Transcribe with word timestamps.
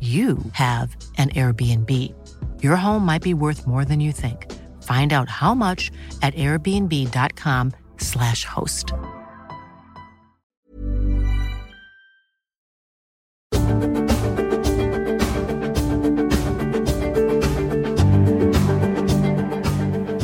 you 0.00 0.36
have 0.52 0.94
an 1.16 1.30
Airbnb. 1.30 1.90
Your 2.62 2.76
home 2.76 3.06
might 3.06 3.22
be 3.22 3.32
worth 3.32 3.66
more 3.66 3.86
than 3.86 4.00
you 4.00 4.12
think. 4.12 4.52
Find 4.82 5.14
out 5.14 5.30
how 5.30 5.54
much 5.54 5.90
at 6.20 6.34
airbnb.com/slash 6.34 8.44
host. 8.44 8.92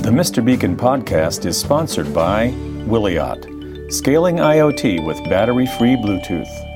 The 0.03 0.11
Mr. 0.11 0.45
Beacon 0.45 0.77
podcast 0.77 1.47
is 1.47 1.59
sponsored 1.59 2.13
by 2.13 2.49
Wiliot, 2.87 3.91
scaling 3.91 4.37
IoT 4.37 5.07
with 5.07 5.17
battery 5.31 5.67
free 5.79 5.97
Bluetooth. 5.97 6.72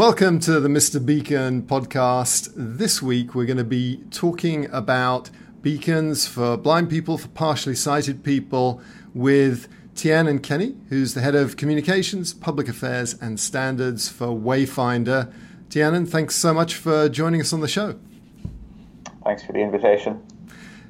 Welcome 0.00 0.40
to 0.40 0.60
the 0.60 0.68
Mr. 0.70 1.04
Beacon 1.04 1.60
podcast. 1.60 2.52
This 2.56 3.02
week 3.02 3.34
we're 3.34 3.44
going 3.44 3.58
to 3.58 3.64
be 3.64 4.02
talking 4.10 4.64
about 4.72 5.28
beacons 5.60 6.26
for 6.26 6.56
blind 6.56 6.88
people, 6.88 7.18
for 7.18 7.28
partially 7.28 7.74
sighted 7.74 8.24
people, 8.24 8.80
with 9.12 9.68
Tiernan 9.94 10.38
Kenny, 10.38 10.74
who's 10.88 11.12
the 11.12 11.20
head 11.20 11.34
of 11.34 11.58
communications, 11.58 12.32
public 12.32 12.66
affairs, 12.66 13.12
and 13.20 13.38
standards 13.38 14.08
for 14.08 14.28
Wayfindr. 14.28 15.30
Tiernan, 15.68 16.06
thanks 16.06 16.34
so 16.34 16.54
much 16.54 16.76
for 16.76 17.10
joining 17.10 17.42
us 17.42 17.52
on 17.52 17.60
the 17.60 17.68
show. 17.68 17.96
Thanks 19.22 19.42
for 19.42 19.52
the 19.52 19.60
invitation. 19.60 20.22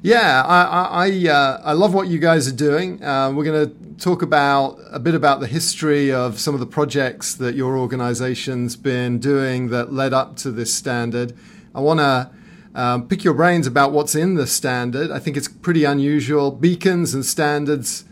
Yeah, 0.03 0.41
I 0.41 1.09
I, 1.09 1.27
uh, 1.27 1.61
I 1.63 1.73
love 1.73 1.93
what 1.93 2.07
you 2.07 2.17
guys 2.17 2.47
are 2.47 2.55
doing. 2.55 3.03
Uh, 3.03 3.31
we're 3.31 3.43
going 3.43 3.69
to 3.69 4.03
talk 4.03 4.23
about 4.23 4.79
a 4.89 4.99
bit 4.99 5.13
about 5.13 5.41
the 5.41 5.47
history 5.47 6.11
of 6.11 6.39
some 6.39 6.55
of 6.55 6.59
the 6.59 6.65
projects 6.65 7.35
that 7.35 7.53
your 7.53 7.77
organization's 7.77 8.75
been 8.75 9.19
doing 9.19 9.67
that 9.67 9.93
led 9.93 10.11
up 10.11 10.37
to 10.37 10.49
this 10.49 10.73
standard. 10.73 11.33
I 11.75 11.81
want 11.81 11.99
to 11.99 12.31
um, 12.73 13.07
pick 13.07 13.23
your 13.23 13.35
brains 13.35 13.67
about 13.67 13.91
what's 13.91 14.15
in 14.15 14.33
the 14.33 14.47
standard. 14.47 15.11
I 15.11 15.19
think 15.19 15.37
it's 15.37 15.47
pretty 15.47 15.83
unusual. 15.83 16.49
Beacons 16.49 17.13
and 17.13 17.23
standards 17.23 18.03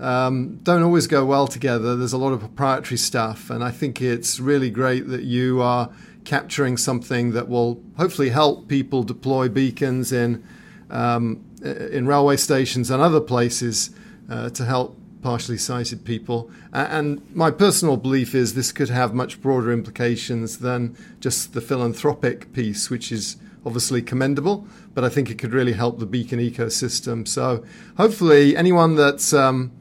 um, 0.00 0.60
don't 0.62 0.82
always 0.82 1.06
go 1.06 1.26
well 1.26 1.46
together. 1.46 1.96
There's 1.96 2.14
a 2.14 2.18
lot 2.18 2.32
of 2.32 2.40
proprietary 2.40 2.96
stuff, 2.96 3.50
and 3.50 3.62
I 3.62 3.72
think 3.72 4.00
it's 4.00 4.40
really 4.40 4.70
great 4.70 5.06
that 5.08 5.24
you 5.24 5.60
are 5.60 5.90
capturing 6.24 6.78
something 6.78 7.32
that 7.32 7.46
will 7.46 7.82
hopefully 7.98 8.30
help 8.30 8.68
people 8.68 9.02
deploy 9.02 9.50
beacons 9.50 10.12
in 10.12 10.42
um, 10.90 11.44
in 11.62 12.06
railway 12.06 12.36
stations 12.36 12.90
and 12.90 13.02
other 13.02 13.20
places 13.20 13.90
uh, 14.30 14.50
to 14.50 14.64
help 14.64 14.96
partially 15.22 15.58
sighted 15.58 16.04
people. 16.04 16.50
And 16.72 17.20
my 17.34 17.50
personal 17.50 17.96
belief 17.96 18.34
is 18.34 18.54
this 18.54 18.70
could 18.70 18.90
have 18.90 19.12
much 19.12 19.40
broader 19.40 19.72
implications 19.72 20.58
than 20.58 20.96
just 21.18 21.52
the 21.52 21.60
philanthropic 21.60 22.52
piece, 22.52 22.90
which 22.90 23.10
is 23.10 23.36
obviously 23.64 24.00
commendable, 24.00 24.66
but 24.94 25.02
I 25.02 25.08
think 25.08 25.28
it 25.28 25.38
could 25.38 25.52
really 25.52 25.72
help 25.72 25.98
the 25.98 26.06
beacon 26.06 26.38
ecosystem. 26.38 27.26
So 27.26 27.64
hopefully, 27.96 28.56
anyone 28.56 28.94
that's 28.94 29.32
um, 29.32 29.72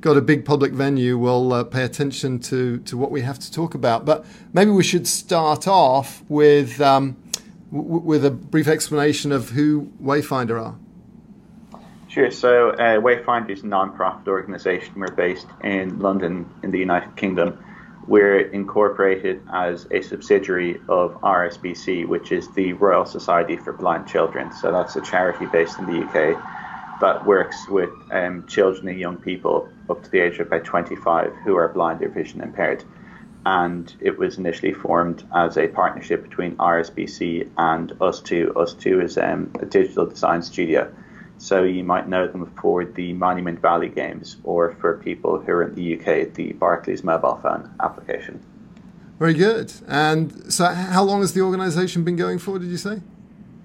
got 0.00 0.16
a 0.16 0.22
big 0.22 0.46
public 0.46 0.72
venue 0.72 1.18
will 1.18 1.52
uh, 1.52 1.64
pay 1.64 1.84
attention 1.84 2.38
to, 2.38 2.78
to 2.78 2.96
what 2.96 3.10
we 3.10 3.20
have 3.20 3.38
to 3.40 3.52
talk 3.52 3.74
about. 3.74 4.06
But 4.06 4.24
maybe 4.54 4.70
we 4.70 4.82
should 4.82 5.06
start 5.06 5.68
off 5.68 6.22
with, 6.28 6.80
um, 6.80 7.16
w- 7.72 8.00
with 8.00 8.24
a 8.24 8.30
brief 8.30 8.68
explanation 8.68 9.32
of 9.32 9.50
who 9.50 9.90
Wayfindr 10.02 10.60
are. 10.60 10.76
Sure. 12.08 12.30
So, 12.30 12.70
uh, 12.70 13.00
Wayfindr 13.00 13.50
is 13.50 13.62
a 13.62 13.66
non-profit 13.66 14.28
organisation. 14.28 14.94
We're 14.96 15.10
based 15.10 15.46
in 15.62 15.98
London, 15.98 16.48
in 16.62 16.70
the 16.70 16.78
United 16.78 17.16
Kingdom. 17.16 17.62
We're 18.06 18.40
incorporated 18.40 19.42
as 19.52 19.86
a 19.90 20.00
subsidiary 20.00 20.80
of 20.88 21.20
RSBC, 21.20 22.08
which 22.08 22.32
is 22.32 22.50
the 22.52 22.72
Royal 22.72 23.04
Society 23.04 23.58
for 23.58 23.74
Blind 23.74 24.08
Children. 24.08 24.52
So 24.52 24.72
that's 24.72 24.96
a 24.96 25.02
charity 25.02 25.44
based 25.44 25.78
in 25.78 25.84
the 25.84 26.02
UK 26.04 26.42
that 27.00 27.26
works 27.26 27.68
with 27.68 27.90
um, 28.10 28.46
children 28.46 28.88
and 28.88 28.98
young 28.98 29.18
people 29.18 29.68
up 29.90 30.02
to 30.02 30.10
the 30.10 30.20
age 30.20 30.38
of 30.38 30.46
about 30.46 30.64
25 30.64 31.32
who 31.44 31.56
are 31.56 31.68
blind 31.68 32.02
or 32.02 32.08
vision 32.08 32.40
impaired. 32.40 32.82
And 33.50 33.90
it 34.00 34.18
was 34.18 34.36
initially 34.36 34.74
formed 34.74 35.26
as 35.34 35.56
a 35.56 35.68
partnership 35.68 36.22
between 36.22 36.54
RSBC 36.56 37.48
and 37.56 37.90
ustwo. 37.98 38.52
ustwo 38.52 39.02
is 39.02 39.16
um, 39.16 39.50
a 39.58 39.64
digital 39.64 40.04
design 40.04 40.42
studio. 40.42 40.92
So 41.38 41.62
you 41.62 41.82
might 41.82 42.06
know 42.10 42.28
them 42.28 42.44
for 42.60 42.84
the 42.84 43.14
Monument 43.14 43.58
Valley 43.62 43.88
games 43.88 44.36
or 44.44 44.74
for 44.80 44.98
people 44.98 45.40
who 45.40 45.50
are 45.50 45.62
in 45.62 45.74
the 45.74 45.98
UK, 45.98 46.34
the 46.34 46.52
Barclays 46.52 47.02
mobile 47.02 47.40
phone 47.42 47.74
application. 47.80 48.38
Very 49.18 49.32
good. 49.32 49.72
And 49.88 50.52
so, 50.52 50.66
how 50.66 51.02
long 51.04 51.22
has 51.22 51.32
the 51.32 51.40
organisation 51.40 52.04
been 52.04 52.16
going 52.16 52.38
for, 52.38 52.58
did 52.58 52.68
you 52.68 52.76
say? 52.76 53.00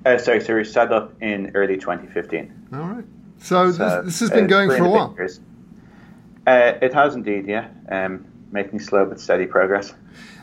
Uh, 0.05 0.17
sorry, 0.17 0.39
so 0.39 0.55
we 0.55 0.63
set 0.63 0.93
up 0.93 1.13
in 1.21 1.51
early 1.55 1.75
2015. 1.75 2.69
All 2.73 2.79
right. 2.79 3.05
So, 3.39 3.69
so 3.69 3.77
this, 3.77 4.05
this, 4.05 4.19
has 4.21 4.29
been 4.29 4.45
uh, 4.45 4.47
going 4.47 4.69
for 4.69 4.85
a 4.85 4.89
while. 4.89 5.17
Uh, 6.47 6.73
it 6.81 6.93
has 6.93 7.15
indeed, 7.15 7.47
yeah. 7.47 7.67
Um, 7.89 8.25
making 8.53 8.79
slow 8.79 9.05
but 9.05 9.19
steady 9.19 9.45
progress. 9.45 9.93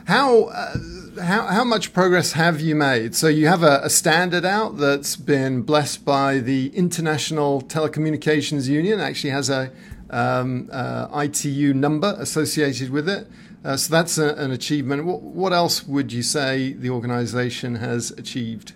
How, 0.05 0.45
uh, 0.45 0.75
how, 1.21 1.47
how 1.47 1.63
much 1.63 1.93
progress 1.93 2.33
have 2.33 2.59
you 2.59 2.75
made? 2.75 3.15
So 3.15 3.27
you 3.27 3.47
have 3.47 3.63
a, 3.63 3.81
a, 3.83 3.89
standard 3.89 4.43
out 4.45 4.77
that's 4.77 5.15
been 5.15 5.61
blessed 5.61 6.03
by 6.03 6.39
the 6.39 6.67
International 6.75 7.61
Telecommunications 7.61 8.67
Union. 8.67 8.99
It 8.99 9.03
actually 9.03 9.29
has 9.29 9.49
a 9.49 9.71
um, 10.09 10.69
uh, 10.71 11.07
ITU 11.23 11.73
number 11.73 12.15
associated 12.19 12.89
with 12.89 13.07
it. 13.07 13.27
Uh, 13.63 13.77
so 13.77 13.91
that's 13.91 14.17
a, 14.17 14.33
an 14.35 14.51
achievement. 14.51 15.05
What, 15.05 15.21
what, 15.21 15.53
else 15.53 15.85
would 15.87 16.11
you 16.11 16.23
say 16.23 16.73
the 16.73 16.89
organisation 16.89 17.75
has 17.75 18.11
achieved? 18.11 18.73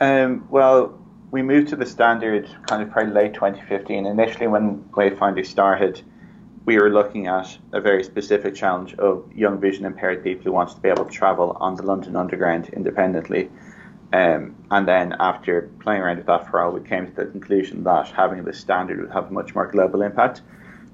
Um, 0.00 0.46
well, 0.50 0.98
we 1.30 1.42
moved 1.42 1.68
to 1.68 1.76
the 1.76 1.86
standard 1.86 2.48
kind 2.66 2.82
of 2.82 2.90
probably 2.90 3.12
late 3.12 3.34
2015. 3.34 4.06
Initially, 4.06 4.46
when 4.46 4.82
Wayfindr 4.92 5.44
started, 5.44 6.00
we 6.66 6.78
were 6.78 6.90
looking 6.90 7.28
at 7.28 7.56
a 7.72 7.80
very 7.80 8.02
specific 8.02 8.54
challenge 8.54 8.94
of 8.94 9.32
young 9.32 9.58
vision 9.60 9.86
impaired 9.86 10.22
people 10.22 10.42
who 10.44 10.52
wanted 10.52 10.74
to 10.74 10.80
be 10.80 10.88
able 10.88 11.04
to 11.04 11.10
travel 11.10 11.56
on 11.60 11.76
the 11.76 11.82
London 11.84 12.16
Underground 12.16 12.68
independently. 12.70 13.48
Um, 14.12 14.56
and 14.70 14.86
then 14.86 15.14
after 15.20 15.70
playing 15.80 16.02
around 16.02 16.16
with 16.18 16.26
that 16.26 16.50
for 16.50 16.60
a 16.60 16.64
while, 16.64 16.78
we 16.78 16.86
came 16.86 17.06
to 17.06 17.12
the 17.12 17.26
conclusion 17.26 17.84
that 17.84 18.08
having 18.08 18.42
this 18.44 18.58
standard 18.58 19.00
would 19.00 19.12
have 19.12 19.28
a 19.28 19.32
much 19.32 19.54
more 19.54 19.68
global 19.68 20.02
impact. 20.02 20.42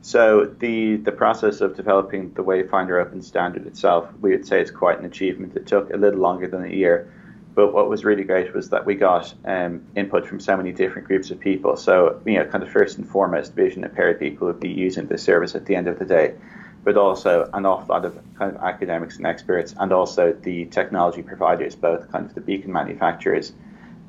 So 0.02 0.44
the 0.44 0.96
the 0.96 1.12
process 1.12 1.60
of 1.60 1.76
developing 1.76 2.32
the 2.34 2.42
Wayfindr 2.42 3.00
Open 3.00 3.22
Standard 3.22 3.66
itself, 3.66 4.08
we 4.20 4.30
would 4.30 4.46
say 4.46 4.60
is 4.60 4.70
quite 4.70 4.98
an 4.98 5.04
achievement. 5.04 5.56
It 5.56 5.66
took 5.66 5.92
a 5.92 5.96
little 5.96 6.20
longer 6.20 6.48
than 6.48 6.64
a 6.64 6.68
year, 6.68 7.10
but 7.54 7.72
what 7.74 7.88
was 7.88 8.04
really 8.04 8.24
great 8.24 8.54
was 8.54 8.70
that 8.70 8.86
we 8.86 8.94
got 8.94 9.32
um, 9.44 9.84
input 9.94 10.26
from 10.26 10.40
so 10.40 10.56
many 10.56 10.72
different 10.72 11.06
groups 11.06 11.30
of 11.30 11.38
people. 11.38 11.76
So, 11.76 12.20
you 12.24 12.38
know, 12.38 12.46
kind 12.46 12.64
of 12.64 12.70
first 12.70 12.96
and 12.98 13.06
foremost, 13.06 13.54
vision 13.54 13.84
impaired 13.84 14.18
people 14.18 14.46
would 14.46 14.60
be 14.60 14.70
using 14.70 15.06
the 15.06 15.18
service 15.18 15.54
at 15.54 15.66
the 15.66 15.74
end 15.76 15.86
of 15.86 15.98
the 15.98 16.06
day, 16.06 16.34
but 16.82 16.96
also 16.96 17.50
an 17.52 17.66
awful 17.66 17.94
lot 17.94 18.04
of 18.04 18.18
kind 18.38 18.56
of 18.56 18.62
academics 18.62 19.16
and 19.18 19.26
experts, 19.26 19.74
and 19.78 19.92
also 19.92 20.32
the 20.32 20.64
technology 20.66 21.22
providers, 21.22 21.76
both 21.76 22.10
kind 22.10 22.24
of 22.24 22.34
the 22.34 22.40
beacon 22.40 22.72
manufacturers, 22.72 23.52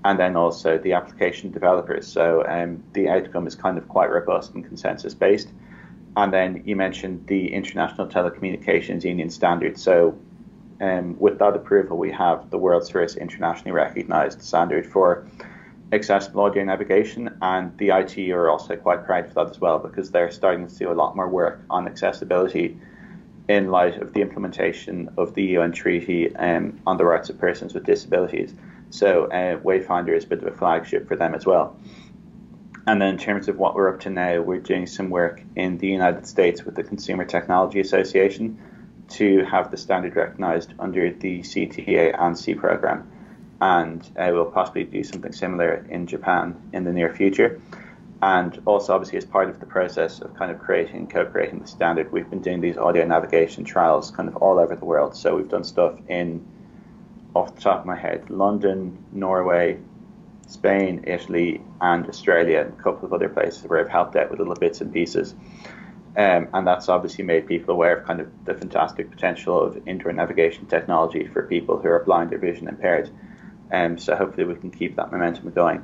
and 0.05 0.17
then 0.17 0.35
also 0.37 0.77
the 0.77 0.93
application 0.93 1.51
developers. 1.51 2.07
So, 2.07 2.45
um, 2.47 2.81
the 2.93 3.09
outcome 3.09 3.45
is 3.45 3.55
kind 3.55 3.77
of 3.77 3.87
quite 3.89 4.09
robust 4.09 4.53
and 4.53 4.63
consensus 4.65 5.13
based. 5.13 5.49
and 6.15 6.31
then 6.31 6.61
you 6.65 6.75
mentioned 6.75 7.25
the 7.27 7.53
International 7.53 8.07
Telecommunications 8.07 9.03
Union 9.03 9.29
standard. 9.29 9.77
So, 9.77 10.17
um, 10.83 11.18
with 11.18 11.39
that 11.39 11.56
approval, 11.56 11.97
we 11.97 12.12
have 12.12 12.50
the 12.50 12.57
world's 12.57 12.89
first 12.89 13.15
internationally 13.15 13.71
recognized 13.71 14.41
standard 14.41 14.85
for 14.85 15.25
accessible 15.94 16.44
audio 16.44 16.63
navigation, 16.65 17.38
and 17.41 17.77
the 17.77 17.89
ITU 17.89 18.35
are 18.35 18.50
also 18.50 18.75
quite 18.75 19.06
proud 19.06 19.27
for 19.27 19.33
that 19.35 19.50
as 19.50 19.62
well 19.62 19.80
because 19.80 20.12
they're 20.12 20.30
starting 20.30 20.68
to 20.68 20.75
do 20.75 20.91
a 20.91 20.94
lot 20.94 21.15
more 21.15 21.30
work 21.30 21.62
on 21.69 21.88
accessibility 21.88 22.77
in 23.47 23.71
light 23.71 24.01
of 24.01 24.13
the 24.13 24.21
implementation 24.21 25.09
of 25.18 25.33
the 25.35 25.44
UN 25.57 25.71
Treaty 25.71 26.35
um, 26.35 26.81
on 26.86 26.97
the 26.97 27.06
Rights 27.06 27.29
of 27.29 27.38
Persons 27.39 27.74
with 27.74 27.86
Disabilities. 27.86 28.53
So, 28.89 29.25
uh, 29.25 29.59
Wayfindr 29.59 30.15
is 30.15 30.25
a 30.25 30.27
bit 30.27 30.44
of 30.44 30.53
a 30.53 30.57
flagship 30.57 31.07
for 31.07 31.15
them 31.15 31.33
as 31.33 31.45
well. 31.45 31.77
And 32.88 33.01
then 33.01 33.09
in 33.09 33.18
terms 33.18 33.47
of 33.47 33.57
what 33.57 33.75
we're 33.75 33.94
up 33.94 34.01
to 34.01 34.09
now, 34.09 34.41
we're 34.41 34.59
doing 34.59 34.86
some 34.86 35.09
work 35.09 35.41
in 35.56 35.77
the 35.77 35.88
United 35.88 36.27
States 36.27 36.65
with 36.65 36.75
the 36.75 36.83
Consumer 36.83 37.24
Technology 37.24 37.79
Association 37.79 38.59
to 39.13 39.44
have 39.45 39.71
the 39.71 39.77
standard 39.77 40.15
recognized 40.15 40.74
under 40.80 41.12
the 41.12 41.42
CTA 41.42 42.15
and 42.19 42.38
C 42.38 42.54
program. 42.54 43.10
And 43.62 44.01
uh, 44.18 44.30
we'll 44.31 44.51
possibly 44.51 44.83
do 44.83 45.04
something 45.04 45.31
similar 45.31 45.86
in 45.89 46.07
Japan 46.07 46.69
in 46.74 46.83
the 46.83 46.92
near 46.92 47.13
future. 47.13 47.62
And 48.21 48.62
also, 48.65 48.94
obviously, 48.94 49.18
as 49.18 49.25
part 49.25 49.50
of 49.50 49.60
the 49.60 49.65
process 49.65 50.21
of 50.21 50.33
kind 50.36 50.50
of 50.50 50.60
creating, 50.60 51.07
co 51.07 51.25
creating 51.25 51.60
the 51.60 51.68
standard, 51.68 52.12
we've 52.12 52.30
been 52.30 52.42
doing 52.42 52.62
these 52.62 52.77
audio 52.77 53.06
navigation 53.06 53.65
trials 53.65 54.12
kind 54.12 54.30
of 54.30 54.38
all 54.38 54.60
over 54.60 54.75
the 54.75 54.86
world. 54.86 55.15
So 55.15 55.36
we've 55.36 55.50
done 55.50 55.65
stuff 55.65 56.00
in, 56.07 56.45
off 57.33 57.56
the 57.56 57.62
top 57.62 57.81
of 57.81 57.86
my 57.86 57.98
head, 57.98 58.30
London, 58.30 59.04
Norway, 59.12 59.77
Spain, 60.48 61.04
Italy, 61.06 61.62
and 61.81 62.07
Australia, 62.07 62.62
and 62.62 62.80
a 62.80 62.81
couple 62.81 63.06
of 63.06 63.13
other 63.13 63.30
places 63.30 63.63
where 63.65 63.80
I've 63.80 63.89
helped 63.89 64.15
out 64.15 64.30
with 64.30 64.39
little 64.39 64.56
bits 64.56 64.81
and 64.81 64.94
pieces. 64.94 65.36
Um, 66.15 66.48
and 66.54 66.68
that's 66.68 66.89
obviously 66.89 67.24
made 67.24 67.48
people 67.48 67.74
aware 67.74 67.98
of 67.98 68.06
kind 68.06 68.19
of 68.19 68.30
the 68.45 68.54
fantastic 68.54 69.10
potential 69.10 69.60
of 69.60 69.88
indoor 69.88 70.13
navigation 70.13 70.68
technology 70.68 71.27
for 71.27 71.44
people 71.44 71.80
who 71.80 71.89
are 71.89 72.04
blind 72.04 72.31
or 72.33 72.38
vision 72.38 72.68
impaired. 72.68 73.10
Um, 73.71 73.98
so 73.98 74.15
hopefully 74.15 74.45
we 74.45 74.56
can 74.56 74.69
keep 74.69 74.95
that 74.95 75.12
momentum 75.12 75.50
going. 75.51 75.81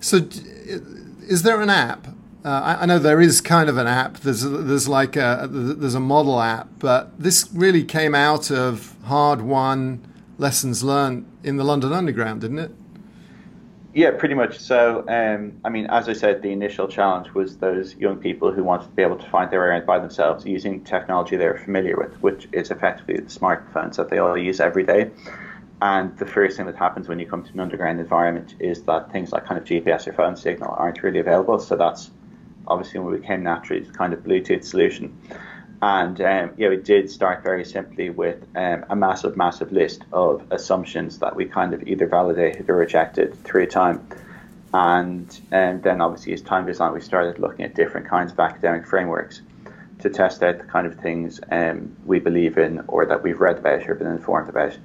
So, 0.00 0.18
is 0.18 1.42
there 1.42 1.60
an 1.60 1.70
app? 1.70 2.06
Uh, 2.44 2.76
I, 2.80 2.86
know 2.86 2.98
there 2.98 3.20
is 3.20 3.40
kind 3.40 3.68
of 3.68 3.76
an 3.76 3.86
app. 3.86 4.18
There's 4.18 4.42
there's 4.42 4.88
like 4.88 5.14
a 5.14 5.48
there's 5.48 5.94
a 5.94 6.00
model 6.00 6.40
app, 6.40 6.68
but 6.80 7.18
this 7.20 7.48
really 7.52 7.84
came 7.84 8.14
out 8.16 8.50
of 8.50 8.96
hard 9.04 9.42
won 9.42 10.04
lessons 10.38 10.82
learned 10.82 11.26
in 11.44 11.56
the 11.56 11.62
London 11.62 11.92
Underground, 11.92 12.40
didn't 12.40 12.58
it? 12.58 12.72
Yeah, 13.94 14.12
pretty 14.12 14.34
much. 14.34 14.58
So, 14.58 15.04
um, 15.06 15.60
I 15.66 15.68
mean, 15.68 15.86
as 15.86 16.08
I 16.08 16.14
said, 16.14 16.40
the 16.40 16.50
initial 16.50 16.88
challenge 16.88 17.34
was 17.34 17.58
those 17.58 17.94
young 17.96 18.16
people 18.16 18.50
who 18.50 18.64
wanted 18.64 18.86
to 18.86 18.92
be 18.92 19.02
able 19.02 19.18
to 19.18 19.28
find 19.28 19.50
their 19.50 19.60
way 19.60 19.66
around 19.66 19.84
by 19.84 19.98
themselves 19.98 20.46
using 20.46 20.82
technology 20.82 21.36
they're 21.36 21.58
familiar 21.58 21.96
with, 21.98 22.14
which 22.22 22.48
is 22.52 22.70
effectively 22.70 23.16
the 23.16 23.30
smartphones 23.30 23.96
that 23.96 24.08
they 24.08 24.16
all 24.16 24.36
use 24.38 24.60
every 24.60 24.84
day. 24.84 25.10
And 25.82 26.16
the 26.16 26.24
first 26.24 26.56
thing 26.56 26.64
that 26.66 26.76
happens 26.76 27.06
when 27.06 27.18
you 27.18 27.26
come 27.26 27.42
to 27.42 27.52
an 27.52 27.60
underground 27.60 28.00
environment 28.00 28.54
is 28.60 28.82
that 28.84 29.12
things 29.12 29.30
like 29.30 29.44
kind 29.44 29.60
of 29.60 29.66
GPS 29.66 30.06
or 30.06 30.14
phone 30.14 30.36
signal 30.36 30.74
aren't 30.78 31.02
really 31.02 31.18
available. 31.18 31.58
So 31.58 31.76
that's 31.76 32.10
obviously 32.66 33.00
when 33.00 33.12
we 33.12 33.26
came 33.26 33.42
naturally 33.42 33.84
to 33.84 33.92
kind 33.92 34.14
of 34.14 34.20
Bluetooth 34.20 34.64
solution. 34.64 35.18
And 35.82 36.20
um, 36.20 36.52
yeah, 36.56 36.68
we 36.68 36.76
did 36.76 37.10
start 37.10 37.42
very 37.42 37.64
simply 37.64 38.08
with 38.08 38.46
um, 38.54 38.84
a 38.88 38.94
massive, 38.94 39.36
massive 39.36 39.72
list 39.72 40.04
of 40.12 40.44
assumptions 40.52 41.18
that 41.18 41.34
we 41.34 41.46
kind 41.46 41.74
of 41.74 41.82
either 41.88 42.06
validated 42.06 42.70
or 42.70 42.76
rejected 42.76 43.42
through 43.42 43.66
time. 43.66 44.06
And 44.72 45.28
um, 45.50 45.80
then 45.80 46.00
obviously, 46.00 46.34
as 46.34 46.40
time 46.40 46.66
goes 46.66 46.78
on, 46.78 46.94
we 46.94 47.00
started 47.00 47.40
looking 47.40 47.64
at 47.64 47.74
different 47.74 48.08
kinds 48.08 48.30
of 48.30 48.38
academic 48.38 48.86
frameworks 48.86 49.42
to 49.98 50.08
test 50.08 50.40
out 50.44 50.58
the 50.58 50.64
kind 50.64 50.86
of 50.86 51.00
things 51.00 51.40
um, 51.50 51.96
we 52.06 52.20
believe 52.20 52.58
in 52.58 52.84
or 52.86 53.06
that 53.06 53.24
we've 53.24 53.40
read 53.40 53.58
about 53.58 53.88
or 53.88 53.96
been 53.96 54.06
informed 54.06 54.48
about. 54.48 54.78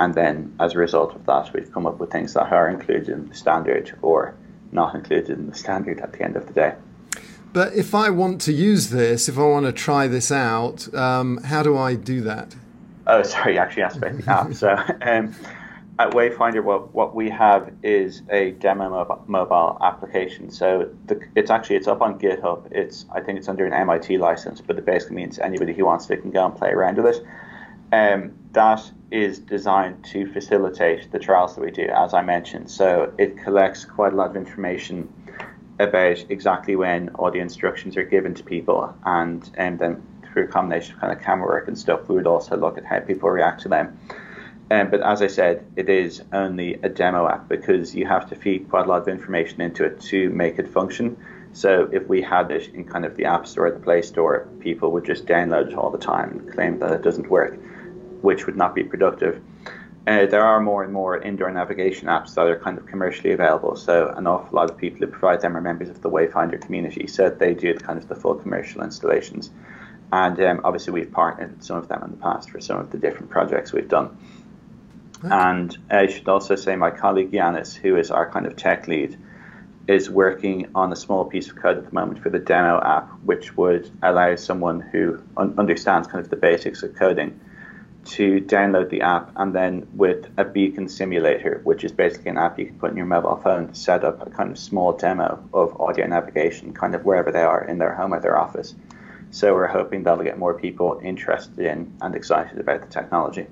And 0.00 0.12
then 0.14 0.56
as 0.58 0.74
a 0.74 0.78
result 0.78 1.14
of 1.14 1.26
that, 1.26 1.52
we've 1.54 1.72
come 1.72 1.86
up 1.86 2.00
with 2.00 2.10
things 2.10 2.34
that 2.34 2.50
are 2.52 2.68
included 2.68 3.08
in 3.08 3.28
the 3.28 3.36
standard 3.36 3.96
or 4.02 4.34
not 4.72 4.96
included 4.96 5.30
in 5.30 5.48
the 5.48 5.56
standard 5.56 6.00
at 6.00 6.12
the 6.12 6.22
end 6.22 6.36
of 6.36 6.48
the 6.48 6.52
day. 6.52 6.74
But 7.52 7.74
if 7.74 7.94
I 7.94 8.10
want 8.10 8.40
to 8.42 8.52
use 8.52 8.90
this, 8.90 9.28
if 9.28 9.38
I 9.38 9.42
want 9.42 9.66
to 9.66 9.72
try 9.72 10.06
this 10.06 10.30
out, 10.30 10.92
um, 10.94 11.38
how 11.38 11.62
do 11.62 11.76
I 11.76 11.94
do 11.94 12.20
that? 12.22 12.54
Oh, 13.06 13.22
sorry, 13.24 13.54
you 13.54 13.60
actually 13.60 13.82
asked 13.82 13.96
about 13.96 14.16
the 14.16 14.30
app. 14.30 14.54
So 14.54 14.70
um, 15.02 15.34
at 15.98 16.12
Wayfindr, 16.12 16.62
what, 16.62 16.94
what 16.94 17.14
we 17.14 17.28
have 17.28 17.72
is 17.82 18.22
a 18.30 18.52
demo 18.52 19.22
mobile 19.26 19.78
application. 19.82 20.50
So 20.50 20.94
the, 21.06 21.20
it's 21.34 21.50
actually 21.50 21.76
it's 21.76 21.88
up 21.88 22.00
on 22.00 22.18
GitHub. 22.18 22.70
It's 22.70 23.04
I 23.12 23.20
think 23.20 23.38
it's 23.38 23.48
under 23.48 23.66
an 23.66 23.72
MIT 23.72 24.18
license, 24.18 24.60
but 24.60 24.78
it 24.78 24.86
basically 24.86 25.16
means 25.16 25.38
anybody 25.38 25.72
who 25.72 25.84
wants 25.84 26.06
to 26.06 26.16
can 26.16 26.30
go 26.30 26.46
and 26.46 26.56
play 26.56 26.70
around 26.70 27.02
with 27.02 27.16
it. 27.16 27.26
Um, 27.92 28.32
that 28.52 28.88
is 29.10 29.40
designed 29.40 30.04
to 30.04 30.32
facilitate 30.32 31.10
the 31.10 31.18
trials 31.18 31.56
that 31.56 31.60
we 31.62 31.72
do, 31.72 31.88
as 31.92 32.14
I 32.14 32.22
mentioned. 32.22 32.70
So 32.70 33.12
it 33.18 33.36
collects 33.36 33.84
quite 33.84 34.12
a 34.12 34.16
lot 34.16 34.30
of 34.30 34.36
information 34.36 35.12
about 35.80 36.24
exactly 36.28 36.76
when 36.76 37.08
all 37.16 37.30
the 37.30 37.40
instructions 37.40 37.96
are 37.96 38.04
given 38.04 38.34
to 38.34 38.44
people, 38.44 38.94
and 39.04 39.42
um, 39.58 39.78
then 39.78 40.02
through 40.32 40.44
a 40.44 40.46
combination 40.46 40.94
of 40.94 41.00
kind 41.00 41.12
of 41.12 41.20
camera 41.20 41.46
work 41.46 41.68
and 41.68 41.76
stuff, 41.76 42.08
we 42.08 42.14
would 42.14 42.26
also 42.26 42.56
look 42.56 42.78
at 42.78 42.84
how 42.84 43.00
people 43.00 43.30
react 43.30 43.62
to 43.62 43.68
them. 43.68 43.98
Um, 44.70 44.88
but 44.88 45.00
as 45.00 45.20
I 45.20 45.26
said, 45.26 45.66
it 45.74 45.88
is 45.88 46.22
only 46.32 46.74
a 46.74 46.88
demo 46.88 47.26
app 47.26 47.48
because 47.48 47.94
you 47.94 48.06
have 48.06 48.28
to 48.28 48.36
feed 48.36 48.68
quite 48.70 48.86
a 48.86 48.88
lot 48.88 49.02
of 49.02 49.08
information 49.08 49.60
into 49.60 49.84
it 49.84 50.00
to 50.02 50.30
make 50.30 50.60
it 50.60 50.68
function. 50.68 51.16
So 51.52 51.88
if 51.92 52.06
we 52.06 52.22
had 52.22 52.52
it 52.52 52.72
in 52.72 52.84
kind 52.84 53.04
of 53.04 53.16
the 53.16 53.24
App 53.24 53.48
Store 53.48 53.66
or 53.66 53.72
the 53.72 53.80
Play 53.80 54.02
Store, 54.02 54.46
people 54.60 54.92
would 54.92 55.04
just 55.04 55.26
download 55.26 55.68
it 55.68 55.74
all 55.74 55.90
the 55.90 55.98
time 55.98 56.30
and 56.30 56.52
claim 56.52 56.78
that 56.78 56.92
it 56.92 57.02
doesn't 57.02 57.28
work, 57.28 57.58
which 58.22 58.46
would 58.46 58.56
not 58.56 58.74
be 58.74 58.84
productive. 58.84 59.42
Uh, 60.06 60.24
there 60.26 60.44
are 60.44 60.60
more 60.60 60.82
and 60.82 60.92
more 60.92 61.20
indoor 61.20 61.50
navigation 61.50 62.08
apps 62.08 62.34
that 62.34 62.46
are 62.46 62.58
kind 62.58 62.78
of 62.78 62.86
commercially 62.86 63.32
available. 63.32 63.76
So 63.76 64.08
an 64.16 64.26
awful 64.26 64.56
lot 64.56 64.70
of 64.70 64.78
people 64.78 65.00
who 65.00 65.06
provide 65.06 65.42
them 65.42 65.56
are 65.56 65.60
members 65.60 65.90
of 65.90 66.00
the 66.00 66.08
Wayfindr 66.08 66.60
community. 66.60 67.06
So 67.06 67.28
they 67.28 67.54
do 67.54 67.74
the 67.74 67.80
kind 67.80 67.98
of 67.98 68.08
the 68.08 68.14
full 68.14 68.34
commercial 68.34 68.82
installations. 68.82 69.50
And 70.10 70.40
um, 70.40 70.60
obviously 70.64 70.94
we've 70.94 71.12
partnered 71.12 71.56
with 71.56 71.64
some 71.64 71.76
of 71.76 71.88
them 71.88 72.02
in 72.02 72.10
the 72.12 72.16
past 72.16 72.50
for 72.50 72.60
some 72.60 72.80
of 72.80 72.90
the 72.90 72.98
different 72.98 73.30
projects 73.30 73.72
we've 73.72 73.88
done. 73.88 74.16
Okay. 75.18 75.28
And 75.34 75.76
I 75.90 76.06
should 76.06 76.28
also 76.28 76.56
say 76.56 76.76
my 76.76 76.90
colleague 76.90 77.30
Yanis, 77.30 77.74
who 77.74 77.96
is 77.96 78.10
our 78.10 78.28
kind 78.30 78.46
of 78.46 78.56
tech 78.56 78.88
lead, 78.88 79.18
is 79.86 80.08
working 80.08 80.70
on 80.74 80.92
a 80.92 80.96
small 80.96 81.26
piece 81.26 81.50
of 81.50 81.56
code 81.56 81.76
at 81.76 81.84
the 81.84 81.92
moment 81.92 82.22
for 82.22 82.30
the 82.30 82.38
demo 82.38 82.80
app, 82.80 83.10
which 83.24 83.56
would 83.56 83.90
allow 84.02 84.34
someone 84.36 84.80
who 84.80 85.22
un- 85.36 85.54
understands 85.58 86.08
kind 86.08 86.24
of 86.24 86.30
the 86.30 86.36
basics 86.36 86.82
of 86.82 86.94
coding 86.94 87.38
to 88.04 88.40
download 88.40 88.88
the 88.90 89.02
app 89.02 89.30
and 89.36 89.54
then 89.54 89.86
with 89.94 90.26
a 90.36 90.44
beacon 90.44 90.88
simulator, 90.88 91.60
which 91.64 91.84
is 91.84 91.92
basically 91.92 92.30
an 92.30 92.38
app 92.38 92.58
you 92.58 92.66
can 92.66 92.78
put 92.78 92.90
in 92.90 92.96
your 92.96 93.06
mobile 93.06 93.36
phone 93.36 93.68
to 93.68 93.74
set 93.74 94.04
up 94.04 94.26
a 94.26 94.30
kind 94.30 94.50
of 94.50 94.58
small 94.58 94.92
demo 94.92 95.42
of 95.52 95.78
audio 95.80 96.06
navigation, 96.06 96.72
kind 96.72 96.94
of 96.94 97.04
wherever 97.04 97.30
they 97.30 97.42
are 97.42 97.64
in 97.64 97.78
their 97.78 97.94
home 97.94 98.14
or 98.14 98.20
their 98.20 98.38
office. 98.38 98.74
So 99.30 99.54
we're 99.54 99.66
hoping 99.66 100.02
that'll 100.02 100.24
get 100.24 100.38
more 100.38 100.54
people 100.54 101.00
interested 101.04 101.58
in 101.58 101.92
and 102.00 102.14
excited 102.14 102.58
about 102.58 102.80
the 102.80 102.88
technology. 102.88 103.46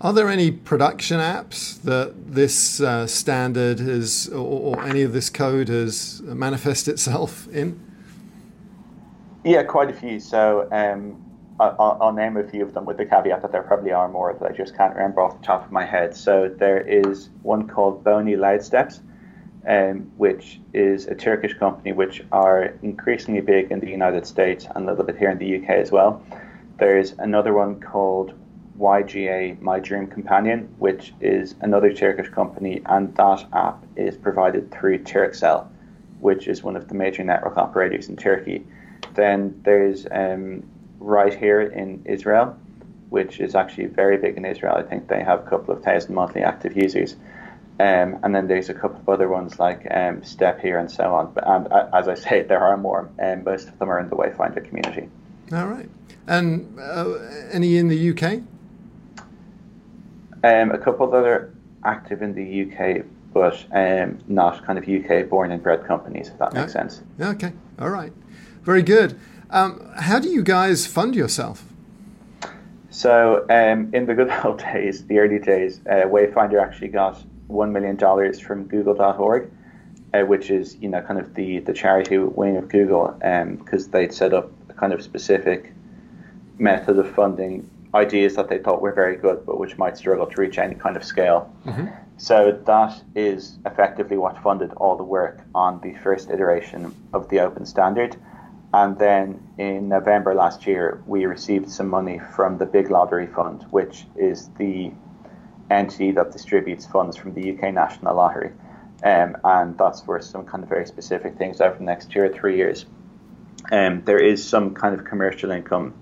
Are 0.00 0.12
there 0.12 0.28
any 0.28 0.50
production 0.50 1.20
apps 1.20 1.80
that 1.82 2.34
this 2.34 2.80
uh, 2.80 3.06
standard 3.06 3.78
is, 3.78 4.28
or, 4.28 4.76
or 4.76 4.84
any 4.84 5.02
of 5.02 5.12
this 5.12 5.30
code 5.30 5.68
has 5.68 6.20
manifest 6.22 6.88
itself 6.88 7.46
in? 7.48 7.80
Yeah, 9.44 9.62
quite 9.62 9.90
a 9.90 9.92
few. 9.92 10.18
So 10.18 10.68
um, 10.72 11.22
I'll, 11.60 11.98
I'll, 12.00 12.12
name 12.12 12.36
a 12.36 12.42
few 12.42 12.64
of 12.64 12.74
them 12.74 12.84
with 12.84 12.96
the 12.96 13.06
caveat 13.06 13.42
that 13.42 13.52
there 13.52 13.62
probably 13.62 13.92
are 13.92 14.08
more 14.08 14.34
that 14.34 14.50
I 14.50 14.52
just 14.52 14.76
can't 14.76 14.92
remember 14.94 15.20
off 15.20 15.38
the 15.40 15.46
top 15.46 15.64
of 15.64 15.70
my 15.70 15.84
head. 15.84 16.16
So 16.16 16.48
there 16.48 16.80
is 16.80 17.30
one 17.42 17.68
called 17.68 18.02
Bony 18.02 18.34
Loudsteps, 18.34 19.00
um, 19.66 20.10
which 20.16 20.60
is 20.72 21.06
a 21.06 21.14
Turkish 21.14 21.54
company 21.54 21.92
which 21.92 22.22
are 22.32 22.74
increasingly 22.82 23.40
big 23.40 23.70
in 23.70 23.78
the 23.78 23.88
United 23.88 24.26
States 24.26 24.66
and 24.74 24.84
a 24.84 24.90
little 24.90 25.04
bit 25.04 25.16
here 25.16 25.30
in 25.30 25.38
the 25.38 25.56
UK 25.56 25.70
as 25.70 25.92
well. 25.92 26.22
There's 26.78 27.12
another 27.18 27.54
one 27.54 27.80
called 27.80 28.34
YGA 28.78 29.60
My 29.60 29.78
Dream 29.78 30.08
Companion, 30.08 30.74
which 30.78 31.14
is 31.20 31.54
another 31.60 31.92
Turkish 31.92 32.28
company, 32.30 32.82
and 32.86 33.14
that 33.14 33.46
app 33.52 33.84
is 33.94 34.16
provided 34.16 34.72
through 34.72 35.04
Turkcell, 35.04 35.68
which 36.18 36.48
is 36.48 36.64
one 36.64 36.74
of 36.74 36.88
the 36.88 36.94
major 36.94 37.22
network 37.22 37.56
operators 37.56 38.08
in 38.08 38.16
Turkey. 38.16 38.66
Then 39.14 39.60
there's 39.64 40.06
um, 40.10 40.64
RightHear 41.04 41.72
in 41.72 42.02
Israel, 42.06 42.58
which 43.10 43.40
is 43.40 43.54
actually 43.54 43.86
very 43.86 44.16
big 44.16 44.36
in 44.36 44.44
Israel. 44.44 44.74
I 44.76 44.82
think 44.82 45.08
they 45.08 45.22
have 45.22 45.46
a 45.46 45.48
couple 45.50 45.74
of 45.74 45.82
thousand 45.82 46.14
monthly 46.14 46.42
active 46.42 46.76
users. 46.76 47.16
Um, 47.80 48.20
and 48.22 48.34
then 48.34 48.46
there's 48.46 48.68
a 48.68 48.74
couple 48.74 49.00
of 49.00 49.08
other 49.08 49.28
ones 49.28 49.58
like 49.58 49.86
um, 49.90 50.22
Step-Hear 50.22 50.78
and 50.78 50.90
so 50.90 51.12
on. 51.14 51.32
But 51.32 51.46
and, 51.46 51.72
uh, 51.72 51.88
as 51.92 52.08
I 52.08 52.14
say, 52.14 52.42
there 52.48 52.60
are 52.60 52.76
more, 52.76 53.10
and 53.18 53.40
um, 53.40 53.44
most 53.44 53.68
of 53.68 53.78
them 53.78 53.90
are 53.90 53.98
in 53.98 54.08
the 54.08 54.16
Wayfindr 54.16 54.64
community. 54.66 55.08
All 55.52 55.66
right. 55.66 55.88
And 56.26 56.78
uh, 56.78 57.14
any 57.52 57.76
in 57.76 57.88
the 57.88 58.10
UK? 58.10 58.40
Um, 60.42 60.70
a 60.70 60.78
couple 60.78 61.10
that 61.10 61.24
are 61.24 61.54
active 61.84 62.22
in 62.22 62.34
the 62.34 62.62
UK, 62.62 63.04
but 63.32 63.64
um, 63.72 64.18
not 64.28 64.64
kind 64.64 64.78
of 64.78 64.88
UK 64.88 65.28
born 65.28 65.50
and 65.50 65.62
bred 65.62 65.84
companies, 65.84 66.28
if 66.28 66.38
that 66.38 66.52
makes 66.54 66.72
sense. 66.72 67.02
Okay. 67.20 67.52
All 67.78 67.90
right. 67.90 68.12
Very 68.62 68.82
good. 68.82 69.18
Um, 69.54 69.88
how 69.94 70.18
do 70.18 70.28
you 70.28 70.42
guys 70.42 70.84
fund 70.84 71.14
yourself? 71.14 71.64
So, 72.90 73.46
um, 73.48 73.94
in 73.94 74.04
the 74.06 74.14
good 74.14 74.32
old 74.44 74.58
days, 74.72 75.06
the 75.06 75.20
early 75.20 75.38
days, 75.38 75.80
uh, 75.88 76.08
Wayfindr 76.08 76.60
actually 76.60 76.88
got 76.88 77.22
$1 77.48 77.70
million 77.70 77.96
from 78.40 78.64
Google.org, 78.66 79.48
uh, 80.12 80.22
which 80.22 80.50
is, 80.50 80.76
you 80.80 80.88
know, 80.88 81.00
kind 81.02 81.20
of 81.20 81.34
the, 81.34 81.60
the 81.60 81.72
charity 81.72 82.18
wing 82.18 82.56
of 82.56 82.68
Google, 82.68 83.12
because 83.20 83.84
um, 83.84 83.90
they'd 83.92 84.12
set 84.12 84.34
up 84.34 84.50
a 84.70 84.72
kind 84.72 84.92
of 84.92 85.04
specific 85.04 85.72
method 86.58 86.98
of 86.98 87.08
funding 87.14 87.70
ideas 87.94 88.34
that 88.34 88.48
they 88.48 88.58
thought 88.58 88.82
were 88.82 88.92
very 88.92 89.14
good, 89.14 89.46
but 89.46 89.60
which 89.60 89.78
might 89.78 89.96
struggle 89.96 90.26
to 90.26 90.40
reach 90.40 90.58
any 90.58 90.74
kind 90.74 90.96
of 90.96 91.04
scale. 91.04 91.54
Mm-hmm. 91.64 91.86
So 92.16 92.60
that 92.66 93.00
is 93.14 93.58
effectively 93.66 94.16
what 94.16 94.36
funded 94.42 94.72
all 94.72 94.96
the 94.96 95.04
work 95.04 95.42
on 95.54 95.80
the 95.80 95.94
first 96.02 96.30
iteration 96.30 96.92
of 97.12 97.28
the 97.28 97.38
open 97.38 97.64
standard. 97.66 98.16
And 98.74 98.98
then 98.98 99.40
in 99.56 99.88
November 99.88 100.34
last 100.34 100.66
year, 100.66 101.00
we 101.06 101.26
received 101.26 101.70
some 101.70 101.88
money 101.88 102.20
from 102.34 102.58
the 102.58 102.66
Big 102.66 102.90
Lottery 102.90 103.28
Fund, 103.28 103.64
which 103.70 104.04
is 104.16 104.50
the 104.58 104.90
entity 105.70 106.10
that 106.10 106.32
distributes 106.32 106.84
funds 106.84 107.16
from 107.16 107.34
the 107.34 107.52
UK 107.52 107.72
National 107.72 108.16
Lottery. 108.16 108.50
Um, 109.04 109.36
and 109.44 109.78
that's 109.78 110.00
for 110.00 110.20
some 110.20 110.44
kind 110.44 110.64
of 110.64 110.68
very 110.68 110.86
specific 110.86 111.38
things 111.38 111.60
over 111.60 111.78
the 111.78 111.84
next 111.84 112.10
two 112.10 112.20
or 112.20 112.28
three 112.28 112.56
years. 112.56 112.84
Um, 113.70 114.02
there 114.06 114.18
is 114.18 114.44
some 114.44 114.74
kind 114.74 114.98
of 114.98 115.04
commercial 115.04 115.52
income 115.52 115.94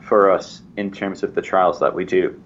for 0.00 0.32
us 0.32 0.60
in 0.76 0.90
terms 0.90 1.22
of 1.22 1.36
the 1.36 1.42
trials 1.42 1.78
that 1.78 1.94
we 1.94 2.04
do, 2.04 2.42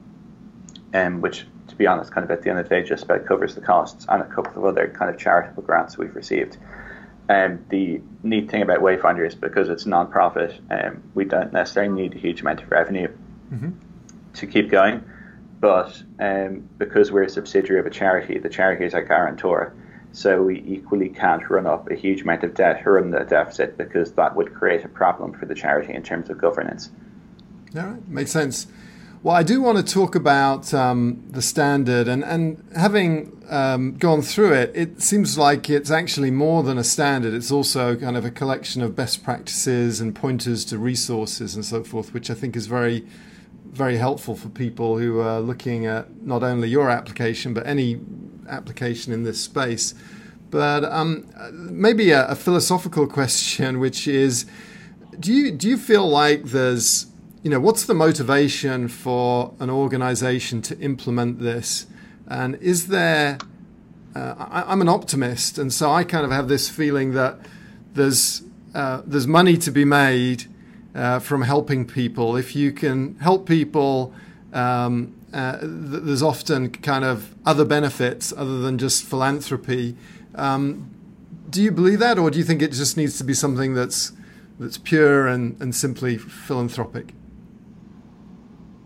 um, 0.93 1.23
which, 1.23 1.47
to 1.69 1.77
be 1.77 1.87
honest, 1.87 2.13
kind 2.13 2.25
of 2.27 2.31
at 2.31 2.43
the 2.43 2.51
end 2.51 2.59
of 2.59 2.69
the 2.69 2.75
day, 2.75 2.83
just 2.83 3.05
about 3.05 3.25
covers 3.25 3.55
the 3.55 3.63
costs 3.63 4.05
and 4.11 4.21
a 4.21 4.27
couple 4.27 4.59
of 4.59 4.67
other 4.67 4.95
kind 4.95 5.11
of 5.11 5.19
charitable 5.19 5.63
grants 5.63 5.97
we've 5.97 6.15
received. 6.15 6.59
Um, 7.29 7.65
the 7.71 8.01
neat 8.23 8.51
thing 8.51 8.63
about 8.63 8.81
Wayfindr 8.81 9.27
is 9.27 9.35
because 9.35 9.69
it's 9.69 9.85
non-profit, 9.85 10.61
um, 10.71 11.03
we 11.15 11.25
don't 11.25 11.53
necessarily 11.53 11.93
need 11.93 12.15
a 12.15 12.19
huge 12.19 12.41
amount 12.41 12.63
of 12.63 12.71
revenue 12.71 13.09
mm-hmm. 13.53 13.71
to 14.35 14.47
keep 14.47 14.71
going. 14.71 15.05
But 15.59 16.01
um, 16.21 16.69
because 16.79 17.11
we're 17.11 17.25
a 17.25 17.31
subsidiary 17.31 17.81
of 17.81 17.87
a 17.87 17.91
charity, 17.91 18.39
the 18.39 18.49
charity 18.49 18.85
is 18.85 18.95
our 18.95 19.03
guarantor. 19.03 19.75
So 20.13 20.43
we 20.43 20.63
equally 20.67 21.09
can't 21.09 21.49
run 21.51 21.67
up 21.67 21.91
a 21.91 21.95
huge 21.95 22.23
amount 22.23 22.45
of 22.45 22.55
debt 22.55 22.87
or 22.87 22.95
run 22.95 23.13
a 23.15 23.25
deficit 23.25 23.77
because 23.77 24.13
that 24.13 24.37
would 24.37 24.55
create 24.55 24.85
a 24.85 24.89
problem 24.89 25.33
for 25.33 25.47
the 25.47 25.55
charity 25.55 25.93
in 25.95 26.03
terms 26.03 26.31
of 26.31 26.39
governance. 26.39 26.91
All 27.77 27.83
right, 27.83 28.09
makes 28.09 28.31
sense. 28.31 28.67
Well, 29.23 29.35
I 29.35 29.43
do 29.43 29.61
want 29.61 29.79
to 29.79 29.95
talk 29.95 30.15
about 30.15 30.73
um, 30.75 31.25
the 31.31 31.43
standard, 31.43 32.07
and, 32.07 32.23
and 32.23 32.63
having 32.77 33.43
um, 33.49 33.97
gone 33.97 34.23
through 34.23 34.53
it, 34.53 34.73
it 34.75 35.01
seems 35.01 35.39
like 35.39 35.71
it's 35.71 35.91
actually 35.91 36.31
more 36.31 36.63
than 36.63 36.77
a 36.77 36.85
standard. 36.85 37.33
It's 37.33 37.51
also 37.51 37.97
kind 37.97 38.17
of 38.17 38.25
a 38.25 38.31
collection 38.31 38.83
of 38.83 38.95
best 38.95 39.25
practices 39.25 40.01
and 40.01 40.15
pointers 40.15 40.65
to 40.67 40.79
resources 40.79 41.55
and 41.55 41.65
so 41.65 41.83
forth, 41.83 42.13
which 42.13 42.31
I 42.31 42.35
think 42.35 42.57
is 42.57 42.67
very, 42.67 43.07
very 43.65 43.97
helpful 43.97 44.37
for 44.37 44.49
people 44.49 44.99
who 44.99 45.21
are 45.21 45.41
looking 45.41 45.87
at 45.87 46.23
not 46.23 46.43
only 46.43 46.69
your 46.69 46.91
application, 46.91 47.55
but 47.55 47.67
any 47.67 47.99
application 48.49 49.13
in 49.13 49.23
this 49.23 49.41
space. 49.41 49.95
But 50.51 50.85
um, 50.85 51.27
maybe 51.53 52.11
a, 52.11 52.29
a 52.29 52.35
philosophical 52.35 53.07
question, 53.09 53.81
which 53.81 54.07
is 54.07 54.45
do 55.19 55.33
you, 55.33 55.51
do 55.53 55.69
you 55.69 55.79
feel 55.79 56.07
like 56.07 56.45
there's 56.45 57.07
you 57.47 57.51
know, 57.51 57.61
what's 57.61 57.85
the 57.85 57.95
motivation 57.95 58.89
for 58.89 59.55
an 59.61 59.71
organization 59.71 60.61
to 60.61 60.77
implement 60.81 61.39
this? 61.39 61.87
And 62.27 62.57
is 62.57 62.89
there, 62.89 63.39
uh, 64.17 64.35
I, 64.37 64.73
am 64.73 64.81
an 64.81 64.89
optimist, 64.89 65.57
and 65.57 65.73
so 65.73 65.93
I 65.93 66.03
kind 66.03 66.25
of 66.25 66.33
have 66.33 66.49
this 66.49 66.69
feeling 66.69 67.13
that 67.13 67.39
there's, 67.95 68.43
uh, 68.75 69.03
there's 69.07 69.29
money 69.29 69.57
to 69.59 69.71
be 69.71 69.85
made 69.85 70.47
uh, 70.93 71.21
from 71.21 71.43
helping 71.43 71.87
people. 71.87 72.37
If 72.37 72.57
you 72.57 72.73
can 72.73 73.15
help 73.21 73.47
people, 73.47 74.13
um, 74.53 75.15
uh, 75.33 75.61
th- 75.61 75.71
there's 76.03 76.25
often 76.25 76.73
kind 76.73 77.05
of 77.05 77.33
other 77.47 77.65
benefits 77.65 78.33
other 78.33 78.59
than 78.59 78.77
just 78.77 79.05
philanthropy. 79.05 79.97
Um, 80.35 80.91
do 81.49 81.63
you 81.63 81.71
believe 81.71 82.01
that, 82.01 82.19
or 82.19 82.29
do 82.29 82.39
you 82.39 82.45
think 82.45 82.61
it 82.61 82.73
just 82.73 82.97
needs 82.97 83.19
to 83.19 83.23
be 83.23 83.35
something 83.35 83.73
that's 83.73 84.11
that's 84.59 84.79
pure 84.79 85.29
and, 85.29 85.57
and 85.63 85.77
simply 85.77 86.19
philanthropic? 86.19 87.15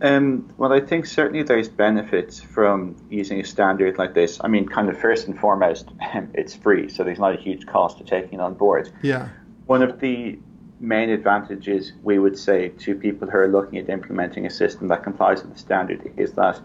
Um, 0.03 0.53
well, 0.57 0.73
I 0.73 0.81
think 0.81 1.05
certainly 1.05 1.43
there's 1.43 1.69
benefits 1.69 2.41
from 2.41 2.97
using 3.11 3.41
a 3.41 3.45
standard 3.45 3.99
like 3.99 4.15
this. 4.15 4.39
I 4.43 4.49
mean, 4.49 4.67
kind 4.67 4.89
of 4.89 4.99
first 4.99 5.27
and 5.27 5.39
foremost, 5.39 5.89
it's 6.35 6.55
free, 6.55 6.89
so 6.89 7.05
there's 7.05 7.19
not 7.19 7.35
a 7.35 7.41
huge 7.41 7.67
cost 7.67 7.99
to 7.99 8.05
taking 8.05 8.35
it 8.39 8.43
on 8.43 8.55
board. 8.55 8.91
Yeah. 9.03 9.29
One 9.67 9.83
of 9.83 10.01
the 10.01 10.39
main 10.81 11.11
advantages 11.11 11.93
we 12.03 12.19
would 12.19 12.39
say 12.39 12.71
to 12.71 12.95
people 12.95 13.29
who 13.29 13.37
are 13.37 13.49
looking 13.49 13.79
at 13.79 13.91
implementing 13.91 14.47
a 14.47 14.51
system 14.51 14.89
that 14.89 15.05
complies 15.05 15.43
with 15.43 15.53
the 15.53 15.59
standard 15.59 16.11
is 16.17 16.33
that 16.33 16.59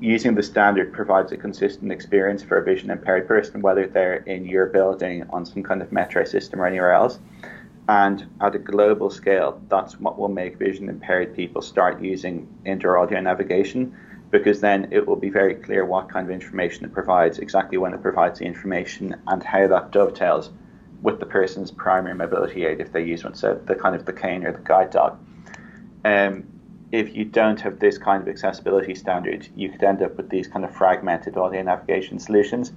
using 0.00 0.34
the 0.34 0.42
standard 0.42 0.92
provides 0.92 1.32
a 1.32 1.36
consistent 1.36 1.92
experience 1.92 2.42
for 2.42 2.58
a 2.58 2.64
vision 2.64 2.90
impaired 2.90 3.28
person, 3.28 3.60
whether 3.60 3.86
they're 3.86 4.16
in 4.16 4.46
your 4.46 4.66
building 4.66 5.24
on 5.30 5.44
some 5.44 5.62
kind 5.62 5.82
of 5.82 5.92
metro 5.92 6.24
system 6.24 6.60
or 6.60 6.66
anywhere 6.66 6.92
else. 6.92 7.18
And 7.88 8.28
at 8.40 8.54
a 8.54 8.58
global 8.58 9.10
scale, 9.10 9.60
that's 9.68 10.00
what 10.00 10.18
will 10.18 10.28
make 10.28 10.58
vision 10.58 10.88
impaired 10.88 11.36
people 11.36 11.62
start 11.62 12.02
using 12.02 12.48
indoor 12.64 12.98
audio 12.98 13.20
navigation 13.20 13.96
because 14.30 14.60
then 14.60 14.88
it 14.90 15.06
will 15.06 15.16
be 15.16 15.30
very 15.30 15.54
clear 15.54 15.84
what 15.84 16.08
kind 16.08 16.26
of 16.26 16.30
information 16.32 16.84
it 16.84 16.92
provides, 16.92 17.38
exactly 17.38 17.78
when 17.78 17.94
it 17.94 18.02
provides 18.02 18.40
the 18.40 18.44
information, 18.44 19.14
and 19.28 19.42
how 19.42 19.68
that 19.68 19.92
dovetails 19.92 20.50
with 21.00 21.20
the 21.20 21.26
person's 21.26 21.70
primary 21.70 22.14
mobility 22.14 22.64
aid 22.64 22.80
if 22.80 22.90
they 22.90 23.04
use 23.04 23.22
one, 23.22 23.34
so 23.34 23.54
the 23.66 23.74
kind 23.74 23.94
of 23.94 24.04
the 24.04 24.12
cane 24.12 24.44
or 24.44 24.52
the 24.52 24.58
guide 24.58 24.90
dog. 24.90 25.18
Um, 26.04 26.44
if 26.92 27.14
you 27.14 27.24
don't 27.24 27.60
have 27.60 27.78
this 27.78 27.98
kind 27.98 28.22
of 28.22 28.28
accessibility 28.28 28.94
standard, 28.94 29.48
you 29.54 29.68
could 29.68 29.82
end 29.82 30.02
up 30.02 30.16
with 30.16 30.28
these 30.28 30.48
kind 30.48 30.64
of 30.64 30.74
fragmented 30.74 31.36
audio 31.36 31.62
navigation 31.62 32.18
solutions. 32.18 32.72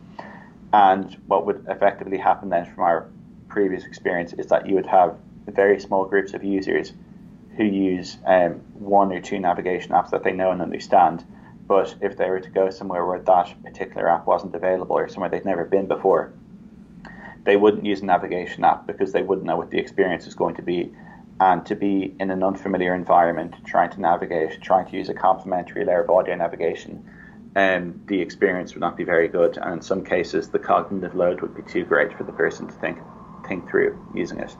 And 0.73 1.15
what 1.27 1.45
would 1.45 1.65
effectively 1.67 2.17
happen 2.17 2.49
then 2.49 2.65
from 2.65 2.83
our 2.83 3.09
previous 3.49 3.85
experience 3.85 4.33
is 4.33 4.47
that 4.47 4.67
you 4.67 4.75
would 4.75 4.85
have 4.85 5.17
very 5.47 5.79
small 5.79 6.05
groups 6.05 6.33
of 6.33 6.43
users 6.43 6.93
who 7.57 7.63
use 7.63 8.17
um, 8.25 8.53
one 8.73 9.11
or 9.11 9.19
two 9.19 9.39
navigation 9.39 9.91
apps 9.91 10.11
that 10.11 10.23
they 10.23 10.31
know 10.31 10.51
and 10.51 10.61
understand. 10.61 11.25
But 11.67 11.95
if 12.01 12.17
they 12.17 12.29
were 12.29 12.39
to 12.39 12.49
go 12.49 12.69
somewhere 12.69 13.05
where 13.05 13.19
that 13.19 13.53
particular 13.63 14.09
app 14.09 14.25
wasn't 14.25 14.55
available 14.55 14.97
or 14.97 15.09
somewhere 15.09 15.29
they'd 15.29 15.45
never 15.45 15.65
been 15.65 15.87
before, 15.87 16.31
they 17.43 17.57
wouldn't 17.57 17.85
use 17.85 18.01
a 18.01 18.05
navigation 18.05 18.63
app 18.63 18.87
because 18.87 19.11
they 19.11 19.23
wouldn't 19.23 19.45
know 19.45 19.57
what 19.57 19.71
the 19.71 19.77
experience 19.77 20.25
is 20.27 20.35
going 20.35 20.55
to 20.55 20.61
be. 20.61 20.93
And 21.41 21.65
to 21.67 21.75
be 21.75 22.15
in 22.19 22.31
an 22.31 22.43
unfamiliar 22.43 22.93
environment, 22.93 23.55
trying 23.65 23.91
to 23.91 24.01
navigate, 24.01 24.61
trying 24.61 24.87
to 24.87 24.97
use 24.97 25.09
a 25.09 25.13
complementary 25.13 25.85
layer 25.85 26.03
of 26.03 26.09
audio 26.09 26.35
navigation, 26.35 27.09
um, 27.55 28.01
the 28.07 28.19
experience 28.19 28.73
would 28.73 28.81
not 28.81 28.97
be 28.97 29.03
very 29.03 29.27
good. 29.27 29.57
And 29.57 29.75
in 29.75 29.81
some 29.81 30.03
cases, 30.03 30.49
the 30.49 30.59
cognitive 30.59 31.15
load 31.15 31.41
would 31.41 31.55
be 31.55 31.63
too 31.63 31.85
great 31.85 32.17
for 32.17 32.23
the 32.23 32.31
person 32.31 32.67
to 32.67 32.73
think 32.73 32.99
think 33.49 33.69
through 33.69 33.99
using 34.15 34.39
it. 34.39 34.55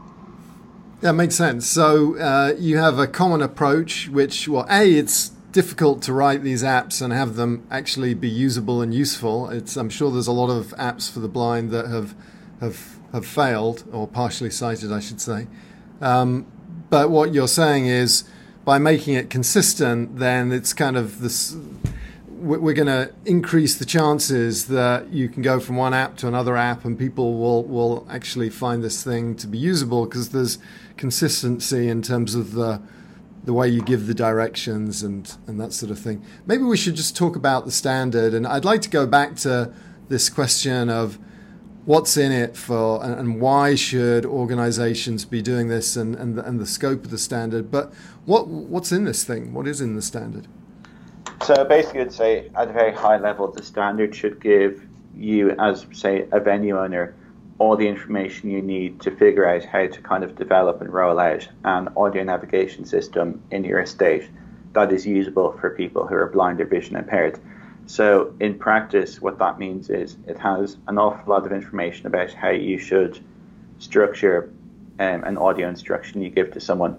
That 1.00 1.14
makes 1.14 1.36
sense. 1.36 1.66
So 1.66 2.18
uh, 2.18 2.56
you 2.60 2.78
have 2.78 3.00
a 3.00 3.08
common 3.08 3.42
approach, 3.42 4.10
which, 4.10 4.50
well, 4.50 4.66
A, 4.70 4.92
it's 4.92 5.30
difficult 5.54 6.02
to 6.04 6.14
write 6.14 6.44
these 6.44 6.62
apps 6.62 7.02
and 7.02 7.14
have 7.14 7.36
them 7.36 7.66
actually 7.72 8.14
be 8.14 8.28
usable 8.28 8.82
and 8.82 8.94
useful. 8.94 9.50
It's, 9.50 9.78
I'm 9.78 9.90
sure 9.90 10.12
there's 10.12 10.28
a 10.28 10.34
lot 10.34 10.50
of 10.50 10.74
apps 10.78 11.10
for 11.10 11.22
the 11.22 11.30
blind 11.30 11.72
that 11.72 11.88
have, 11.88 12.16
have, 12.60 12.98
have 13.14 13.26
failed, 13.26 13.86
or 13.94 14.08
partially 14.08 14.50
sighted, 14.50 14.92
I 14.92 15.00
should 15.00 15.22
say. 15.22 15.48
Um, 16.02 16.46
but 16.90 17.10
what 17.10 17.34
you're 17.34 17.48
saying 17.48 17.86
is 17.86 18.26
by 18.66 18.78
making 18.78 19.16
it 19.16 19.30
consistent, 19.30 20.20
then 20.20 20.52
it's 20.52 20.74
kind 20.74 20.98
of 20.98 21.22
this 21.22 21.56
we're 22.58 22.74
going 22.74 22.88
to 22.88 23.14
increase 23.26 23.78
the 23.78 23.86
chances 23.86 24.68
that 24.68 25.10
you 25.10 25.30
can 25.30 25.44
go 25.44 25.60
from 25.60 25.76
one 25.76 25.94
app 25.94 26.18
to 26.18 26.28
another 26.28 26.58
app 26.58 26.84
and 26.84 26.98
people 26.98 27.38
will, 27.38 27.64
will 27.64 28.08
actually 28.10 28.50
find 28.50 28.84
this 28.84 29.04
thing 29.04 29.36
to 29.36 29.48
be 29.48 29.58
usable 29.58 30.06
because 30.06 30.30
there's 30.30 30.58
consistency 30.98 31.88
in 31.88 32.02
terms 32.02 32.36
of 32.36 32.54
the 32.54 32.82
the 33.44 33.54
way 33.54 33.68
you 33.68 33.82
give 33.82 34.06
the 34.06 34.14
directions 34.14 35.02
and, 35.02 35.38
and 35.48 35.60
that 35.60 35.72
sort 35.72 35.90
of 35.90 35.98
thing. 35.98 36.24
Maybe 36.46 36.64
we 36.64 36.76
should 36.76 36.96
just 36.96 37.16
talk 37.16 37.38
about 37.38 37.66
the 37.66 37.72
standard. 37.72 38.34
And 38.34 38.46
I'd 38.46 38.66
like 38.66 38.82
to 38.82 38.90
go 38.90 39.08
back 39.08 39.36
to 39.38 39.74
this 40.10 40.30
question 40.30 40.90
of 40.90 41.18
what's 41.86 42.18
in 42.18 42.32
it 42.32 42.58
for 42.58 43.04
and, 43.04 43.18
and 43.18 43.42
why 43.42 43.76
should 43.76 44.26
organizations 44.26 45.26
be 45.26 45.42
doing 45.42 45.70
this 45.70 45.96
and, 45.96 46.16
and, 46.16 46.38
the, 46.38 46.46
and 46.46 46.60
the 46.60 46.66
scope 46.66 47.06
of 47.06 47.12
the 47.12 47.18
standard. 47.18 47.72
But 47.72 47.94
what 48.26 48.48
what's 48.48 48.92
in 48.92 49.06
this 49.06 49.24
thing? 49.24 49.54
What 49.54 49.68
is 49.68 49.82
in 49.82 49.96
the 49.96 50.02
standard? 50.02 50.48
So 51.44 51.64
basically, 51.64 52.02
I'd 52.02 52.12
say 52.12 52.52
at 52.56 52.70
a 52.70 52.74
very 52.74 52.94
high 52.94 53.18
level, 53.18 53.50
the 53.50 53.64
standard 53.64 54.14
should 54.16 54.42
give 54.42 54.86
you, 55.16 55.52
as 55.52 55.86
say, 55.94 56.28
a 56.32 56.40
venue 56.40 56.78
owner, 56.78 57.16
all 57.60 57.76
the 57.76 57.88
information 57.88 58.50
you 58.50 58.62
need 58.62 59.02
to 59.02 59.12
figure 59.12 59.48
out 59.48 59.64
how 59.66 59.88
to 59.88 60.02
kind 60.02 60.24
of 60.24 60.36
develop 60.36 60.82
and 60.82 60.92
roll 60.92 61.20
out 61.20 61.48
an 61.64 61.90
audio 61.98 62.24
navigation 62.24 62.86
system 62.86 63.42
in 63.52 63.64
your 63.64 63.80
estate 63.80 64.30
that 64.74 64.92
is 64.92 65.06
usable 65.06 65.52
for 65.54 65.72
people 65.72 66.06
who 66.06 66.16
are 66.16 66.28
blind 66.28 66.62
or 66.62 66.66
vision 66.66 66.96
impaired. 66.96 67.40
So, 67.88 68.34
in 68.40 68.60
practice, 68.60 69.20
what 69.20 69.40
that 69.40 69.58
means 69.58 69.90
is 69.90 70.18
it 70.28 70.38
has 70.38 70.78
an 70.88 70.98
awful 70.98 71.34
lot 71.34 71.46
of 71.46 71.52
information 71.52 72.06
about 72.06 72.32
how 72.32 72.52
you 72.52 72.78
should 72.78 73.20
structure 73.80 74.52
um, 75.00 75.24
an 75.24 75.38
audio 75.38 75.68
instruction 75.68 76.22
you 76.22 76.30
give 76.30 76.52
to 76.54 76.60
someone 76.60 76.98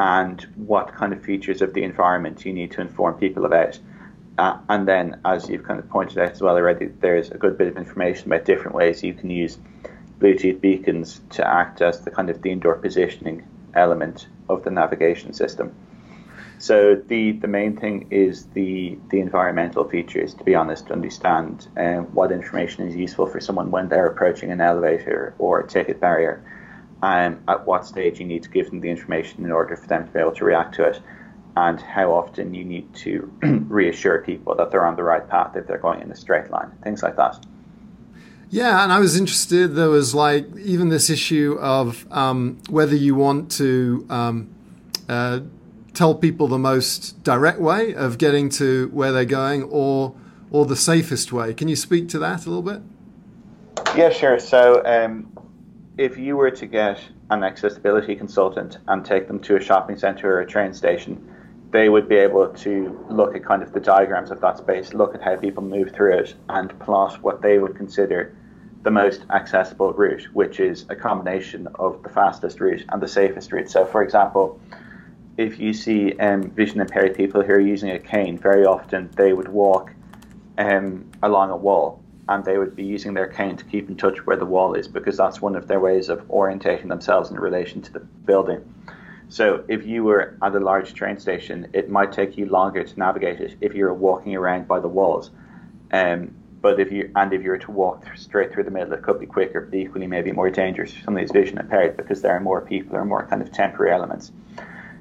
and 0.00 0.46
what 0.56 0.94
kind 0.94 1.12
of 1.12 1.22
features 1.22 1.60
of 1.60 1.74
the 1.74 1.82
environment 1.82 2.46
you 2.46 2.54
need 2.54 2.70
to 2.72 2.80
inform 2.80 3.12
people 3.18 3.44
about. 3.44 3.78
Uh, 4.38 4.58
and 4.70 4.88
then, 4.88 5.20
as 5.26 5.50
you've 5.50 5.62
kind 5.62 5.78
of 5.78 5.86
pointed 5.90 6.16
out 6.16 6.30
as 6.30 6.40
well 6.40 6.56
already, 6.56 6.86
there's 6.86 7.30
a 7.30 7.36
good 7.36 7.58
bit 7.58 7.68
of 7.68 7.76
information 7.76 8.32
about 8.32 8.46
different 8.46 8.74
ways 8.74 9.02
you 9.02 9.12
can 9.12 9.28
use 9.28 9.58
Bluetooth 10.18 10.58
beacons 10.58 11.20
to 11.28 11.46
act 11.46 11.82
as 11.82 12.00
the 12.00 12.10
kind 12.10 12.30
of 12.30 12.40
the 12.40 12.50
indoor 12.50 12.76
positioning 12.76 13.46
element 13.74 14.26
of 14.48 14.64
the 14.64 14.70
navigation 14.70 15.34
system. 15.34 15.74
So 16.56 16.94
the, 16.94 17.32
the 17.32 17.48
main 17.48 17.76
thing 17.76 18.06
is 18.10 18.46
the, 18.46 18.98
the 19.10 19.20
environmental 19.20 19.84
features, 19.84 20.32
to 20.34 20.44
be 20.44 20.54
honest, 20.54 20.86
to 20.86 20.94
understand 20.94 21.68
um, 21.76 22.04
what 22.14 22.32
information 22.32 22.88
is 22.88 22.96
useful 22.96 23.26
for 23.26 23.40
someone 23.40 23.70
when 23.70 23.90
they're 23.90 24.06
approaching 24.06 24.50
an 24.50 24.62
elevator 24.62 25.34
or 25.38 25.60
a 25.60 25.68
ticket 25.68 26.00
barrier, 26.00 26.42
um, 27.02 27.42
at 27.48 27.66
what 27.66 27.86
stage 27.86 28.20
you 28.20 28.26
need 28.26 28.42
to 28.42 28.50
give 28.50 28.70
them 28.70 28.80
the 28.80 28.88
information 28.88 29.44
in 29.44 29.52
order 29.52 29.76
for 29.76 29.86
them 29.86 30.06
to 30.06 30.12
be 30.12 30.18
able 30.18 30.32
to 30.32 30.44
react 30.44 30.74
to 30.76 30.84
it, 30.84 31.00
and 31.56 31.80
how 31.80 32.12
often 32.12 32.54
you 32.54 32.64
need 32.64 32.92
to 32.94 33.32
reassure 33.68 34.22
people 34.22 34.54
that 34.54 34.70
they're 34.70 34.86
on 34.86 34.96
the 34.96 35.02
right 35.02 35.28
path 35.28 35.56
if 35.56 35.66
they're 35.66 35.78
going 35.78 36.00
in 36.00 36.10
a 36.10 36.16
straight 36.16 36.50
line, 36.50 36.70
things 36.82 37.02
like 37.02 37.16
that. 37.16 37.44
Yeah, 38.50 38.82
and 38.82 38.92
I 38.92 38.98
was 38.98 39.16
interested. 39.16 39.76
There 39.76 39.88
was 39.88 40.14
like 40.14 40.46
even 40.56 40.88
this 40.88 41.08
issue 41.08 41.56
of 41.60 42.06
um, 42.10 42.58
whether 42.68 42.96
you 42.96 43.14
want 43.14 43.50
to 43.52 44.04
um, 44.10 44.52
uh, 45.08 45.40
tell 45.94 46.16
people 46.16 46.48
the 46.48 46.58
most 46.58 47.22
direct 47.22 47.60
way 47.60 47.94
of 47.94 48.18
getting 48.18 48.48
to 48.50 48.88
where 48.88 49.12
they're 49.12 49.24
going 49.24 49.62
or 49.64 50.14
or 50.50 50.66
the 50.66 50.76
safest 50.76 51.32
way. 51.32 51.54
Can 51.54 51.68
you 51.68 51.76
speak 51.76 52.08
to 52.08 52.18
that 52.18 52.44
a 52.44 52.50
little 52.50 52.62
bit? 52.62 52.82
Yeah, 53.96 54.10
sure. 54.10 54.38
So, 54.38 54.82
um, 54.84 55.29
if 56.00 56.16
you 56.16 56.34
were 56.34 56.50
to 56.50 56.64
get 56.64 56.98
an 57.28 57.44
accessibility 57.44 58.16
consultant 58.16 58.78
and 58.88 59.04
take 59.04 59.28
them 59.28 59.38
to 59.38 59.56
a 59.56 59.60
shopping 59.60 59.98
center 59.98 60.32
or 60.32 60.40
a 60.40 60.46
train 60.46 60.72
station, 60.72 61.30
they 61.72 61.90
would 61.90 62.08
be 62.08 62.14
able 62.14 62.48
to 62.48 62.98
look 63.10 63.36
at 63.36 63.44
kind 63.44 63.62
of 63.62 63.70
the 63.74 63.80
diagrams 63.80 64.30
of 64.30 64.40
that 64.40 64.56
space, 64.56 64.94
look 64.94 65.14
at 65.14 65.20
how 65.20 65.36
people 65.36 65.62
move 65.62 65.92
through 65.92 66.14
it, 66.14 66.34
and 66.48 66.76
plot 66.80 67.22
what 67.22 67.42
they 67.42 67.58
would 67.58 67.76
consider 67.76 68.34
the 68.82 68.90
most 68.90 69.26
accessible 69.28 69.92
route, 69.92 70.26
which 70.32 70.58
is 70.58 70.86
a 70.88 70.96
combination 70.96 71.68
of 71.74 72.02
the 72.02 72.08
fastest 72.08 72.60
route 72.60 72.82
and 72.88 73.02
the 73.02 73.08
safest 73.08 73.52
route. 73.52 73.68
So, 73.68 73.84
for 73.84 74.02
example, 74.02 74.58
if 75.36 75.60
you 75.60 75.74
see 75.74 76.18
um, 76.18 76.50
vision 76.50 76.80
impaired 76.80 77.14
people 77.14 77.42
who 77.42 77.52
are 77.52 77.60
using 77.60 77.90
a 77.90 77.98
cane, 77.98 78.38
very 78.38 78.64
often 78.64 79.10
they 79.16 79.34
would 79.34 79.48
walk 79.48 79.92
um, 80.56 81.10
along 81.22 81.50
a 81.50 81.56
wall 81.58 81.99
and 82.30 82.44
they 82.44 82.56
would 82.58 82.76
be 82.76 82.84
using 82.84 83.12
their 83.12 83.26
cane 83.26 83.56
to 83.56 83.64
keep 83.64 83.88
in 83.88 83.96
touch 83.96 84.24
where 84.24 84.36
the 84.36 84.46
wall 84.46 84.74
is 84.74 84.86
because 84.86 85.16
that's 85.16 85.42
one 85.42 85.56
of 85.56 85.66
their 85.66 85.80
ways 85.80 86.08
of 86.08 86.26
orientating 86.28 86.88
themselves 86.88 87.30
in 87.30 87.36
relation 87.38 87.82
to 87.82 87.92
the 87.92 87.98
building. 87.98 88.62
So 89.28 89.64
if 89.66 89.84
you 89.84 90.04
were 90.04 90.36
at 90.40 90.54
a 90.54 90.60
large 90.60 90.94
train 90.94 91.18
station, 91.18 91.68
it 91.72 91.90
might 91.90 92.12
take 92.12 92.38
you 92.38 92.46
longer 92.46 92.84
to 92.84 92.98
navigate 92.98 93.40
it 93.40 93.56
if 93.60 93.74
you're 93.74 93.92
walking 93.92 94.36
around 94.36 94.68
by 94.68 94.78
the 94.78 94.88
walls. 94.88 95.30
Um, 95.92 96.36
but 96.62 96.78
if 96.78 96.92
you 96.92 97.10
and 97.16 97.32
if 97.32 97.42
you 97.42 97.50
were 97.50 97.58
to 97.58 97.70
walk 97.72 98.06
straight 98.16 98.52
through 98.52 98.64
the 98.64 98.70
middle, 98.70 98.92
it 98.92 99.02
could 99.02 99.18
be 99.18 99.26
quicker, 99.26 99.62
but 99.62 99.74
equally 99.76 100.06
maybe 100.06 100.30
more 100.30 100.50
dangerous 100.50 100.92
for 100.92 101.02
some 101.02 101.16
of 101.16 101.20
these 101.20 101.32
vision 101.32 101.58
impaired 101.58 101.96
because 101.96 102.22
there 102.22 102.32
are 102.32 102.40
more 102.40 102.60
people, 102.60 102.96
or 102.96 103.04
more 103.04 103.26
kind 103.26 103.42
of 103.42 103.50
temporary 103.50 103.92
elements. 103.92 104.30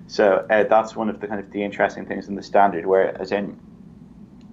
So 0.08 0.48
uh, 0.50 0.64
that's 0.64 0.96
one 0.96 1.10
of 1.10 1.20
the 1.20 1.28
kind 1.28 1.40
of 1.40 1.52
the 1.52 1.64
interesting 1.64 2.06
things 2.08 2.28
in 2.28 2.36
the 2.36 2.42
standard, 2.42 2.86
where 2.86 3.20
as 3.22 3.32
in 3.32 3.60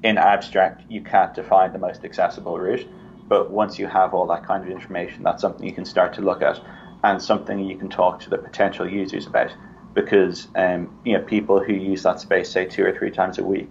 in 0.07 0.19
abstract 0.19 0.89
you 0.89 1.03
can't 1.03 1.35
define 1.35 1.73
the 1.73 1.79
most 1.81 2.05
accessible 2.05 2.57
route, 2.59 2.87
but 3.29 3.51
once 3.51 3.77
you 3.77 3.89
have 3.89 4.15
all 4.15 4.27
that 4.29 4.47
kind 4.47 4.63
of 4.63 4.71
information, 4.71 5.25
that's 5.25 5.43
something 5.43 5.67
you 5.67 5.73
can 5.73 5.85
start 5.85 6.15
to 6.15 6.21
look 6.21 6.43
at 6.43 6.61
and 7.03 7.21
something 7.21 7.59
you 7.59 7.77
can 7.77 7.89
talk 7.89 8.21
to 8.21 8.31
the 8.31 8.39
potential 8.39 8.89
users 8.89 9.27
about, 9.27 9.53
because 9.95 10.47
um, 10.55 10.97
you 11.05 11.13
know 11.13 11.23
people 11.25 11.59
who 11.63 11.73
use 11.73 12.05
that 12.05 12.21
space 12.21 12.49
say 12.49 12.65
two 12.65 12.85
or 12.85 12.97
three 12.97 13.11
times 13.11 13.39
a 13.39 13.45
week 13.45 13.69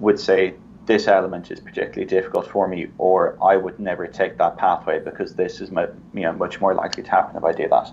would 0.00 0.18
say 0.18 0.54
this 0.86 1.06
element 1.06 1.50
is 1.50 1.60
particularly 1.60 2.06
difficult 2.06 2.46
for 2.46 2.66
me, 2.66 2.88
or 2.96 3.36
I 3.42 3.58
would 3.58 3.78
never 3.78 4.06
take 4.06 4.38
that 4.38 4.56
pathway 4.56 5.00
because 5.00 5.34
this 5.34 5.60
is 5.60 5.68
you 6.14 6.22
know 6.22 6.32
much 6.32 6.62
more 6.62 6.74
likely 6.74 7.02
to 7.02 7.10
happen 7.10 7.36
if 7.36 7.44
I 7.44 7.52
do 7.52 7.68
that. 7.68 7.92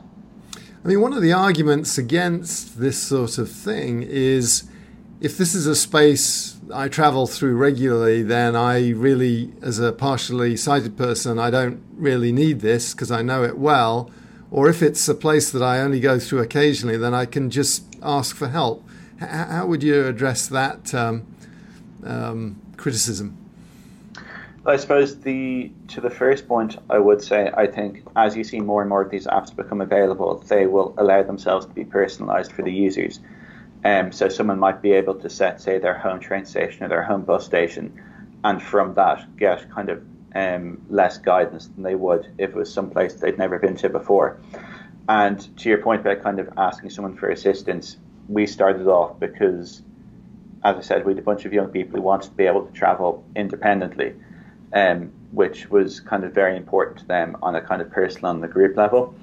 I 0.83 0.87
mean, 0.87 1.01
one 1.01 1.11
of 1.11 1.21
the 1.21 1.33
arguments 1.33 1.97
against 1.97 2.79
this 2.79 2.97
sort 2.97 3.37
of 3.37 3.51
thing 3.51 4.01
is 4.01 4.69
if 5.21 5.37
this 5.37 5.55
is 5.55 5.65
a 5.65 5.75
space 5.75 6.57
I 6.73 6.87
travel 6.87 7.27
through 7.27 7.55
regularly, 7.55 8.21
then 8.23 8.55
I 8.55 8.91
really, 8.91 9.53
as 9.61 9.79
a 9.79 9.91
partially 9.91 10.57
sighted 10.57 10.97
person, 10.97 11.39
I 11.39 11.49
don't 11.49 11.81
really 11.95 12.31
need 12.31 12.59
this 12.61 12.93
because 12.93 13.11
I 13.11 13.21
know 13.21 13.43
it 13.43 13.57
well. 13.57 14.11
Or 14.51 14.69
if 14.69 14.81
it's 14.81 15.07
a 15.07 15.15
place 15.15 15.51
that 15.51 15.63
I 15.63 15.79
only 15.79 15.99
go 15.99 16.19
through 16.19 16.39
occasionally, 16.39 16.97
then 16.97 17.13
I 17.13 17.25
can 17.25 17.49
just 17.49 17.83
ask 18.03 18.35
for 18.35 18.49
help. 18.49 18.83
how 19.19 19.65
would 19.65 19.83
you 19.83 20.05
address 20.05 20.47
that 20.47 20.93
um, 20.93 21.25
um, 22.03 22.61
criticism? 22.77 23.37
I 24.67 24.77
suppose 24.77 25.19
the 25.19 25.71
to 25.89 26.01
the 26.01 26.09
first 26.09 26.47
point, 26.47 26.77
I 26.89 26.97
would 26.97 27.21
say 27.21 27.51
I 27.55 27.67
think 27.67 28.03
as 28.15 28.35
you 28.35 28.43
see 28.43 28.59
more 28.59 28.81
and 28.81 28.89
more 28.89 29.03
of 29.03 29.11
these 29.11 29.27
apps 29.27 29.55
become 29.55 29.79
available, 29.79 30.39
they 30.47 30.65
will 30.65 30.95
allow 30.97 31.21
themselves 31.21 31.67
to 31.67 31.73
be 31.73 31.85
personalised 31.85 32.51
for 32.51 32.63
the 32.63 32.71
users. 32.71 33.19
Um, 33.85 34.11
so 34.11 34.27
someone 34.27 34.59
might 34.59 34.81
be 34.81 34.91
able 34.93 35.15
to 35.15 35.29
set, 35.29 35.61
say, 35.61 35.77
their 35.77 35.97
home 35.97 36.19
train 36.19 36.43
station 36.45 36.83
or 36.83 36.89
their 36.89 37.03
home 37.03 37.23
bus 37.23 37.45
station, 37.45 38.01
and 38.43 38.61
from 38.61 38.95
that 38.95 39.37
get 39.37 39.69
kind 39.69 39.89
of 39.89 40.03
um, 40.35 40.81
less 40.89 41.17
guidance 41.17 41.67
than 41.67 41.83
they 41.83 41.95
would 41.95 42.27
if 42.37 42.49
it 42.49 42.55
was 42.55 42.73
someplace 42.73 43.13
they'd 43.13 43.37
never 43.37 43.59
been 43.59 43.77
to 43.77 43.89
before. 43.89 44.39
And 45.07 45.39
to 45.59 45.69
your 45.69 45.77
point 45.77 46.01
about 46.01 46.23
kind 46.23 46.39
of 46.39 46.49
asking 46.57 46.89
someone 46.89 47.15
for 47.15 47.29
assistance, 47.29 47.97
we 48.27 48.47
started 48.47 48.87
off 48.87 49.19
because, 49.19 49.83
as 50.63 50.75
I 50.75 50.81
said, 50.81 51.05
we 51.05 51.13
had 51.13 51.19
a 51.19 51.21
bunch 51.21 51.45
of 51.45 51.53
young 51.53 51.67
people 51.67 51.97
who 51.97 52.01
wanted 52.01 52.29
to 52.31 52.35
be 52.35 52.47
able 52.47 52.65
to 52.65 52.73
travel 52.73 53.23
independently 53.35 54.15
um, 54.75 55.11
which 55.31 55.69
was 55.69 55.99
kind 56.01 56.23
of 56.23 56.33
very 56.33 56.55
important 56.55 56.99
to 56.99 57.05
them 57.05 57.37
on 57.41 57.55
a 57.55 57.61
kind 57.61 57.81
of 57.81 57.89
personal 57.89 58.31
and 58.31 58.43
the 58.43 58.47
group 58.47 58.77
level. 58.77 59.15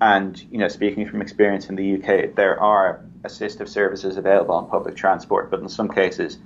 And 0.00 0.42
you 0.50 0.58
know, 0.58 0.68
speaking 0.68 1.08
from 1.08 1.22
experience 1.22 1.68
in 1.68 1.76
the 1.76 1.94
UK, 1.94 2.34
there 2.34 2.60
are 2.60 3.04
assistive 3.22 3.68
services 3.68 4.16
available 4.16 4.54
on 4.54 4.68
public 4.68 4.96
transport, 4.96 5.50
but 5.50 5.60
in 5.60 5.68
some 5.68 5.88
cases, 5.88 6.38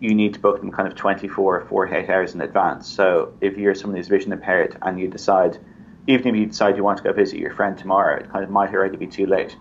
you 0.00 0.14
need 0.14 0.34
to 0.34 0.40
book 0.40 0.60
them 0.60 0.70
kind 0.70 0.88
of 0.88 0.94
24 0.94 1.60
or 1.60 1.66
48 1.66 2.08
hours 2.08 2.34
in 2.34 2.40
advance. 2.40 2.88
So 2.88 3.34
if 3.40 3.58
you're 3.58 3.74
someone 3.74 3.96
who's 3.96 4.08
vision 4.08 4.32
impaired 4.32 4.76
and 4.82 4.98
you 4.98 5.08
decide, 5.08 5.58
even 6.06 6.34
if 6.34 6.40
you 6.40 6.46
decide 6.46 6.76
you 6.76 6.84
want 6.84 6.98
to 6.98 7.04
go 7.04 7.12
visit 7.12 7.38
your 7.38 7.54
friend 7.54 7.76
tomorrow, 7.76 8.16
it 8.18 8.30
kind 8.30 8.42
of 8.42 8.50
might 8.50 8.72
already 8.72 8.96
be 8.96 9.06
too 9.06 9.26
late. 9.26 9.56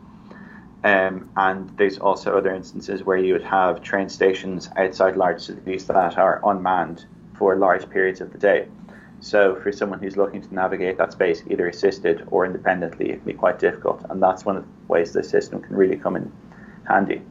Um, 0.84 1.30
and 1.36 1.69
there's 1.78 1.97
also 1.97 2.38
other 2.38 2.54
instances 2.54 3.04
where 3.04 3.17
you 3.17 3.34
would 3.34 3.43
have 3.43 3.82
train 3.82 4.08
stations 4.08 4.69
outside 4.78 5.17
large 5.17 5.41
cities 5.41 5.86
that 5.88 6.17
are 6.17 6.39
unmanned 6.49 7.06
for 7.38 7.58
large 7.58 7.89
periods 7.89 8.21
of 8.21 8.32
the 8.32 8.38
day. 8.38 8.67
So 9.22 9.60
for 9.62 9.72
someone 9.72 10.00
who's 10.00 10.18
looking 10.18 10.42
to 10.42 10.54
navigate 10.54 10.98
that 10.98 11.12
space, 11.12 11.44
either 11.50 11.68
assisted 11.68 12.26
or 12.32 12.46
independently, 12.46 13.10
it 13.10 13.18
can 13.18 13.26
be 13.26 13.34
quite 13.34 13.60
difficult. 13.60 14.06
And 14.10 14.22
that's 14.22 14.46
one 14.46 14.58
of 14.58 14.64
the 14.64 14.70
ways 14.88 15.12
the 15.12 15.24
system 15.24 15.62
can 15.62 15.76
really 15.76 15.98
come 15.98 16.16
in 16.16 16.32
handy. 16.88 17.22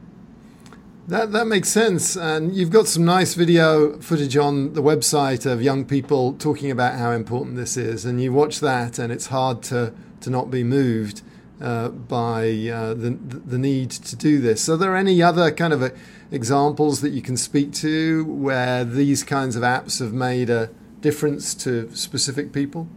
That, 1.07 1.31
that 1.31 1.47
makes 1.47 1.69
sense. 1.69 2.15
And 2.15 2.55
you've 2.55 2.69
got 2.69 2.85
some 2.85 3.03
nice 3.03 3.33
video 3.33 3.99
footage 3.99 4.37
on 4.37 4.73
the 4.73 4.83
website 4.83 5.51
of 5.51 5.61
young 5.61 5.83
people 5.83 6.33
talking 6.33 6.69
about 6.69 6.99
how 6.99 7.11
important 7.11 7.55
this 7.55 7.77
is. 7.77 8.05
And 8.05 8.21
you 8.21 8.31
watch 8.31 8.59
that, 8.59 8.99
and 8.99 9.11
it's 9.11 9.27
hard 9.27 9.63
to, 9.63 9.91
to 10.21 10.29
not 10.29 10.51
be 10.51 10.63
moved 10.63 11.23
uh, 11.59 11.89
by 11.89 12.43
uh, 12.71 12.93
the, 12.93 13.17
the 13.19 13.57
need 13.57 13.89
to 13.89 14.15
do 14.15 14.39
this. 14.39 14.69
Are 14.69 14.77
there 14.77 14.95
any 14.95 15.21
other 15.21 15.51
kind 15.51 15.73
of 15.73 15.81
a, 15.81 15.91
examples 16.31 17.01
that 17.01 17.09
you 17.09 17.23
can 17.23 17.35
speak 17.35 17.73
to 17.73 18.23
where 18.25 18.85
these 18.85 19.23
kinds 19.23 19.55
of 19.55 19.63
apps 19.63 19.99
have 19.99 20.13
made 20.13 20.51
a 20.51 20.69
difference 21.01 21.53
to 21.55 21.93
specific 21.95 22.51
people? 22.51 22.87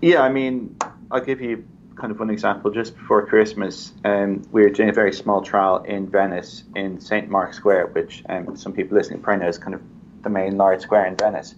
Yeah, 0.00 0.22
I 0.22 0.28
mean, 0.28 0.76
I'll 1.10 1.24
give 1.24 1.40
you 1.40 1.64
kind 1.96 2.12
of 2.12 2.18
one 2.18 2.30
example. 2.30 2.70
Just 2.70 2.96
before 2.96 3.26
Christmas, 3.26 3.92
um, 4.04 4.42
we 4.52 4.62
were 4.62 4.70
doing 4.70 4.90
a 4.90 4.92
very 4.92 5.12
small 5.12 5.42
trial 5.42 5.82
in 5.84 6.08
Venice 6.08 6.64
in 6.74 7.00
St. 7.00 7.28
Mark's 7.28 7.56
Square, 7.56 7.88
which 7.88 8.22
um, 8.28 8.56
some 8.56 8.72
people 8.72 8.96
listening 8.96 9.20
probably 9.20 9.44
know 9.44 9.48
is 9.48 9.58
kind 9.58 9.74
of 9.74 9.80
the 10.22 10.30
main 10.30 10.56
large 10.56 10.82
square 10.82 11.06
in 11.06 11.16
Venice. 11.16 11.54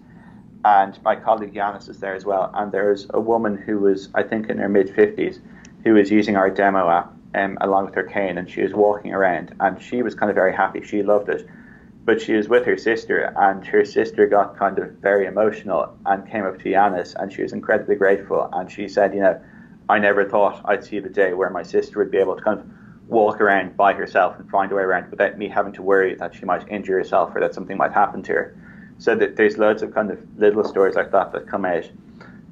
And 0.64 1.00
my 1.02 1.16
colleague 1.16 1.54
Yanis 1.54 1.88
is 1.88 1.98
there 1.98 2.14
as 2.14 2.24
well. 2.24 2.50
And 2.54 2.70
there 2.72 2.90
was 2.90 3.06
a 3.10 3.20
woman 3.20 3.56
who 3.56 3.78
was, 3.78 4.08
I 4.14 4.22
think, 4.22 4.48
in 4.48 4.58
her 4.58 4.68
mid 4.68 4.88
50s, 4.88 5.40
who 5.84 5.94
was 5.94 6.10
using 6.10 6.36
our 6.36 6.50
demo 6.50 6.88
app 6.88 7.12
um, 7.34 7.58
along 7.60 7.86
with 7.86 7.94
her 7.94 8.02
cane, 8.02 8.38
and 8.38 8.48
she 8.48 8.62
was 8.62 8.72
walking 8.72 9.12
around, 9.12 9.54
and 9.60 9.80
she 9.80 10.02
was 10.02 10.14
kind 10.14 10.30
of 10.30 10.34
very 10.34 10.54
happy. 10.54 10.82
She 10.82 11.02
loved 11.02 11.28
it, 11.28 11.46
but 12.04 12.20
she 12.20 12.34
was 12.34 12.48
with 12.48 12.64
her 12.64 12.76
sister, 12.76 13.32
and 13.36 13.66
her 13.66 13.84
sister 13.84 14.26
got 14.26 14.56
kind 14.56 14.78
of 14.78 14.92
very 14.92 15.26
emotional 15.26 15.96
and 16.06 16.30
came 16.30 16.44
up 16.44 16.58
to 16.58 16.64
Yanis, 16.64 17.14
and 17.16 17.32
she 17.32 17.42
was 17.42 17.52
incredibly 17.52 17.96
grateful, 17.96 18.48
and 18.52 18.70
she 18.70 18.88
said, 18.88 19.14
you 19.14 19.20
know, 19.20 19.40
I 19.88 19.98
never 19.98 20.28
thought 20.28 20.62
I'd 20.64 20.84
see 20.84 21.00
the 21.00 21.08
day 21.08 21.32
where 21.34 21.50
my 21.50 21.62
sister 21.62 21.98
would 21.98 22.10
be 22.10 22.18
able 22.18 22.36
to 22.36 22.42
kind 22.42 22.60
of 22.60 22.66
walk 23.08 23.40
around 23.40 23.76
by 23.76 23.94
herself 23.94 24.38
and 24.38 24.50
find 24.50 24.70
a 24.70 24.74
way 24.74 24.82
around 24.82 25.10
without 25.10 25.38
me 25.38 25.48
having 25.48 25.72
to 25.72 25.82
worry 25.82 26.14
that 26.16 26.34
she 26.34 26.44
might 26.44 26.68
injure 26.68 26.98
herself 26.98 27.34
or 27.34 27.40
that 27.40 27.54
something 27.54 27.76
might 27.78 27.92
happen 27.92 28.22
to 28.22 28.32
her. 28.32 28.56
So 28.98 29.14
that 29.14 29.36
there's 29.36 29.56
loads 29.56 29.82
of 29.82 29.94
kind 29.94 30.10
of 30.10 30.18
little 30.36 30.64
stories 30.64 30.94
like 30.94 31.10
that 31.12 31.32
that 31.32 31.46
come 31.46 31.64
out. 31.64 31.88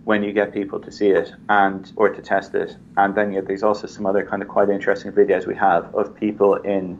when 0.06 0.22
you 0.22 0.32
get 0.32 0.54
people 0.54 0.78
to 0.78 0.92
see 0.92 1.08
it 1.08 1.32
and 1.48 1.92
or 1.96 2.08
to 2.08 2.22
test 2.22 2.54
it. 2.54 2.76
And 2.96 3.16
then 3.16 3.32
yeah, 3.32 3.40
there's 3.40 3.64
also 3.64 3.88
some 3.88 4.06
other 4.06 4.24
kind 4.24 4.40
of 4.40 4.46
quite 4.46 4.68
interesting 4.68 5.10
videos 5.10 5.48
we 5.48 5.56
have 5.56 5.92
of 5.96 6.14
people 6.14 6.54
in 6.54 6.96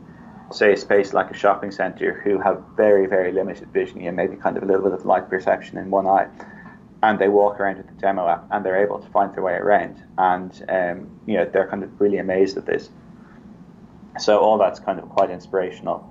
say 0.51 0.73
a 0.73 0.77
space 0.77 1.13
like 1.13 1.29
a 1.31 1.33
shopping 1.33 1.71
center 1.71 2.21
who 2.23 2.39
have 2.39 2.63
very 2.75 3.05
very 3.07 3.31
limited 3.31 3.71
vision, 3.71 3.99
you 3.99 4.05
know, 4.05 4.11
maybe 4.11 4.35
kind 4.35 4.57
of 4.57 4.63
a 4.63 4.65
little 4.65 4.83
bit 4.83 4.93
of 4.93 5.05
light 5.05 5.29
perception 5.29 5.77
in 5.77 5.89
one 5.89 6.07
eye. 6.07 6.27
And 7.03 7.19
they 7.19 7.27
walk 7.27 7.59
around 7.59 7.77
with 7.77 7.87
the 7.87 7.93
demo 7.93 8.27
app, 8.27 8.47
and 8.49 8.65
they're 8.65 8.81
able 8.83 8.99
to 8.99 9.07
find 9.09 9.33
their 9.35 9.43
way 9.43 9.53
around, 9.53 10.03
and 10.17 10.65
um, 10.67 11.19
you 11.27 11.35
know 11.35 11.45
they're 11.45 11.67
kind 11.67 11.83
of 11.83 12.01
really 12.01 12.17
amazed 12.17 12.57
at 12.57 12.65
this. 12.65 12.89
So 14.17 14.39
all 14.39 14.57
that's 14.57 14.79
kind 14.79 14.99
of 14.99 15.07
quite 15.09 15.29
inspirational 15.29 16.09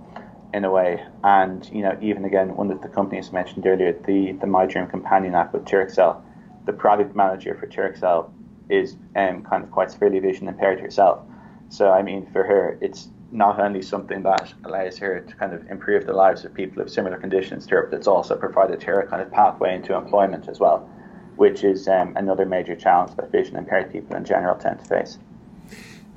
in 0.55 0.65
a 0.65 0.71
way. 0.71 1.05
And 1.25 1.69
you 1.73 1.83
know, 1.83 1.99
even 2.01 2.25
again, 2.25 2.57
one 2.57 2.71
of 2.71 2.83
the 2.83 2.89
companies 2.89 3.33
mentioned 3.33 3.67
earlier, 3.67 3.93
the 3.93 4.33
the 4.33 4.47
My 4.47 4.67
Dream 4.67 4.87
Companion 4.87 5.35
app 5.35 5.53
with 5.53 5.65
Turkcell, 5.65 6.23
the 6.67 6.73
product 6.73 7.17
manager 7.17 7.57
for 7.59 7.67
Turkcell 7.67 8.31
is 8.69 8.97
um, 9.15 9.43
kind 9.45 9.65
of 9.65 9.71
quite 9.71 9.91
severely 9.91 10.19
vision 10.19 10.49
impaired 10.49 10.81
herself. 10.81 11.21
So 11.69 11.91
I 11.91 12.03
mean, 12.03 12.27
for 12.33 12.45
her, 12.45 12.79
it's 12.81 13.09
not 13.33 13.61
only 13.61 13.83
something 13.83 14.23
that 14.23 14.53
allows 14.65 14.99
her 14.99 15.21
to 15.21 15.35
kind 15.35 15.53
of 15.53 15.69
improve 15.69 16.07
the 16.07 16.13
lives 16.13 16.45
of 16.45 16.55
people 16.55 16.81
of 16.83 16.91
similar 16.91 17.19
conditions 17.19 17.67
to 17.67 17.75
her, 17.75 17.87
but 17.91 17.97
it's 17.97 18.07
also 18.07 18.37
provided 18.37 18.83
her 18.83 19.01
a 19.01 19.07
kind 19.07 19.21
of 19.21 19.31
pathway 19.31 19.75
into 19.75 19.95
employment 19.95 20.49
as 20.49 20.61
well, 20.61 20.89
which 21.37 21.65
is 21.65 21.89
um, 21.89 22.17
another 22.17 22.47
major 22.47 22.77
challenge 22.77 23.17
that 23.17 23.31
vision 23.33 23.57
impaired 23.57 23.93
people 23.93 24.17
in 24.17 24.25
general 24.25 24.57
tend 24.57 24.79
to 24.79 24.85
face. 24.85 25.19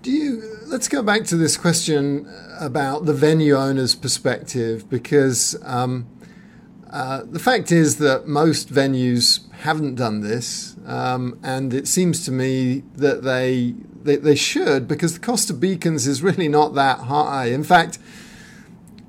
Do 0.01 0.11
you 0.11 0.57
let's 0.67 0.87
go 0.87 1.03
back 1.03 1.25
to 1.25 1.35
this 1.35 1.57
question 1.57 2.31
about 2.59 3.05
the 3.05 3.13
venue 3.13 3.55
owner's 3.55 3.95
perspective 3.95 4.89
because 4.89 5.57
um, 5.63 6.07
uh, 6.89 7.23
the 7.25 7.39
fact 7.39 7.71
is 7.71 7.97
that 7.97 8.27
most 8.27 8.71
venues 8.71 9.48
haven't 9.59 9.95
done 9.95 10.21
this, 10.21 10.75
um, 10.85 11.37
and 11.43 11.73
it 11.73 11.87
seems 11.87 12.23
to 12.25 12.31
me 12.31 12.83
that 12.95 13.23
they, 13.23 13.75
they 14.03 14.15
they 14.15 14.35
should 14.35 14.87
because 14.87 15.13
the 15.13 15.19
cost 15.19 15.49
of 15.49 15.59
beacons 15.59 16.07
is 16.07 16.23
really 16.23 16.47
not 16.47 16.75
that 16.75 16.99
high. 16.99 17.45
In 17.47 17.63
fact, 17.63 17.99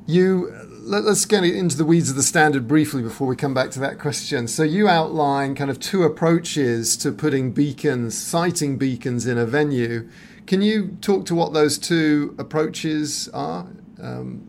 you 0.07 0.53
let, 0.83 1.05
us 1.05 1.25
get 1.25 1.45
into 1.45 1.77
the 1.77 1.85
weeds 1.85 2.11
of 2.11 2.17
the 2.17 2.23
standard 2.23 2.67
briefly 2.67 3.01
before 3.03 3.29
we 3.29 3.37
come 3.37 3.55
back 3.55 3.71
to 3.73 3.81
that 3.81 3.99
question. 3.99 4.49
So 4.49 4.65
you 4.65 4.89
outline 4.89 5.55
kind 5.55 5.71
of 5.71 5.79
two 5.79 6.03
approaches 6.03 6.97
to 6.99 7.13
putting 7.13 7.53
beacons, 7.53 8.19
sighting 8.19 8.77
beacons 8.77 9.27
in 9.27 9.39
a 9.39 9.47
venue. 9.47 10.09
Can 10.47 10.63
you 10.63 10.97
talk 11.01 11.27
to 11.27 11.35
what 11.35 11.53
those 11.53 11.79
two 11.79 12.35
approaches 12.39 13.29
are? 13.33 13.69
Um, 14.03 14.49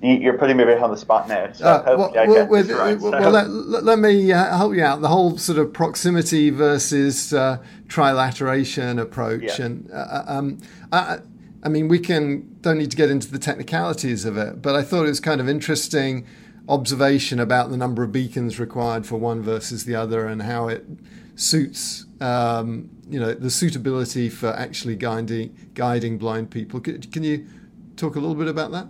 You're 0.00 0.38
putting 0.38 0.56
me 0.56 0.62
a 0.62 0.66
bit 0.66 0.82
on 0.82 0.90
the 0.90 0.96
spot 0.96 1.28
now. 1.28 1.50
So 1.52 1.64
Uh, 1.64 1.82
well, 1.98 2.12
I 2.16 2.26
well, 2.26 2.46
with- 2.46 2.70
right. 2.70 2.98
well, 3.00 3.12
So- 3.12 3.18
well, 3.18 3.30
let, 3.30 3.84
let- 3.84 3.98
me 3.98 4.32
uh, 4.32 4.56
help 4.56 4.74
you 4.74 4.82
out. 4.84 5.00
The 5.00 5.08
whole 5.08 5.36
sort 5.38 5.58
of 5.58 5.72
proximity 5.72 6.50
versus 6.50 7.32
uh, 7.32 7.58
trilateration 7.88 9.00
approach, 9.00 9.58
Yeah. 9.58 9.64
and 9.66 9.90
uh, 9.92 10.22
um, 10.26 10.58
I, 10.92 11.18
I 11.64 11.68
mean, 11.68 11.88
we 11.88 11.98
can 11.98 12.48
don't 12.60 12.78
need 12.78 12.90
to 12.92 12.96
get 12.96 13.10
into 13.10 13.30
the 13.30 13.38
technicalities 13.38 14.24
of 14.24 14.36
it, 14.36 14.62
but 14.62 14.74
I 14.76 14.82
thought 14.82 15.04
it 15.04 15.08
was 15.08 15.20
kind 15.20 15.40
of 15.40 15.48
interesting 15.48 16.24
observation 16.68 17.40
about 17.40 17.70
the 17.70 17.76
number 17.76 18.02
of 18.02 18.12
beacons 18.12 18.60
required 18.60 19.06
for 19.06 19.16
one 19.16 19.42
versus 19.42 19.84
the 19.84 19.94
other, 19.96 20.26
and 20.26 20.42
how 20.42 20.68
it 20.68 20.86
suits. 21.34 22.06
Um, 22.20 22.90
you 23.08 23.18
know 23.18 23.32
the 23.32 23.50
suitability 23.50 24.28
for 24.28 24.48
actually 24.50 24.94
guiding 24.96 25.56
guiding 25.74 26.18
blind 26.18 26.50
people. 26.50 26.78
Can, 26.80 27.00
can 27.00 27.22
you 27.24 27.46
talk 27.96 28.16
a 28.16 28.20
little 28.20 28.34
bit 28.36 28.48
about 28.48 28.70
that? 28.72 28.86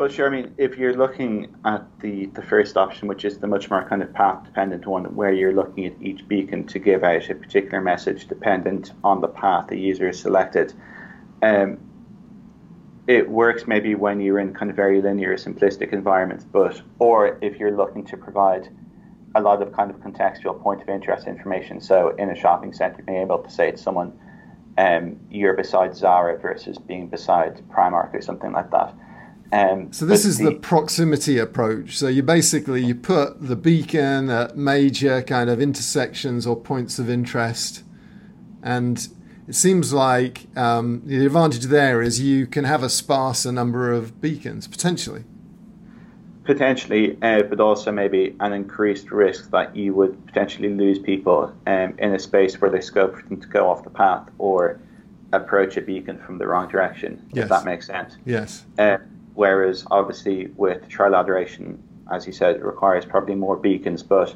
Well, 0.00 0.08
sure. 0.08 0.28
I 0.28 0.30
mean, 0.30 0.54
if 0.56 0.78
you're 0.78 0.96
looking 0.96 1.54
at 1.66 1.84
the, 2.00 2.24
the 2.32 2.40
first 2.40 2.78
option, 2.78 3.06
which 3.06 3.26
is 3.26 3.38
the 3.38 3.46
much 3.46 3.68
more 3.68 3.86
kind 3.86 4.02
of 4.02 4.10
path 4.14 4.42
dependent 4.44 4.86
one, 4.86 5.14
where 5.14 5.30
you're 5.30 5.52
looking 5.52 5.84
at 5.84 5.92
each 6.00 6.26
beacon 6.26 6.66
to 6.68 6.78
give 6.78 7.04
out 7.04 7.28
a 7.28 7.34
particular 7.34 7.82
message 7.82 8.26
dependent 8.26 8.94
on 9.04 9.20
the 9.20 9.28
path 9.28 9.66
the 9.68 9.78
user 9.78 10.06
has 10.06 10.18
selected, 10.18 10.72
um, 11.42 11.76
it 13.08 13.28
works 13.28 13.66
maybe 13.66 13.94
when 13.94 14.20
you're 14.22 14.38
in 14.38 14.54
kind 14.54 14.70
of 14.70 14.76
very 14.76 15.02
linear, 15.02 15.36
simplistic 15.36 15.92
environments, 15.92 16.46
but 16.46 16.80
or 16.98 17.38
if 17.42 17.58
you're 17.58 17.76
looking 17.76 18.06
to 18.06 18.16
provide 18.16 18.70
a 19.34 19.40
lot 19.42 19.60
of 19.60 19.70
kind 19.74 19.90
of 19.90 19.98
contextual 19.98 20.58
point 20.62 20.80
of 20.80 20.88
interest 20.88 21.26
information. 21.26 21.78
So 21.78 22.16
in 22.16 22.30
a 22.30 22.34
shopping 22.34 22.72
center, 22.72 23.02
being 23.02 23.20
able 23.20 23.40
to 23.40 23.50
say 23.50 23.72
to 23.72 23.76
someone, 23.76 24.18
um, 24.78 25.20
"You're 25.30 25.52
beside 25.52 25.94
Zara" 25.94 26.38
versus 26.38 26.78
being 26.78 27.08
beside 27.08 27.60
Primark 27.68 28.14
or 28.14 28.22
something 28.22 28.52
like 28.52 28.70
that. 28.70 28.94
Um, 29.52 29.92
So 29.92 30.06
this 30.06 30.24
is 30.24 30.38
the, 30.38 30.52
proximity 30.54 31.38
approach. 31.38 31.98
So 31.98 32.06
you 32.06 32.22
basically 32.22 32.84
you 32.84 32.94
put 32.94 33.46
the 33.46 33.56
beacon 33.56 34.30
at 34.30 34.56
major 34.56 35.22
kind 35.22 35.50
of 35.50 35.60
intersections 35.60 36.46
or 36.46 36.56
points 36.56 36.98
of 36.98 37.10
interest, 37.10 37.82
and 38.62 39.08
it 39.48 39.54
seems 39.54 39.92
like 39.92 40.46
um, 40.56 41.02
the 41.04 41.26
advantage 41.26 41.64
there 41.64 42.00
is 42.00 42.20
you 42.20 42.46
can 42.46 42.64
have 42.64 42.84
a 42.84 42.88
sparser 42.88 43.50
number 43.50 43.92
of 43.92 44.20
beacons 44.20 44.68
potentially. 44.68 45.24
potentially, 46.44 47.16
uh, 47.22 47.42
but 47.42 47.60
also 47.60 47.92
maybe 47.92 48.34
an 48.40 48.52
increased 48.52 49.10
risk 49.10 49.50
that 49.50 49.74
you 49.76 49.94
would 49.94 50.26
potentially 50.26 50.68
lose 50.68 50.98
people 50.98 51.52
um, 51.66 51.94
in 51.98 52.14
a 52.14 52.18
space 52.18 52.60
where 52.60 52.70
there's 52.70 52.86
scope 52.86 53.14
for 53.16 53.22
them 53.28 53.40
to 53.40 53.46
go 53.48 53.68
off 53.68 53.84
the 53.84 53.90
path 53.90 54.28
or 54.38 54.80
approach 55.32 55.76
a 55.76 55.80
beacon 55.80 56.18
from 56.18 56.38
the 56.38 56.46
wrong 56.46 56.68
direction. 56.68 57.24
Yes. 57.32 57.44
If 57.44 57.48
that 57.50 57.64
makes 57.64 57.86
sense. 57.86 58.16
Yes. 58.24 58.64
Uh, 58.78 58.98
whereas 59.34 59.86
obviously 59.90 60.48
with 60.56 60.88
trilateration, 60.88 61.78
as 62.12 62.26
you 62.26 62.32
said, 62.32 62.56
it 62.56 62.64
requires 62.64 63.04
probably 63.04 63.34
more 63.34 63.56
beacons, 63.56 64.02
but 64.02 64.34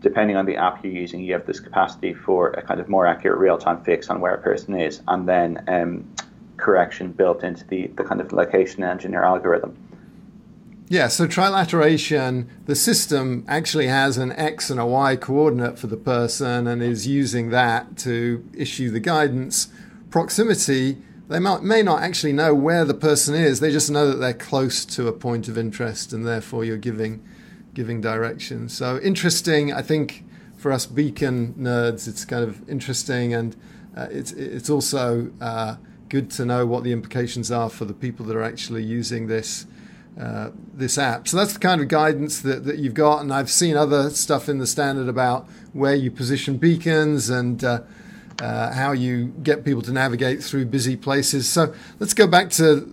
depending 0.00 0.36
on 0.36 0.44
the 0.44 0.56
app 0.56 0.84
you're 0.84 0.92
using, 0.92 1.22
you 1.22 1.32
have 1.32 1.46
this 1.46 1.60
capacity 1.60 2.12
for 2.12 2.50
a 2.50 2.62
kind 2.62 2.80
of 2.80 2.88
more 2.88 3.06
accurate 3.06 3.38
real-time 3.38 3.82
fix 3.84 4.10
on 4.10 4.20
where 4.20 4.34
a 4.34 4.42
person 4.42 4.74
is, 4.78 5.00
and 5.08 5.26
then 5.26 5.64
um, 5.66 6.14
correction 6.56 7.10
built 7.10 7.42
into 7.42 7.66
the, 7.66 7.86
the 7.96 8.04
kind 8.04 8.20
of 8.20 8.32
location 8.32 8.84
engine 8.84 9.14
or 9.14 9.24
algorithm. 9.24 9.76
Yeah, 10.88 11.08
so 11.08 11.26
trilateration, 11.26 12.46
the 12.66 12.74
system 12.74 13.44
actually 13.48 13.86
has 13.86 14.18
an 14.18 14.32
X 14.32 14.68
and 14.68 14.78
a 14.78 14.84
Y 14.84 15.16
coordinate 15.16 15.78
for 15.78 15.86
the 15.86 15.96
person 15.96 16.66
and 16.66 16.82
is 16.82 17.06
using 17.06 17.48
that 17.50 17.96
to 17.98 18.46
issue 18.52 18.90
the 18.90 19.00
guidance. 19.00 19.68
Proximity, 20.10 20.98
they 21.28 21.38
may 21.38 21.82
not 21.82 22.02
actually 22.02 22.32
know 22.32 22.54
where 22.54 22.84
the 22.84 22.94
person 22.94 23.34
is, 23.34 23.60
they 23.60 23.70
just 23.70 23.90
know 23.90 24.08
that 24.08 24.16
they're 24.16 24.34
close 24.34 24.84
to 24.84 25.08
a 25.08 25.12
point 25.12 25.48
of 25.48 25.56
interest 25.56 26.12
and 26.12 26.26
therefore 26.26 26.64
you're 26.64 26.76
giving, 26.76 27.22
giving 27.72 28.00
direction. 28.00 28.68
So 28.68 28.98
interesting, 29.00 29.72
I 29.72 29.82
think 29.82 30.24
for 30.56 30.70
us 30.70 30.86
beacon 30.86 31.54
nerds, 31.54 32.06
it's 32.06 32.24
kind 32.24 32.44
of 32.44 32.68
interesting 32.68 33.32
and 33.32 33.56
uh, 33.96 34.08
it's, 34.10 34.32
it's 34.32 34.68
also 34.68 35.30
uh, 35.40 35.76
good 36.08 36.30
to 36.32 36.44
know 36.44 36.66
what 36.66 36.84
the 36.84 36.92
implications 36.92 37.50
are 37.50 37.70
for 37.70 37.84
the 37.84 37.94
people 37.94 38.26
that 38.26 38.36
are 38.36 38.42
actually 38.42 38.82
using 38.82 39.26
this 39.26 39.66
uh, 40.20 40.50
this 40.72 40.96
app. 40.96 41.26
So 41.26 41.36
that's 41.36 41.54
the 41.54 41.58
kind 41.58 41.80
of 41.80 41.88
guidance 41.88 42.40
that, 42.42 42.64
that 42.66 42.78
you've 42.78 42.94
got. 42.94 43.20
And 43.20 43.34
I've 43.34 43.50
seen 43.50 43.76
other 43.76 44.10
stuff 44.10 44.48
in 44.48 44.58
the 44.58 44.66
standard 44.66 45.08
about 45.08 45.48
where 45.72 45.96
you 45.96 46.08
position 46.08 46.56
beacons 46.56 47.30
and 47.30 47.64
uh, 48.40 48.72
how 48.72 48.92
you 48.92 49.26
get 49.42 49.64
people 49.64 49.82
to 49.82 49.92
navigate 49.92 50.42
through 50.42 50.66
busy 50.66 50.96
places. 50.96 51.48
So 51.48 51.74
let's 51.98 52.14
go 52.14 52.26
back 52.26 52.50
to 52.50 52.88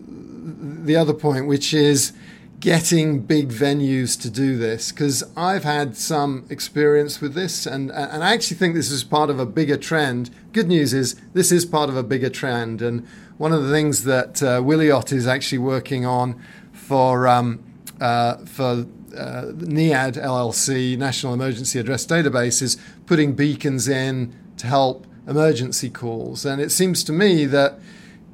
the 0.84 0.96
other 0.96 1.14
point, 1.14 1.48
which 1.48 1.74
is 1.74 2.14
getting 2.62 3.20
big 3.20 3.50
venues 3.50 4.20
to 4.22 4.30
do 4.30 4.56
this? 4.56 4.92
Because 4.92 5.24
I've 5.36 5.64
had 5.64 5.98
some 5.98 6.46
experience 6.50 7.20
with 7.20 7.34
this, 7.34 7.66
and 7.66 7.92
and 7.92 8.24
I 8.24 8.34
actually 8.34 8.58
think 8.58 8.76
this 8.76 8.92
is 8.92 9.04
part 9.04 9.30
of 9.30 9.40
a 9.40 9.46
bigger 9.46 9.78
trend. 9.78 10.30
Good 10.54 10.68
news 10.68 10.94
is 10.94 11.16
this 11.34 11.52
is 11.52 11.66
part 11.66 11.90
of 11.90 11.98
a 11.98 12.04
bigger 12.04 12.30
trend, 12.30 12.82
and 12.82 13.06
one 13.38 13.52
of 13.52 13.64
the 13.64 13.72
things 13.72 14.04
that 14.06 14.42
uh, 14.42 14.62
Wiliot 14.62 15.12
is 15.12 15.28
actually 15.28 15.58
working 15.58 16.06
on 16.06 16.42
for 16.72 17.28
um, 17.28 17.64
uh, 18.00 18.38
for 18.46 18.86
uh, 19.18 19.52
NEAD 19.56 20.16
LLC, 20.16 20.98
National 20.98 21.34
Emergency 21.34 21.80
Address 21.80 22.06
Database, 22.06 22.62
is 22.62 22.78
putting 23.06 23.34
beacons 23.34 23.88
in 23.88 24.34
to 24.58 24.68
help 24.68 25.06
emergency 25.28 25.90
calls. 25.90 26.46
And 26.46 26.62
it 26.62 26.72
seems 26.72 27.04
to 27.06 27.12
me 27.12 27.46
that 27.46 27.80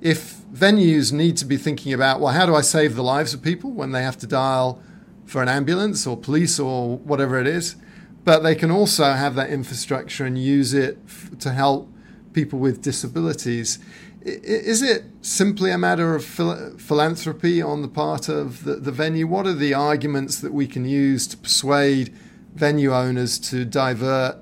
if 0.01 0.37
venues 0.53 1.11
need 1.11 1.37
to 1.37 1.45
be 1.45 1.57
thinking 1.57 1.93
about, 1.93 2.19
well, 2.19 2.33
how 2.33 2.45
do 2.45 2.55
I 2.55 2.61
save 2.61 2.95
the 2.95 3.03
lives 3.03 3.33
of 3.33 3.41
people 3.41 3.71
when 3.71 3.91
they 3.91 4.03
have 4.03 4.17
to 4.19 4.27
dial 4.27 4.81
for 5.25 5.41
an 5.41 5.49
ambulance 5.49 6.07
or 6.07 6.15
police 6.15 6.59
or 6.59 6.97
whatever 6.99 7.39
it 7.39 7.47
is, 7.47 7.75
but 8.23 8.43
they 8.43 8.55
can 8.55 8.71
also 8.71 9.13
have 9.13 9.35
that 9.35 9.49
infrastructure 9.49 10.25
and 10.25 10.37
use 10.37 10.73
it 10.73 10.97
f- 11.05 11.37
to 11.39 11.51
help 11.51 11.89
people 12.33 12.59
with 12.59 12.81
disabilities. 12.81 13.79
Is 14.21 14.81
it 14.81 15.05
simply 15.21 15.71
a 15.71 15.77
matter 15.77 16.15
of 16.15 16.23
phil- 16.23 16.77
philanthropy 16.77 17.61
on 17.61 17.81
the 17.81 17.87
part 17.87 18.29
of 18.29 18.63
the, 18.63 18.75
the 18.75 18.91
venue? 18.91 19.27
What 19.27 19.47
are 19.47 19.53
the 19.53 19.73
arguments 19.73 20.39
that 20.39 20.53
we 20.53 20.67
can 20.67 20.85
use 20.85 21.27
to 21.27 21.37
persuade 21.37 22.13
venue 22.55 22.93
owners 22.93 23.39
to 23.39 23.65
divert? 23.65 24.37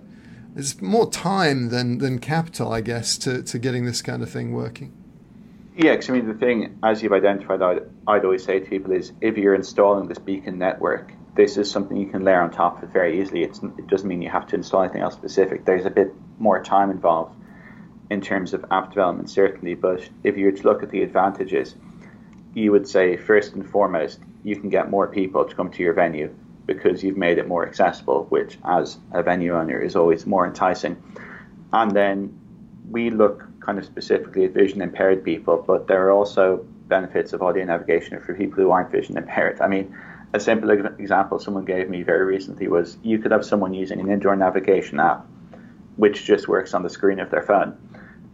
There's 0.55 0.81
more 0.81 1.11
time 1.11 1.67
than, 1.67 1.97
than 1.97 2.19
capital, 2.19 2.71
I 2.71 2.79
guess, 2.79 3.17
to, 3.19 3.43
to 3.43 3.59
getting 3.59 3.83
this 3.85 4.01
kind 4.01 4.23
of 4.23 4.29
thing 4.29 4.53
working. 4.53 4.93
Yeah, 5.75 5.91
because 5.91 6.09
I 6.09 6.13
mean, 6.13 6.27
the 6.27 6.33
thing, 6.33 6.79
as 6.81 7.03
you've 7.03 7.11
identified, 7.11 7.61
I'd, 7.61 7.81
I'd 8.07 8.23
always 8.23 8.45
say 8.45 8.61
to 8.61 8.65
people 8.65 8.93
is 8.93 9.11
if 9.19 9.37
you're 9.37 9.53
installing 9.53 10.07
this 10.07 10.17
beacon 10.17 10.57
network, 10.57 11.11
this 11.35 11.57
is 11.57 11.69
something 11.69 11.97
you 11.97 12.07
can 12.07 12.23
layer 12.23 12.39
on 12.39 12.51
top 12.51 12.77
of 12.77 12.85
it 12.85 12.93
very 12.93 13.19
easily. 13.19 13.43
It's, 13.43 13.61
it 13.61 13.87
doesn't 13.87 14.07
mean 14.07 14.21
you 14.21 14.29
have 14.29 14.47
to 14.47 14.55
install 14.55 14.83
anything 14.83 15.01
else 15.01 15.15
specific. 15.15 15.65
There's 15.65 15.85
a 15.85 15.89
bit 15.89 16.13
more 16.39 16.63
time 16.63 16.89
involved 16.89 17.35
in 18.09 18.21
terms 18.21 18.53
of 18.53 18.63
app 18.71 18.91
development, 18.91 19.29
certainly. 19.29 19.75
But 19.75 20.07
if 20.23 20.37
you 20.37 20.45
were 20.45 20.53
to 20.53 20.63
look 20.63 20.83
at 20.83 20.89
the 20.89 21.03
advantages, 21.03 21.75
you 22.53 22.71
would 22.71 22.87
say 22.87 23.17
first 23.17 23.55
and 23.55 23.69
foremost, 23.69 24.21
you 24.45 24.55
can 24.55 24.69
get 24.69 24.89
more 24.89 25.07
people 25.07 25.43
to 25.43 25.53
come 25.53 25.69
to 25.71 25.83
your 25.83 25.91
venue 25.91 26.33
because 26.65 27.03
you've 27.03 27.17
made 27.17 27.37
it 27.37 27.47
more 27.47 27.67
accessible, 27.67 28.25
which 28.29 28.57
as 28.65 28.97
a 29.11 29.21
venue 29.21 29.55
owner 29.55 29.79
is 29.79 29.95
always 29.95 30.25
more 30.25 30.45
enticing. 30.47 31.01
And 31.73 31.91
then 31.91 32.39
we 32.89 33.09
look 33.09 33.43
kind 33.59 33.77
of 33.77 33.85
specifically 33.85 34.45
at 34.45 34.51
vision 34.51 34.81
impaired 34.81 35.23
people, 35.23 35.63
but 35.65 35.87
there 35.87 36.07
are 36.07 36.11
also 36.11 36.65
benefits 36.87 37.33
of 37.33 37.41
audio 37.41 37.65
navigation 37.65 38.19
for 38.21 38.33
people 38.35 38.57
who 38.57 38.71
aren't 38.71 38.91
vision 38.91 39.17
impaired. 39.17 39.59
I 39.59 39.67
mean, 39.67 39.95
a 40.33 40.39
simple 40.39 40.69
example 40.69 41.39
someone 41.39 41.65
gave 41.65 41.89
me 41.89 42.03
very 42.03 42.25
recently 42.25 42.67
was 42.67 42.97
you 43.01 43.19
could 43.19 43.31
have 43.31 43.45
someone 43.45 43.73
using 43.73 43.99
an 43.99 44.11
indoor 44.11 44.35
navigation 44.35 44.99
app 44.99 45.25
which 45.95 46.25
just 46.25 46.47
works 46.47 46.73
on 46.73 46.83
the 46.83 46.89
screen 46.89 47.19
of 47.19 47.31
their 47.31 47.41
phone. 47.41 47.77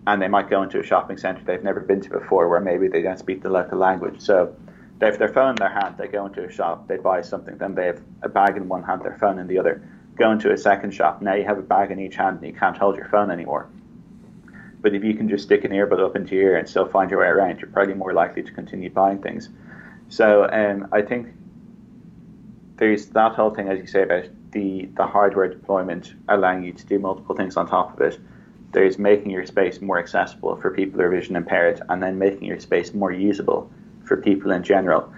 And 0.08 0.20
they 0.20 0.28
might 0.28 0.50
go 0.50 0.64
into 0.64 0.80
a 0.80 0.84
shopping 0.84 1.18
centre 1.18 1.44
they've 1.46 1.64
never 1.64 1.80
been 1.80 2.02
to 2.02 2.10
before 2.10 2.50
where 2.50 2.60
maybe 2.60 2.88
they 2.88 3.04
don't 3.04 3.20
speak 3.20 3.44
the 3.44 3.50
local 3.50 3.78
language. 3.78 4.20
So 4.20 4.56
they 5.02 5.08
have 5.08 5.18
their 5.18 5.34
phone 5.34 5.50
in 5.50 5.56
their 5.56 5.70
hand, 5.70 5.96
they 5.98 6.08
go 6.08 6.28
into 6.28 6.46
a 6.46 6.52
shop, 6.52 6.88
they 6.88 6.98
buy 6.98 7.22
something, 7.22 7.58
then 7.58 7.74
they 7.74 7.88
have 7.88 8.00
a 8.22 8.30
bag 8.30 8.56
in 8.56 8.70
one 8.70 8.84
hand, 8.84 9.02
their 9.02 9.18
phone 9.18 9.40
in 9.40 9.48
the 9.48 9.58
other. 9.58 9.82
Go 10.16 10.32
into 10.32 10.52
a 10.52 10.58
second 10.58 10.92
shop, 10.92 11.24
now 11.24 11.34
you 11.34 11.44
have 11.44 11.58
a 11.58 11.64
bag 11.64 11.90
in 11.90 12.00
each 12.00 12.16
hand 12.16 12.38
and 12.38 12.46
you 12.46 12.54
can't 12.54 12.78
hold 12.78 12.96
your 12.96 13.10
phone 13.10 13.32
anymore. 13.32 13.68
But 14.80 14.94
if 14.94 15.04
you 15.04 15.16
can 15.16 15.28
just 15.28 15.46
stick 15.46 15.64
an 15.64 15.72
earbud 15.72 16.00
up 16.00 16.16
into 16.16 16.36
your 16.36 16.52
ear 16.52 16.58
and 16.58 16.70
still 16.70 16.88
find 16.88 17.10
your 17.10 17.22
way 17.22 17.26
around, 17.26 17.60
you're 17.60 17.72
probably 17.72 17.96
more 17.96 18.14
likely 18.14 18.44
to 18.44 18.52
continue 18.52 18.92
buying 18.92 19.20
things. 19.24 19.50
So 20.10 20.48
um, 20.52 20.88
I 20.92 21.02
think 21.02 21.30
there's 22.76 23.08
that 23.08 23.32
whole 23.32 23.50
thing, 23.50 23.70
as 23.70 23.80
you 23.80 23.88
say, 23.88 24.04
about 24.04 24.26
the, 24.52 24.88
the 24.98 25.08
hardware 25.08 25.48
deployment 25.48 26.14
allowing 26.30 26.64
you 26.64 26.74
to 26.74 26.86
do 26.86 27.00
multiple 27.00 27.36
things 27.36 27.58
on 27.58 27.68
top 27.68 27.96
of 27.96 28.02
it. 28.02 28.20
There's 28.72 29.00
making 29.00 29.32
your 29.32 29.48
space 29.48 29.82
more 29.82 29.98
accessible 29.98 30.58
for 30.58 30.70
people 30.70 31.00
who 31.00 31.08
are 31.08 31.10
vision 31.10 31.36
impaired 31.36 31.82
and 31.90 32.04
then 32.04 32.20
making 32.20 32.44
your 32.44 32.60
space 32.60 32.94
more 32.94 33.12
usable 33.12 33.72
for 34.12 34.18
people 34.18 34.52
in 34.52 34.62
general. 34.62 35.10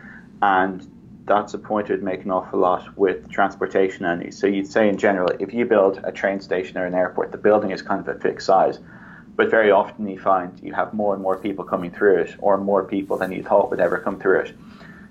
And 0.44 0.88
that's 1.26 1.56
a 1.56 1.58
point 1.58 1.90
I'd 1.90 2.04
make 2.04 2.26
an 2.26 2.30
awful 2.30 2.60
lot 2.60 2.96
with 2.96 3.28
transportation 3.28 4.06
only. 4.06 4.30
So 4.30 4.46
you'd 4.46 4.68
say 4.68 4.88
in 4.88 5.00
general, 5.00 5.30
if 5.40 5.52
you 5.52 5.66
build 5.66 6.00
a 6.04 6.12
train 6.12 6.40
station 6.40 6.78
or 6.78 6.86
an 6.86 6.94
airport, 6.94 7.32
the 7.32 7.40
building 7.40 7.72
is 7.72 7.82
kind 7.82 8.00
of 8.00 8.16
a 8.16 8.20
fixed 8.20 8.46
size. 8.46 8.78
But 9.36 9.50
very 9.50 9.72
often 9.72 10.08
you 10.08 10.20
find 10.20 10.60
you 10.62 10.74
have 10.74 10.94
more 10.94 11.16
and 11.16 11.24
more 11.24 11.40
people 11.40 11.66
coming 11.66 11.90
through 11.90 12.18
it, 12.18 12.36
or 12.38 12.56
more 12.58 12.84
people 12.84 13.18
than 13.18 13.32
you 13.32 13.42
thought 13.42 13.72
would 13.72 13.80
ever 13.80 13.98
come 13.98 14.20
through 14.20 14.42
it. 14.42 14.54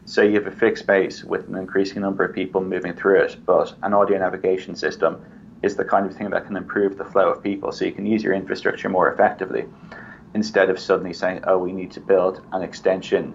So 0.04 0.22
you 0.22 0.34
have 0.34 0.46
a 0.46 0.56
fixed 0.56 0.84
space 0.84 1.24
with 1.24 1.48
an 1.48 1.56
increasing 1.56 2.02
number 2.02 2.24
of 2.24 2.32
people 2.32 2.60
moving 2.60 2.92
through 2.92 3.22
it, 3.22 3.36
but 3.44 3.74
an 3.82 3.94
audio 3.94 4.18
navigation 4.18 4.76
system 4.76 5.24
is 5.64 5.74
the 5.74 5.84
kind 5.84 6.06
of 6.06 6.14
thing 6.14 6.30
that 6.30 6.46
can 6.46 6.56
improve 6.56 6.98
the 6.98 7.04
flow 7.04 7.30
of 7.30 7.42
people 7.42 7.72
so 7.72 7.84
you 7.84 7.92
can 7.92 8.06
use 8.06 8.22
your 8.22 8.34
infrastructure 8.34 8.88
more 8.88 9.12
effectively 9.12 9.64
instead 10.34 10.70
of 10.70 10.78
suddenly 10.78 11.12
saying, 11.12 11.40
oh, 11.46 11.58
we 11.58 11.72
need 11.72 11.90
to 11.92 12.00
build 12.00 12.42
an 12.52 12.62
extension 12.62 13.34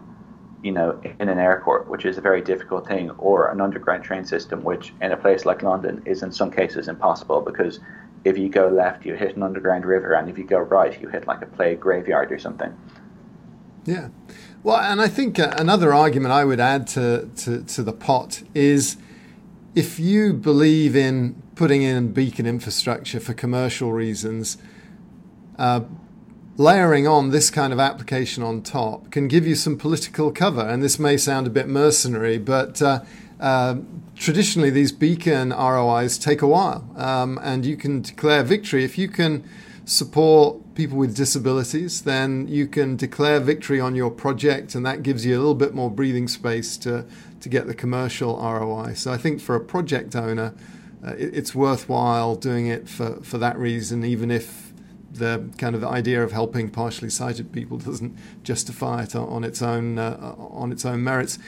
you 0.64 0.72
know, 0.72 1.00
in 1.20 1.30
an 1.30 1.40
airport, 1.40 1.88
which 1.88 2.06
is 2.06 2.18
a 2.18 2.22
very 2.22 2.42
difficult 2.42 2.88
thing, 2.88 3.12
or 3.12 3.52
an 3.52 3.62
underground 3.62 4.04
train 4.04 4.26
system, 4.26 4.64
which 4.64 4.94
in 5.02 5.12
a 5.12 5.18
place 5.18 5.46
like 5.46 5.62
London 5.62 6.02
is 6.06 6.24
in 6.24 6.32
some 6.32 6.52
cases 6.52 6.88
impossible 6.88 7.42
because 7.42 7.80
if 8.24 8.38
you 8.38 8.50
go 8.50 8.68
left, 8.68 9.06
you 9.06 9.14
hit 9.16 9.36
an 9.36 9.44
underground 9.44 9.86
river, 9.86 10.14
and 10.14 10.30
if 10.30 10.38
you 10.38 10.44
go 10.44 10.60
right, 10.60 11.00
you 11.00 11.08
hit 11.08 11.28
like 11.28 11.42
a 11.42 11.46
plague 11.46 11.80
graveyard 11.80 12.32
or 12.32 12.40
something. 12.40 12.76
Yeah. 13.86 14.10
Well, 14.64 14.78
and 14.78 15.00
I 15.00 15.08
think 15.08 15.40
uh, 15.40 15.54
another 15.58 15.94
argument 15.94 16.34
I 16.34 16.44
would 16.44 16.60
add 16.60 16.88
to, 16.88 17.30
to, 17.38 17.64
to 17.64 17.84
the 17.84 17.94
pot 17.94 18.44
is 18.54 18.98
if 19.76 20.00
you 20.00 20.34
believe 20.34 20.96
in 20.96 21.42
putting 21.56 21.84
in 21.84 22.12
beacon 22.12 22.46
infrastructure 22.46 23.20
for 23.20 23.34
commercial 23.34 23.94
reasons, 23.94 24.58
uh, 25.58 25.82
layering 26.58 27.08
on 27.08 27.30
this 27.30 27.52
kind 27.52 27.72
of 27.72 27.80
application 27.80 28.42
on 28.44 28.62
top 28.62 29.12
can 29.12 29.28
give 29.28 29.46
you 29.46 29.56
some 29.56 29.78
political 29.78 30.32
cover. 30.32 30.62
And 30.62 30.82
this 30.82 30.98
may 30.98 31.16
sound 31.16 31.46
a 31.48 31.52
bit 31.52 31.68
mercenary, 31.68 32.40
but 32.40 32.82
uh, 32.82 33.02
uh, 33.40 33.78
traditionally 34.16 34.72
these 34.72 34.92
beacon 34.92 35.52
ROIs 35.52 36.18
take 36.18 36.42
a 36.42 36.48
while. 36.48 36.90
Um, 36.96 37.40
and 37.44 37.66
you 37.66 37.78
can 37.78 38.02
declare 38.02 38.44
victory 38.44 38.84
if 38.84 38.98
you 38.98 39.08
can 39.08 39.48
support 39.86 40.76
people 40.76 40.98
with 40.98 41.16
disabilities, 41.16 42.02
then 42.02 42.48
you 42.48 42.68
can 42.68 42.96
declare 42.98 43.40
victory 43.40 43.80
on 43.80 43.96
your 43.96 44.12
project, 44.12 44.76
and 44.76 44.86
that 44.86 45.02
gives 45.02 45.26
you 45.26 45.36
a 45.36 45.40
little 45.40 45.56
bit 45.56 45.74
more 45.74 45.90
breathing 45.90 46.28
space 46.28 46.76
to, 46.76 47.06
to 47.40 47.48
get 47.50 47.68
the 47.68 47.74
commercial 47.74 48.36
ROI. 48.38 48.94
So 48.96 49.14
I 49.14 49.18
think 49.18 49.40
for 49.40 49.56
a 49.56 49.62
project 49.62 50.16
owner, 50.16 50.54
uh, 51.06 51.12
it, 51.12 51.38
it's 51.38 51.56
worthwhile 51.56 52.36
doing 52.36 52.68
it 52.68 52.90
for, 52.90 53.22
for 53.22 53.38
that 53.38 53.58
reason, 53.58 54.04
even 54.04 54.30
if 54.30 54.67
the 55.12 55.50
kind 55.58 55.76
of 55.76 55.84
idea 55.84 56.24
of 56.24 56.32
helping 56.32 56.70
partially 56.70 57.10
sighted 57.10 57.52
people 57.52 57.78
doesn't 57.90 58.18
justify 58.44 59.04
it 59.04 59.16
on 59.16 59.44
its 59.44 59.62
own 59.62 59.98
uh, 59.98 60.36
on 60.38 60.72
its 60.72 60.86
own 60.86 61.04
merits. 61.04 61.40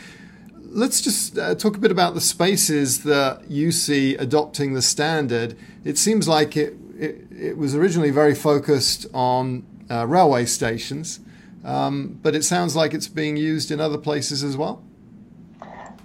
Let's 0.72 1.02
just 1.02 1.38
uh, 1.38 1.56
talk 1.56 1.76
a 1.76 1.80
bit 1.80 1.92
about 1.92 2.14
the 2.14 2.22
spaces 2.22 3.04
that 3.04 3.50
you 3.50 3.72
see 3.72 4.16
adopting 4.16 4.74
the 4.74 4.84
standard. 4.84 5.58
It 5.84 5.98
seems 5.98 6.28
like 6.28 6.56
it 6.56 6.76
it, 6.98 7.28
it 7.32 7.58
was 7.58 7.76
originally 7.76 8.12
very 8.12 8.36
focused 8.36 9.08
on 9.14 9.66
uh, 9.90 10.06
railway 10.06 10.46
stations, 10.46 11.20
um, 11.64 12.20
but 12.22 12.36
it 12.36 12.44
sounds 12.44 12.76
like 12.76 12.94
it's 12.94 13.08
being 13.08 13.38
used 13.38 13.72
in 13.72 13.80
other 13.80 13.98
places 13.98 14.44
as 14.44 14.58
well. 14.58 14.84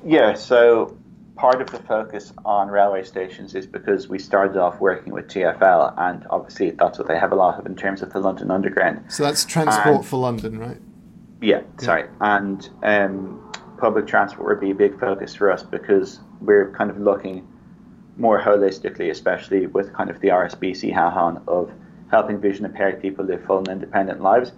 Yeah, 0.04 0.34
so 0.34 0.96
part 1.36 1.60
of 1.60 1.70
the 1.70 1.78
focus 1.78 2.32
on 2.44 2.68
railway 2.68 3.02
stations 3.02 3.54
is 3.54 3.66
because 3.66 4.08
we 4.08 4.18
started 4.18 4.56
off 4.56 4.80
working 4.80 5.12
with 5.12 5.26
TFL, 5.26 5.94
and 5.98 6.26
obviously 6.30 6.70
that's 6.70 6.98
what 6.98 7.08
they 7.08 7.18
have 7.18 7.32
a 7.32 7.34
lot 7.34 7.58
of 7.58 7.66
in 7.66 7.74
terms 7.76 8.02
of 8.02 8.12
the 8.12 8.20
London 8.20 8.50
Underground. 8.50 9.04
So 9.08 9.24
that's 9.24 9.44
Transport 9.44 9.96
and, 9.96 10.06
for 10.06 10.18
London, 10.18 10.58
right? 10.58 10.78
Yeah, 11.40 11.62
yeah. 11.80 11.84
sorry. 11.84 12.08
And 12.20 12.68
um, 12.82 13.52
public 13.78 14.06
transport 14.06 14.48
would 14.48 14.60
be 14.60 14.70
a 14.70 14.74
big 14.74 14.98
focus 14.98 15.34
for 15.34 15.50
us 15.50 15.62
because 15.62 16.20
we're 16.40 16.70
kind 16.72 16.90
of 16.90 16.98
looking 16.98 17.46
more 18.16 18.40
holistically, 18.40 19.10
especially 19.10 19.66
with 19.66 19.92
kind 19.92 20.10
of 20.10 20.20
the 20.20 20.28
RSBC 20.28 20.92
hat 20.92 21.14
on 21.14 21.42
of 21.48 21.72
helping 22.10 22.40
vision 22.40 22.64
impaired 22.64 23.02
people 23.02 23.24
live 23.24 23.44
full 23.44 23.58
and 23.58 23.68
independent 23.68 24.20
lives. 24.20 24.52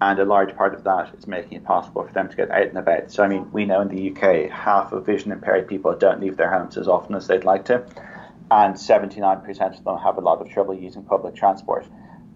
And 0.00 0.18
a 0.18 0.24
large 0.24 0.54
part 0.54 0.74
of 0.74 0.84
that 0.84 1.14
is 1.14 1.26
making 1.26 1.54
it 1.54 1.64
possible 1.64 2.06
for 2.06 2.12
them 2.12 2.28
to 2.28 2.36
get 2.36 2.50
out 2.50 2.66
and 2.66 2.76
about. 2.76 3.10
So, 3.10 3.22
I 3.22 3.28
mean, 3.28 3.50
we 3.50 3.64
know 3.64 3.80
in 3.80 3.88
the 3.88 4.10
UK, 4.10 4.50
half 4.50 4.92
of 4.92 5.06
vision 5.06 5.32
impaired 5.32 5.66
people 5.66 5.94
don't 5.96 6.20
leave 6.20 6.36
their 6.36 6.50
homes 6.50 6.76
as 6.76 6.86
often 6.86 7.14
as 7.14 7.26
they'd 7.26 7.44
like 7.44 7.64
to. 7.66 7.86
And 8.50 8.74
79% 8.74 9.78
of 9.78 9.84
them 9.84 9.98
have 9.98 10.18
a 10.18 10.20
lot 10.20 10.40
of 10.40 10.50
trouble 10.50 10.74
using 10.74 11.02
public 11.02 11.34
transport. 11.34 11.86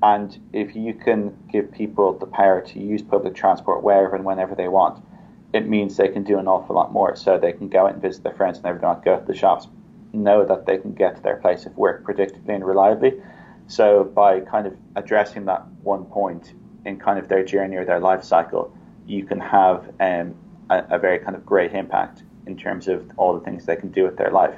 And 0.03 0.39
if 0.55 0.75
you 0.75 0.95
can 0.95 1.37
give 1.53 1.71
people 1.71 2.19
the 2.19 2.27
power 2.27 2.63
to 2.63 2.81
use 2.81 3.03
public 3.03 3.35
transport 3.35 3.83
wherever 3.83 4.17
and 4.17 4.25
whenever 4.25 4.55
they 4.55 4.69
want, 4.69 5.05
it 5.53 5.69
means 5.69 5.97
they 5.97 6.09
can 6.09 6.23
do 6.23 6.39
an 6.39 6.49
awful 6.49 6.75
lot 6.77 6.93
more. 6.93 7.15
So 7.15 7.39
they 7.39 7.53
can 7.53 7.69
go 7.69 7.87
out 7.87 7.93
and 7.93 8.01
visit 8.01 8.23
their 8.23 8.33
friends 8.33 8.57
and 8.57 8.67
everything, 8.67 8.89
go 9.05 9.19
to 9.19 9.25
the 9.27 9.35
shops, 9.35 9.69
know 10.15 10.47
that 10.47 10.65
they 10.65 10.79
can 10.79 10.95
get 10.95 11.17
to 11.17 11.23
their 11.23 11.37
place 11.37 11.67
of 11.67 11.77
work 11.77 12.05
predictably 12.05 12.55
and 12.55 12.65
reliably. 12.65 13.21
So 13.67 14.05
by 14.05 14.41
kind 14.41 14.67
of 14.67 14.77
addressing 14.97 15.45
that 15.45 15.67
one 15.83 16.07
point 16.07 16.55
in 16.85 16.99
kind 16.99 17.19
of 17.19 17.29
their 17.29 17.45
journey 17.45 17.77
or 17.77 17.85
their 17.85 18.01
life 18.01 18.25
cycle, 18.25 18.75
you 19.07 19.25
can 19.25 19.41
have 19.41 19.89
um, 20.01 20.35
a, 20.71 20.85
a, 20.91 20.99
very 20.99 21.19
kind 21.19 21.37
of 21.37 21.45
great 21.45 21.73
impact 21.73 22.23
in 22.47 22.57
terms 22.57 22.89
of 22.89 23.11
all 23.17 23.35
the 23.35 23.41
things 23.41 23.67
they 23.67 23.77
can 23.77 23.91
do 23.91 24.05
with 24.05 24.17
their 24.17 24.31
life. 24.31 24.55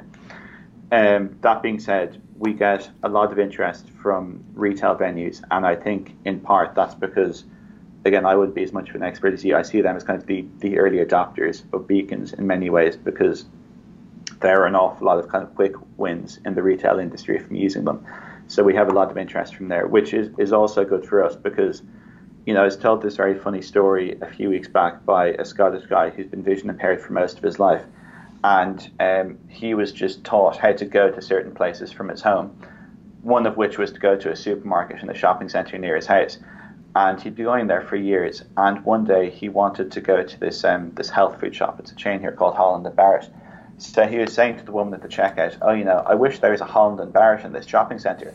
Um, 0.93 1.37
that 1.41 1.63
being 1.63 1.81
said, 1.81 2.21
we 2.37 2.53
get 2.53 2.91
a 3.03 3.09
lot 3.09 3.33
of 3.33 3.39
interest 3.39 3.89
from 4.03 4.45
retail 4.55 4.97
venues, 4.97 5.43
and 5.51 5.67
I 5.67 5.75
think 5.75 6.15
in 6.25 6.41
part 6.41 6.75
that's 6.75 6.95
because, 6.95 7.45
again, 8.05 8.27
I 8.27 8.35
wouldn't 8.35 8.55
be 8.55 8.63
as 8.63 8.73
much 8.73 8.91
of 8.91 8.97
an 8.97 9.03
expert 9.03 9.33
as 9.33 9.45
you. 9.45 9.57
I 9.57 9.63
see 9.63 9.81
them 9.81 9.97
as 9.97 10.05
kind 10.05 10.21
of 10.21 10.27
the, 10.27 10.45
the 10.59 10.79
early 10.79 10.99
adopters 10.99 11.63
of 11.73 11.87
beacons 11.87 12.33
in 12.35 12.47
many 12.47 12.69
ways 12.69 12.97
because 12.97 13.47
there 14.41 14.61
are 14.61 14.67
an 14.67 14.75
awful 14.75 15.07
lot 15.07 15.19
of 15.19 15.29
kind 15.29 15.43
of 15.43 15.55
quick 15.55 15.75
wins 15.97 16.41
in 16.45 16.55
the 16.55 16.63
retail 16.63 16.99
industry 16.99 17.39
from 17.39 17.55
using 17.55 17.85
them. 17.85 18.05
So 18.49 18.63
we 18.63 18.75
have 18.75 18.89
a 18.89 18.93
lot 18.93 19.11
of 19.11 19.17
interest 19.17 19.55
from 19.55 19.69
there, 19.69 19.87
which 19.87 20.13
is, 20.13 20.31
is 20.37 20.53
also 20.53 20.85
good 20.85 21.07
for 21.07 21.25
us 21.25 21.37
because, 21.37 21.83
you 22.47 22.55
know, 22.55 22.63
I 22.63 22.65
was 22.65 22.77
told 22.77 23.03
this 23.03 23.17
very 23.17 23.39
funny 23.39 23.63
story 23.63 24.19
a 24.21 24.27
few 24.27 24.51
weeks 24.51 24.69
back 24.69 25.05
by 25.05 25.29
a 25.29 25.45
Scottish 25.45 25.87
guy 25.87 26.11
who's 26.11 26.27
been 26.27 26.43
vision 26.43 26.71
impaired 26.71 27.01
for 27.01 27.13
most 27.13 27.39
of 27.39 27.43
his 27.43 27.59
life 27.59 27.85
and 28.45 28.91
um, 28.99 29.39
he 29.49 29.75
was 29.75 29.93
just 29.93 30.25
taught 30.25 30.57
how 30.57 30.73
to 30.73 30.85
go 30.85 31.11
to 31.11 31.23
certain 31.23 31.55
places 31.55 31.93
from 31.93 32.09
his 32.09 32.23
home. 32.23 32.57
One 33.23 33.47
of 33.47 33.57
which 33.57 33.79
was 33.79 33.93
to 33.93 34.01
go 34.01 34.17
to 34.17 34.33
a 34.33 34.37
supermarket 34.37 35.03
in 35.03 35.11
a 35.11 35.15
shopping 35.15 35.49
centre 35.49 35.79
near 35.79 35.95
his 35.95 36.07
house, 36.07 36.39
and 36.97 37.21
he'd 37.21 37.37
be 37.37 37.45
going 37.45 37.69
there 37.69 37.83
for 37.83 37.97
years. 37.97 38.43
And 38.57 38.85
one 38.85 39.05
day 39.05 39.31
he 39.31 39.49
wanted 39.49 39.93
to 39.93 40.01
go 40.01 40.25
to 40.25 40.41
this 40.41 40.65
um, 40.65 40.91
this 40.95 41.09
health 41.09 41.39
food 41.41 41.55
shop. 41.55 41.79
It's 41.79 41.93
a 41.93 41.97
chain 41.97 42.21
here 42.21 42.33
called 42.33 42.57
Holland 42.57 42.87
and 42.87 42.97
Barrett. 42.97 43.31
So 43.79 44.07
he 44.07 44.19
was 44.19 44.33
saying 44.33 44.59
to 44.59 44.65
the 44.65 44.73
woman 44.73 44.95
at 44.95 45.03
the 45.03 45.09
checkout, 45.09 45.57
"Oh, 45.63 45.73
you 45.73 45.85
know, 45.85 46.03
I 46.05 46.15
wish 46.15 46.41
there 46.41 46.51
was 46.51 46.61
a 46.61 46.67
Holland 46.67 46.99
and 46.99 47.13
Barrett 47.13 47.45
in 47.45 47.53
this 47.53 47.67
shopping 47.67 48.01
centre." 48.01 48.35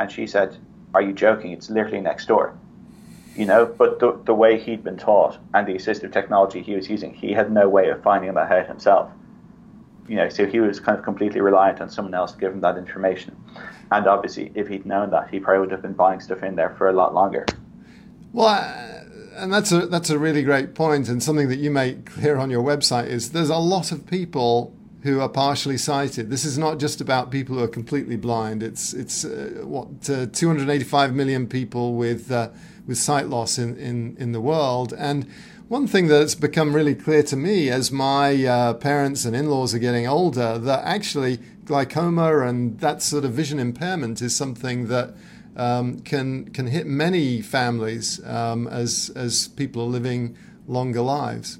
And 0.00 0.10
she 0.10 0.26
said, 0.26 0.56
"Are 0.94 1.02
you 1.02 1.12
joking? 1.12 1.52
It's 1.52 1.70
literally 1.70 2.00
next 2.00 2.26
door." 2.26 2.56
You 3.36 3.46
know, 3.46 3.66
but 3.66 3.98
the, 3.98 4.20
the 4.24 4.34
way 4.34 4.60
he'd 4.60 4.84
been 4.84 4.96
taught 4.96 5.38
and 5.52 5.66
the 5.66 5.74
assistive 5.74 6.12
technology 6.12 6.62
he 6.62 6.74
was 6.74 6.88
using, 6.88 7.14
he 7.14 7.32
had 7.32 7.50
no 7.50 7.68
way 7.68 7.88
of 7.88 8.02
finding 8.02 8.32
that 8.34 8.52
out 8.52 8.68
himself 8.68 9.10
you 10.08 10.16
know, 10.16 10.28
so 10.28 10.46
he 10.46 10.60
was 10.60 10.80
kind 10.80 10.98
of 10.98 11.04
completely 11.04 11.40
reliant 11.40 11.80
on 11.80 11.88
someone 11.88 12.14
else 12.14 12.32
to 12.32 12.38
give 12.38 12.52
him 12.52 12.60
that 12.60 12.76
information. 12.76 13.36
And 13.90 14.06
obviously, 14.06 14.52
if 14.54 14.68
he'd 14.68 14.86
known 14.86 15.10
that, 15.10 15.30
he 15.30 15.40
probably 15.40 15.60
would 15.60 15.70
have 15.70 15.82
been 15.82 15.94
buying 15.94 16.20
stuff 16.20 16.42
in 16.42 16.56
there 16.56 16.74
for 16.76 16.88
a 16.88 16.92
lot 16.92 17.14
longer. 17.14 17.46
Well, 18.32 18.60
and 19.36 19.52
that's 19.52 19.72
a 19.72 19.86
that's 19.86 20.10
a 20.10 20.18
really 20.18 20.42
great 20.42 20.74
point, 20.74 21.08
and 21.08 21.22
something 21.22 21.48
that 21.48 21.58
you 21.58 21.70
make 21.70 22.06
clear 22.06 22.36
on 22.36 22.50
your 22.50 22.62
website 22.62 23.06
is 23.06 23.32
there's 23.32 23.50
a 23.50 23.56
lot 23.56 23.92
of 23.92 24.06
people 24.06 24.74
who 25.02 25.20
are 25.20 25.28
partially 25.28 25.76
sighted. 25.76 26.30
This 26.30 26.44
is 26.44 26.56
not 26.56 26.78
just 26.78 27.00
about 27.00 27.30
people 27.30 27.56
who 27.56 27.62
are 27.62 27.68
completely 27.68 28.16
blind. 28.16 28.62
It's 28.62 28.92
it's 28.92 29.24
uh, 29.24 29.62
what 29.62 30.08
uh, 30.10 30.26
285 30.26 31.14
million 31.14 31.46
people 31.46 31.94
with 31.94 32.30
uh, 32.30 32.50
with 32.86 32.98
sight 32.98 33.28
loss 33.28 33.58
in, 33.58 33.76
in 33.76 34.16
in 34.18 34.32
the 34.32 34.40
world, 34.40 34.92
and 34.96 35.26
one 35.68 35.86
thing 35.86 36.08
that's 36.08 36.34
become 36.34 36.74
really 36.74 36.94
clear 36.94 37.22
to 37.22 37.36
me 37.36 37.70
as 37.70 37.90
my 37.90 38.44
uh, 38.44 38.74
parents 38.74 39.24
and 39.24 39.34
in 39.34 39.48
laws 39.48 39.74
are 39.74 39.78
getting 39.78 40.06
older 40.06 40.58
that 40.58 40.84
actually 40.84 41.38
glaucoma 41.64 42.40
and 42.40 42.78
that 42.80 43.00
sort 43.00 43.24
of 43.24 43.32
vision 43.32 43.58
impairment 43.58 44.20
is 44.20 44.36
something 44.36 44.88
that 44.88 45.14
um, 45.56 46.00
can 46.00 46.50
can 46.50 46.66
hit 46.66 46.86
many 46.86 47.40
families 47.40 48.24
um, 48.26 48.66
as 48.68 49.10
as 49.16 49.48
people 49.48 49.82
are 49.82 49.88
living 49.88 50.36
longer 50.66 51.00
lives. 51.00 51.58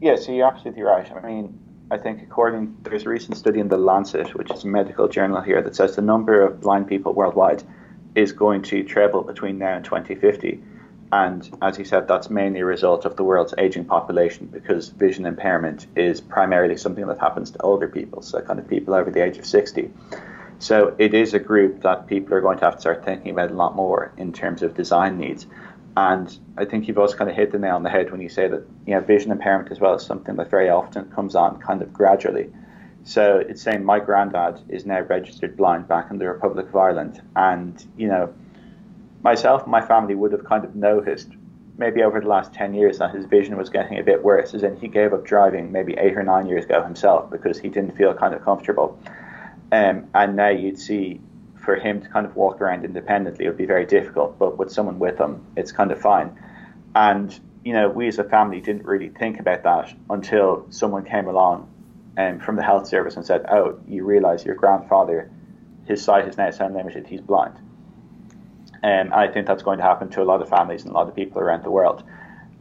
Yeah, 0.00 0.16
so 0.16 0.32
you're 0.32 0.46
absolutely 0.46 0.82
right. 0.82 1.10
I 1.12 1.26
mean, 1.26 1.58
I 1.90 1.98
think 1.98 2.22
according 2.22 2.76
there's 2.82 3.04
a 3.04 3.08
recent 3.08 3.36
study 3.36 3.60
in 3.60 3.68
the 3.68 3.76
Lancet, 3.76 4.34
which 4.34 4.50
is 4.50 4.64
a 4.64 4.68
medical 4.68 5.08
journal 5.08 5.42
here, 5.42 5.60
that 5.62 5.76
says 5.76 5.96
the 5.96 6.02
number 6.02 6.42
of 6.42 6.60
blind 6.60 6.88
people 6.88 7.12
worldwide 7.12 7.62
is 8.16 8.32
going 8.32 8.62
to 8.62 8.82
treble 8.82 9.22
between 9.22 9.58
now 9.58 9.76
and 9.76 9.84
2050 9.84 10.60
and 11.12 11.56
as 11.62 11.78
you 11.78 11.84
said, 11.84 12.08
that's 12.08 12.30
mainly 12.30 12.60
a 12.60 12.64
result 12.64 13.04
of 13.04 13.16
the 13.16 13.22
world's 13.22 13.54
aging 13.58 13.84
population 13.84 14.46
because 14.46 14.88
vision 14.88 15.24
impairment 15.24 15.86
is 15.94 16.20
primarily 16.20 16.76
something 16.76 17.06
that 17.06 17.18
happens 17.18 17.50
to 17.52 17.62
older 17.62 17.88
people, 17.88 18.22
so 18.22 18.40
kind 18.40 18.58
of 18.58 18.68
people 18.68 18.94
over 18.94 19.10
the 19.10 19.22
age 19.22 19.38
of 19.38 19.46
60. 19.46 19.90
So 20.58 20.94
it 20.98 21.14
is 21.14 21.34
a 21.34 21.38
group 21.38 21.82
that 21.82 22.06
people 22.06 22.34
are 22.34 22.40
going 22.40 22.58
to 22.58 22.64
have 22.64 22.76
to 22.76 22.80
start 22.80 23.04
thinking 23.04 23.30
about 23.30 23.50
a 23.50 23.54
lot 23.54 23.76
more 23.76 24.12
in 24.16 24.32
terms 24.32 24.62
of 24.62 24.74
design 24.74 25.18
needs. 25.18 25.46
And 25.96 26.36
I 26.56 26.64
think 26.64 26.88
you've 26.88 26.98
also 26.98 27.16
kind 27.16 27.30
of 27.30 27.36
hit 27.36 27.52
the 27.52 27.58
nail 27.58 27.76
on 27.76 27.82
the 27.82 27.90
head 27.90 28.10
when 28.10 28.20
you 28.20 28.28
say 28.28 28.48
that 28.48 28.66
you 28.86 28.94
know 28.94 29.00
vision 29.00 29.30
impairment 29.30 29.70
as 29.70 29.80
well 29.80 29.94
is 29.94 30.04
something 30.04 30.36
that 30.36 30.50
very 30.50 30.68
often 30.68 31.10
comes 31.10 31.34
on 31.34 31.60
kind 31.60 31.82
of 31.82 31.92
gradually. 31.92 32.52
So 33.06 33.36
it's 33.36 33.62
saying 33.62 33.84
my 33.84 34.00
granddad 34.00 34.60
is 34.68 34.84
now 34.84 35.00
registered 35.02 35.56
blind 35.56 35.86
back 35.86 36.10
in 36.10 36.18
the 36.18 36.26
Republic 36.26 36.66
of 36.66 36.74
Ireland, 36.74 37.22
and 37.36 37.86
you 37.96 38.08
know 38.08 38.34
myself 39.22 39.62
and 39.62 39.70
my 39.70 39.80
family 39.80 40.16
would 40.16 40.32
have 40.32 40.44
kind 40.44 40.64
of 40.64 40.74
noticed 40.74 41.28
maybe 41.78 42.02
over 42.02 42.20
the 42.20 42.26
last 42.26 42.52
10 42.52 42.74
years 42.74 42.98
that 42.98 43.14
his 43.14 43.24
vision 43.26 43.56
was 43.56 43.70
getting 43.70 44.00
a 44.00 44.02
bit 44.02 44.24
worse, 44.24 44.54
as 44.54 44.64
in 44.64 44.74
he 44.74 44.88
gave 44.88 45.12
up 45.12 45.24
driving 45.24 45.70
maybe 45.70 45.94
eight 45.94 46.16
or 46.16 46.24
nine 46.24 46.48
years 46.48 46.64
ago 46.64 46.82
himself 46.82 47.30
because 47.30 47.60
he 47.60 47.68
didn't 47.68 47.96
feel 47.96 48.12
kind 48.12 48.34
of 48.34 48.42
comfortable. 48.42 48.98
Um, 49.70 50.08
and 50.12 50.34
now 50.34 50.48
you'd 50.48 50.78
see 50.78 51.20
for 51.54 51.76
him 51.76 52.02
to 52.02 52.08
kind 52.08 52.26
of 52.26 52.34
walk 52.34 52.60
around 52.60 52.84
independently, 52.84 53.46
would 53.46 53.56
be 53.56 53.66
very 53.66 53.86
difficult, 53.86 54.36
but 54.36 54.58
with 54.58 54.72
someone 54.72 54.98
with 54.98 55.18
him, 55.18 55.46
it's 55.56 55.70
kind 55.70 55.92
of 55.92 56.00
fine. 56.00 56.36
And, 56.96 57.38
you 57.64 57.72
know, 57.72 57.88
we 57.88 58.08
as 58.08 58.18
a 58.18 58.24
family 58.24 58.60
didn't 58.60 58.84
really 58.84 59.10
think 59.10 59.38
about 59.38 59.62
that 59.62 59.94
until 60.10 60.66
someone 60.70 61.04
came 61.04 61.28
along 61.28 61.70
um, 62.16 62.38
from 62.40 62.56
the 62.56 62.62
health 62.62 62.86
service 62.88 63.16
and 63.16 63.24
said, 63.24 63.44
oh, 63.50 63.78
you 63.86 64.04
realize 64.04 64.44
your 64.44 64.54
grandfather, 64.54 65.30
his 65.86 66.02
sight 66.02 66.26
is 66.26 66.36
now 66.36 66.50
so 66.50 66.66
limited, 66.66 67.06
he's 67.06 67.20
blind 67.20 67.58
um, 68.86 68.90
and 68.90 69.14
I 69.14 69.26
think 69.26 69.46
that's 69.46 69.62
going 69.62 69.78
to 69.78 69.84
happen 69.84 70.08
to 70.10 70.22
a 70.22 70.24
lot 70.24 70.40
of 70.42 70.48
families 70.48 70.84
and 70.84 70.92
a 70.92 70.94
lot 70.94 71.08
of 71.08 71.14
people 71.14 71.40
around 71.40 71.64
the 71.64 71.70
world. 71.70 72.04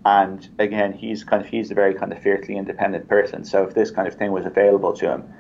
And 0.06 0.48
again, 0.60 0.94
he's 0.94 1.24
kind 1.24 1.41
of 1.44 1.48
he's 1.48 1.72
a 1.72 1.76
very 1.76 1.94
kind 1.94 2.12
of 2.12 2.22
fiercely 2.22 2.58
independent 2.58 3.08
person. 3.08 3.44
So 3.44 3.63
if 3.63 3.74
this 3.74 3.91
kind 3.91 4.08
of 4.08 4.15
thing 4.15 4.32
was 4.32 4.46
available 4.46 4.94
to 4.94 5.10
him, 5.10 5.34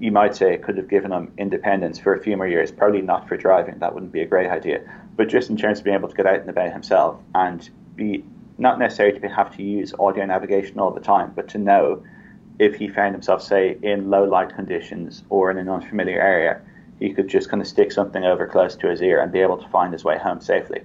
you 0.00 0.10
might 0.10 0.34
say 0.34 0.52
it 0.52 0.62
could 0.62 0.76
have 0.78 0.88
given 0.88 1.12
him 1.12 1.32
independence 1.38 1.98
for 1.98 2.14
a 2.14 2.20
few 2.20 2.36
more 2.36 2.48
years. 2.48 2.72
Probably 2.72 3.02
not 3.02 3.28
for 3.28 3.36
driving; 3.36 3.78
that 3.78 3.94
wouldn't 3.94 4.12
be 4.12 4.22
a 4.22 4.26
great 4.26 4.48
idea. 4.48 4.80
But 5.16 5.28
just 5.28 5.50
in 5.50 5.56
terms 5.56 5.78
of 5.78 5.84
being 5.84 5.96
able 5.96 6.08
to 6.08 6.14
get 6.14 6.26
out 6.26 6.40
and 6.40 6.50
about 6.50 6.72
himself 6.72 7.20
and 7.34 7.68
be 7.94 8.24
not 8.58 8.78
necessarily 8.78 9.18
to 9.18 9.28
have 9.28 9.54
to 9.56 9.62
use 9.62 9.92
audio 9.98 10.24
navigation 10.24 10.78
all 10.78 10.92
the 10.92 11.00
time, 11.00 11.32
but 11.34 11.48
to 11.48 11.58
know 11.58 12.02
if 12.62 12.76
he 12.76 12.86
found 12.86 13.12
himself, 13.12 13.42
say, 13.42 13.76
in 13.82 14.08
low 14.08 14.22
light 14.22 14.54
conditions 14.54 15.24
or 15.30 15.50
in 15.50 15.58
an 15.58 15.68
unfamiliar 15.68 16.20
area, 16.20 16.60
he 17.00 17.12
could 17.12 17.26
just 17.26 17.50
kind 17.50 17.60
of 17.60 17.66
stick 17.66 17.90
something 17.90 18.24
over 18.24 18.46
close 18.46 18.76
to 18.76 18.88
his 18.88 19.02
ear 19.02 19.20
and 19.20 19.32
be 19.32 19.40
able 19.40 19.58
to 19.58 19.68
find 19.68 19.92
his 19.92 20.04
way 20.04 20.16
home 20.16 20.40
safely. 20.40 20.80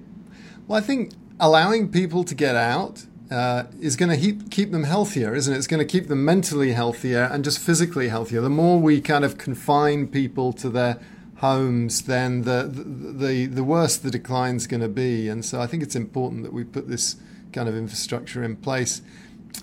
Well, 0.66 0.76
I 0.76 0.82
think 0.82 1.12
allowing 1.38 1.92
people 1.92 2.24
to 2.24 2.34
get 2.34 2.56
out 2.56 3.06
uh, 3.30 3.64
is 3.80 3.94
going 3.94 4.10
to 4.10 4.16
keep, 4.16 4.50
keep 4.50 4.72
them 4.72 4.82
healthier, 4.82 5.36
isn't 5.36 5.54
it? 5.54 5.56
It's 5.56 5.68
going 5.68 5.86
to 5.86 5.92
keep 5.98 6.08
them 6.08 6.24
mentally 6.24 6.72
healthier 6.72 7.28
and 7.30 7.44
just 7.44 7.60
physically 7.60 8.08
healthier. 8.08 8.40
The 8.40 8.50
more 8.50 8.80
we 8.80 9.00
kind 9.00 9.24
of 9.24 9.38
confine 9.38 10.08
people 10.08 10.52
to 10.54 10.68
their 10.68 10.98
homes, 11.36 12.02
then 12.02 12.42
the 12.42 12.68
the 13.22 13.46
the 13.46 13.62
worse 13.62 13.96
the 13.96 14.10
decline's 14.10 14.66
going 14.66 14.80
to 14.80 14.88
be. 14.88 15.28
And 15.28 15.44
so 15.44 15.60
I 15.60 15.68
think 15.68 15.84
it's 15.84 15.94
important 15.94 16.42
that 16.42 16.52
we 16.52 16.64
put 16.64 16.88
this 16.88 17.14
kind 17.52 17.68
of 17.68 17.76
infrastructure 17.76 18.42
in 18.42 18.56
place. 18.56 19.02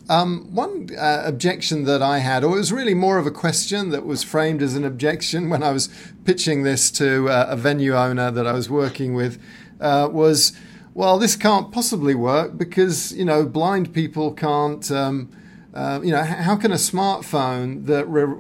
Um, 0.08 0.54
one 0.54 0.89
uh, 0.95 1.24
objection 1.26 1.86
that 1.86 2.02
I 2.02 2.19
had, 2.19 2.43
or 2.43 2.56
it 2.56 2.60
was 2.60 2.71
really 2.71 2.93
more 2.93 3.17
of 3.17 3.26
a 3.26 3.32
question 3.32 3.89
that 3.89 4.06
was 4.06 4.24
framed 4.24 4.62
as 4.62 4.76
an 4.76 4.86
objection 4.86 5.50
when 5.50 5.63
I 5.63 5.71
was 5.71 5.89
pitching 6.26 6.62
this 6.62 6.91
to 6.91 7.30
uh, 7.30 7.48
a 7.50 7.56
venue 7.56 7.95
owner 7.95 8.30
that 8.30 8.45
I 8.45 8.54
was 8.54 8.69
working 8.69 9.15
with, 9.15 9.41
uh, 9.82 10.08
was, 10.12 10.54
well, 10.93 11.17
this 11.17 11.36
can't 11.36 11.71
possibly 11.71 12.13
work 12.13 12.56
because 12.56 13.13
you 13.13 13.26
know 13.26 13.45
blind 13.45 13.93
people 13.93 14.32
can't. 14.32 14.89
Um, 14.91 15.32
uh, 15.74 16.00
you 16.02 16.12
know, 16.12 16.24
how 16.24 16.56
can 16.56 16.71
a 16.71 16.76
smartphone 16.76 17.86
that 17.86 18.06
re- 18.06 18.34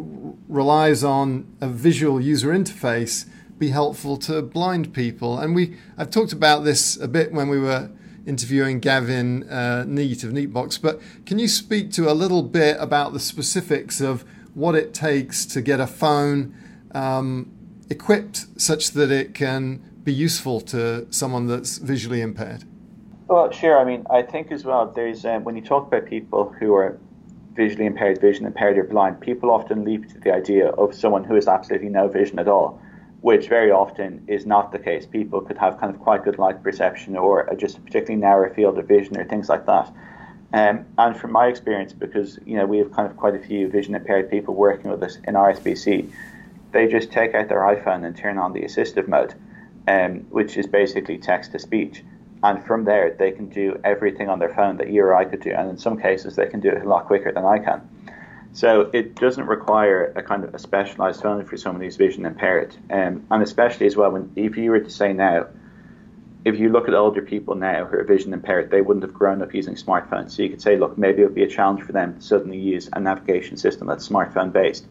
relies 0.47 1.03
on 1.03 1.45
a 1.59 1.67
visual 1.67 2.21
user 2.21 2.47
interface 2.47 3.27
be 3.59 3.69
helpful 3.69 4.15
to 4.15 4.41
blind 4.41 4.93
people? 4.93 5.37
And 5.37 5.53
we, 5.53 5.75
I've 5.97 6.11
talked 6.11 6.31
about 6.31 6.63
this 6.63 6.95
a 6.95 7.09
bit 7.09 7.33
when 7.33 7.49
we 7.49 7.59
were 7.59 7.89
interviewing 8.25 8.79
Gavin 8.79 9.47
uh, 9.49 9.85
Neate 9.87 10.23
of 10.23 10.31
Neatbox. 10.31 10.81
But 10.81 10.99
can 11.25 11.39
you 11.39 11.47
speak 11.47 11.91
to 11.93 12.09
a 12.09 12.13
little 12.13 12.43
bit 12.43 12.77
about 12.79 13.13
the 13.13 13.19
specifics 13.19 14.01
of 14.01 14.25
what 14.53 14.75
it 14.75 14.93
takes 14.93 15.45
to 15.47 15.61
get 15.61 15.79
a 15.79 15.87
phone 15.87 16.55
um, 16.93 17.51
equipped 17.89 18.45
such 18.59 18.91
that 18.91 19.11
it 19.11 19.33
can 19.33 19.81
be 20.03 20.13
useful 20.13 20.61
to 20.61 21.07
someone 21.11 21.47
that's 21.47 21.77
visually 21.77 22.21
impaired? 22.21 22.63
Well, 23.27 23.51
sure. 23.51 23.79
I 23.79 23.85
mean, 23.85 24.05
I 24.09 24.21
think 24.21 24.51
as 24.51 24.63
well, 24.63 24.91
there's 24.91 25.25
um, 25.25 25.43
when 25.43 25.55
you 25.55 25.61
talk 25.61 25.87
about 25.87 26.05
people 26.05 26.53
who 26.59 26.73
are 26.75 26.99
visually 27.53 27.85
impaired, 27.85 28.21
vision 28.21 28.45
impaired, 28.45 28.77
or 28.77 28.83
blind, 28.83 29.19
people 29.19 29.49
often 29.49 29.83
leap 29.83 30.07
to 30.09 30.19
the 30.19 30.31
idea 30.31 30.69
of 30.69 30.93
someone 30.93 31.23
who 31.23 31.35
has 31.35 31.47
absolutely 31.47 31.89
no 31.89 32.07
vision 32.07 32.37
at 32.37 32.47
all 32.47 32.79
which 33.21 33.47
very 33.47 33.71
often 33.71 34.23
is 34.27 34.45
not 34.45 34.71
the 34.71 34.79
case. 34.79 35.05
People 35.05 35.41
could 35.41 35.57
have 35.57 35.79
kind 35.79 35.93
of 35.93 35.99
quite 35.99 36.23
good 36.23 36.37
light 36.37 36.61
perception 36.61 37.17
or 37.17 37.49
just 37.57 37.77
a 37.77 37.81
particularly 37.81 38.21
narrow 38.21 38.53
field 38.53 38.77
of 38.77 38.87
vision 38.87 39.17
or 39.17 39.25
things 39.25 39.49
like 39.49 39.65
that. 39.65 39.91
Um, 40.53 40.85
and 40.97 41.17
from 41.17 41.31
my 41.31 41.47
experience, 41.47 41.91
because 41.91 42.39
you 42.45 42.55
know 42.55 42.65
we 42.65 42.77
have 42.77 42.91
kind 42.91 43.09
of 43.09 43.17
quite 43.17 43.35
a 43.35 43.39
few 43.39 43.67
vision 43.67 43.95
impaired 43.95 44.29
people 44.29 44.53
working 44.53 44.89
with 44.89 45.03
us 45.03 45.17
in 45.27 45.33
RSBC, 45.33 46.11
they 46.71 46.87
just 46.87 47.11
take 47.11 47.33
out 47.33 47.49
their 47.49 47.61
iPhone 47.61 48.05
and 48.05 48.15
turn 48.15 48.37
on 48.37 48.53
the 48.53 48.61
assistive 48.61 49.07
mode, 49.07 49.33
um, 49.87 50.19
which 50.29 50.55
is 50.57 50.67
basically 50.67 51.17
text 51.17 51.51
to 51.51 51.59
speech. 51.59 52.03
And 52.43 52.63
from 52.63 52.85
there, 52.85 53.15
they 53.17 53.31
can 53.31 53.49
do 53.49 53.79
everything 53.83 54.29
on 54.29 54.39
their 54.39 54.53
phone 54.53 54.77
that 54.77 54.89
you 54.89 55.01
or 55.03 55.15
I 55.15 55.25
could 55.25 55.41
do, 55.41 55.51
and 55.51 55.69
in 55.69 55.77
some 55.77 55.99
cases, 55.99 56.35
they 56.35 56.45
can 56.45 56.59
do 56.59 56.69
it 56.69 56.83
a 56.83 56.87
lot 56.87 57.07
quicker 57.07 57.31
than 57.31 57.43
I 57.43 57.59
can. 57.59 57.81
So 58.55 58.89
it 58.93 59.15
doesn't 59.15 59.47
require 59.47 60.13
a 60.15 60.23
kind 60.23 60.45
of 60.45 60.55
a 60.55 60.59
specialized 60.59 61.21
phone 61.21 61.43
for 61.43 61.57
someone 61.57 61.81
who's 61.81 61.97
vision 61.97 62.25
impaired, 62.25 62.73
um, 62.89 63.27
and 63.29 63.43
especially 63.43 63.85
as 63.85 63.97
well 63.97 64.11
when 64.11 64.31
if 64.37 64.55
you 64.55 64.71
were 64.71 64.79
to 64.79 64.89
say 64.89 65.11
now, 65.11 65.47
if 66.45 66.57
you 66.57 66.69
look 66.69 66.87
at 66.87 66.93
older 66.93 67.21
people 67.21 67.55
now 67.55 67.83
who 67.83 67.97
are 67.97 68.03
vision 68.05 68.31
impaired, 68.33 68.71
they 68.71 68.79
wouldn't 68.79 69.03
have 69.03 69.13
grown 69.13 69.41
up 69.41 69.53
using 69.53 69.75
smartphones. 69.75 70.31
So 70.31 70.41
you 70.41 70.49
could 70.49 70.61
say, 70.61 70.77
look, 70.77 70.97
maybe 70.97 71.21
it 71.21 71.25
would 71.25 71.35
be 71.35 71.43
a 71.43 71.49
challenge 71.49 71.81
for 71.81 71.91
them 71.91 72.15
to 72.15 72.21
suddenly 72.21 72.57
use 72.57 72.89
a 72.93 72.99
navigation 73.01 73.57
system 73.57 73.87
that's 73.87 74.07
smartphone 74.07 74.53
based. 74.53 74.87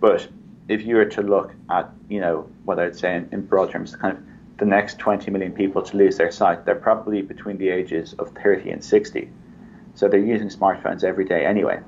But 0.00 0.26
if 0.68 0.86
you 0.86 0.96
were 0.96 1.04
to 1.04 1.20
look 1.20 1.52
at, 1.68 1.90
you 2.08 2.20
know, 2.20 2.48
what 2.64 2.78
I'd 2.78 2.96
say 2.96 3.16
in, 3.16 3.28
in 3.30 3.44
broad 3.44 3.72
terms, 3.72 3.94
kind 3.94 4.16
of 4.16 4.24
the 4.56 4.64
next 4.64 4.98
20 4.98 5.30
million 5.30 5.52
people 5.52 5.82
to 5.82 5.98
lose 5.98 6.16
their 6.16 6.32
sight, 6.32 6.64
they're 6.64 6.76
probably 6.76 7.20
between 7.20 7.58
the 7.58 7.68
ages 7.68 8.14
of 8.14 8.30
30 8.42 8.70
and 8.70 8.82
60. 8.82 9.28
So 9.96 10.08
they're 10.08 10.18
using 10.18 10.48
smartphones 10.48 11.04
every 11.04 11.26
day 11.26 11.44
anyway. 11.44 11.82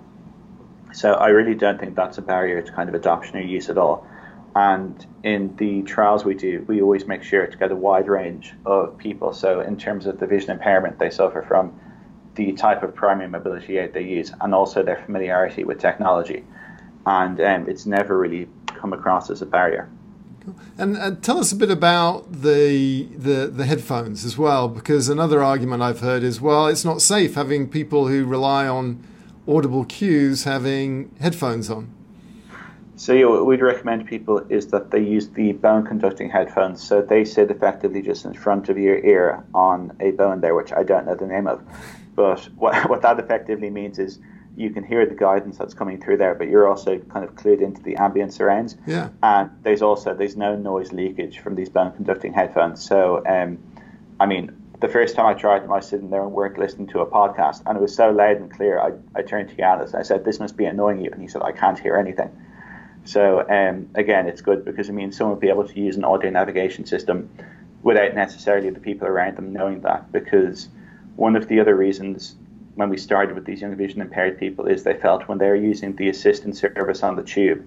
So 0.95 1.15
I 1.15 1.29
really 1.29 1.55
don't 1.57 1.79
think 1.79 1.97
that's 1.97 2.19
a 2.19 2.23
barrier 2.23 2.63
to 2.63 2.73
kind 2.73 2.89
of 2.89 2.95
adoption 2.95 3.37
or 3.37 3.41
use 3.41 3.69
at 3.69 3.77
all. 3.77 4.07
And 4.55 5.05
in 5.25 5.57
the 5.57 5.83
trials 5.83 6.25
we 6.25 6.35
do, 6.35 6.65
we 6.69 6.81
always 6.81 7.07
make 7.07 7.25
sure 7.25 7.45
to 7.47 7.57
get 7.57 7.73
a 7.73 7.77
wide 7.77 8.07
range 8.07 8.55
of 8.65 8.97
people. 8.97 9.33
So 9.33 9.61
in 9.61 9.77
terms 9.77 10.07
of 10.07 10.21
the 10.21 10.27
vision 10.27 10.51
impairment 10.51 11.01
they 11.01 11.11
suffer 11.11 11.43
from, 11.43 11.79
the 12.37 12.53
type 12.53 12.83
of 12.83 12.95
primary 12.95 13.29
mobility 13.29 13.79
aid 13.79 13.93
they 13.93 14.03
use, 14.03 14.33
and 14.41 14.55
also 14.55 14.83
their 14.83 15.03
familiarity 15.05 15.63
with 15.63 15.79
technology. 15.79 16.45
And 17.07 17.41
um, 17.41 17.69
it's 17.69 17.87
never 17.87 18.19
really 18.19 18.49
come 18.67 18.93
across 18.93 19.31
as 19.31 19.41
a 19.41 19.47
barrier. 19.47 19.89
And, 20.77 20.97
and, 20.97 21.23
tell 21.23 21.39
us 21.39 21.53
a 21.53 21.57
bit 21.57 21.71
about 21.71 22.31
the, 22.31 23.05
the 23.17 23.47
the 23.47 23.65
headphones 23.65 24.25
as 24.25 24.37
well, 24.37 24.69
because 24.69 25.09
another 25.09 25.43
argument 25.43 25.83
I've 25.83 26.01
heard 26.01 26.23
is, 26.23 26.41
well, 26.41 26.67
it's 26.67 26.85
not 26.85 27.01
safe 27.01 27.35
having 27.35 27.69
people 27.69 28.09
who 28.09 28.25
rely 28.25 28.67
on 28.67 29.03
audible 29.47 29.85
cues 29.85 30.45
having 30.45 31.15
headphones 31.21 31.71
on. 31.71 31.93
So 32.97 33.13
yeah, 33.13 33.27
what 33.27 33.45
we'd 33.45 33.61
recommend 33.61 34.07
people 34.07 34.39
is 34.49 34.69
that 34.69 34.91
they 34.91 35.01
use 35.01 35.29
the 35.29 35.53
bone 35.53 35.85
conducting 35.85 36.31
headphones. 36.31 36.83
So 36.83 37.03
they 37.03 37.25
sit 37.25 37.51
effectively 37.51 38.03
just 38.03 38.25
in 38.25 38.35
front 38.35 38.69
of 38.69 38.79
your 38.79 38.99
ear 38.99 39.45
on 39.53 39.97
a 40.01 40.13
bone 40.13 40.41
there, 40.41 40.55
which 40.55 40.73
I 40.73 40.85
don't 40.85 41.07
know 41.07 41.15
the 41.15 41.27
name 41.27 41.47
of. 41.47 41.63
But 42.15 42.45
what, 42.57 42.75
what 42.89 43.03
that 43.03 43.19
effectively 43.19 43.71
means 43.71 43.99
is 43.99 44.21
you 44.57 44.71
can 44.71 44.85
hear 44.85 45.05
the 45.05 45.17
guidance 45.17 45.59
that's 45.59 45.75
coming 45.75 46.01
through 46.01 46.19
there, 46.19 46.37
but 46.37 46.49
you're 46.49 46.69
also 46.69 46.99
kind 46.99 47.25
of 47.25 47.35
clued 47.35 47.61
into 47.61 47.83
the 47.83 47.97
ambient 47.97 48.33
surrounds. 48.33 48.77
Yeah. 48.87 49.09
And 49.23 49.51
there's 49.63 49.83
also 49.83 50.15
there's 50.15 50.37
no 50.37 50.55
noise 50.55 50.93
leakage 50.93 51.41
from 51.41 51.57
these 51.57 51.69
bone 51.69 51.93
conducting 51.93 52.33
headphones. 52.33 52.85
So 52.85 53.25
um, 53.27 53.59
I 54.21 54.27
mean, 54.27 54.64
the 54.81 54.89
first 54.89 55.15
time 55.15 55.27
I 55.27 55.35
tried 55.35 55.63
them, 55.63 55.73
I 55.73 55.77
was 55.77 55.89
sitting 55.89 56.11
there 56.11 56.23
and 56.23 56.33
work 56.33 56.59
listening 56.59 56.89
to 56.89 57.01
a 57.01 57.07
podcast, 57.07 57.63
and 57.67 57.77
it 57.77 57.81
was 57.81 57.95
so 57.95 58.11
loud 58.11 58.37
and 58.37 58.51
clear. 58.51 58.81
I, 58.81 58.93
I 59.19 59.23
turned 59.23 59.49
to 59.51 59.55
Giannis 59.55 59.89
and 59.89 59.97
I 59.97 60.03
said, 60.03 60.25
"This 60.25 60.41
must 60.41 60.57
be 60.57 60.65
annoying 60.65 61.01
you," 61.01 61.11
and 61.11 61.23
he 61.23 61.29
said, 61.29 61.43
"I 61.43 61.53
can't 61.53 61.79
hear 61.79 61.97
anything." 61.97 62.31
So 63.05 63.49
um, 63.49 63.89
again, 63.95 64.27
it's 64.27 64.41
good 64.41 64.65
because 64.65 64.89
it 64.89 64.93
means 64.93 65.17
someone 65.17 65.37
will 65.37 65.41
be 65.41 65.49
able 65.49 65.69
to 65.69 65.81
use 65.81 65.97
an 65.97 66.05
audio 66.05 66.31
navigation 66.31 66.87
system 66.87 67.31
without 67.83 68.15
necessarily 68.15 68.71
the 68.71 68.81
people 68.81 69.07
around 69.07 69.37
them 69.37 69.53
knowing 69.53 69.83
that. 69.83 70.11
Because 70.11 70.69
one 71.17 71.37
of 71.37 71.49
the 71.49 71.61
other 71.61 71.77
reasons 71.77 72.35
when 72.75 72.89
we 72.89 72.97
started 72.97 73.35
with 73.35 73.45
these 73.45 73.61
young 73.61 73.77
vision 73.77 74.01
impaired 74.01 74.39
people 74.39 74.67
is 74.67 74.83
they 74.83 74.95
felt 74.95 75.29
when 75.29 75.39
they 75.39 75.47
were 75.47 75.55
using 75.55 75.95
the 75.97 76.09
assistance 76.09 76.61
service 76.61 77.03
on 77.03 77.15
the 77.15 77.23
tube, 77.23 77.65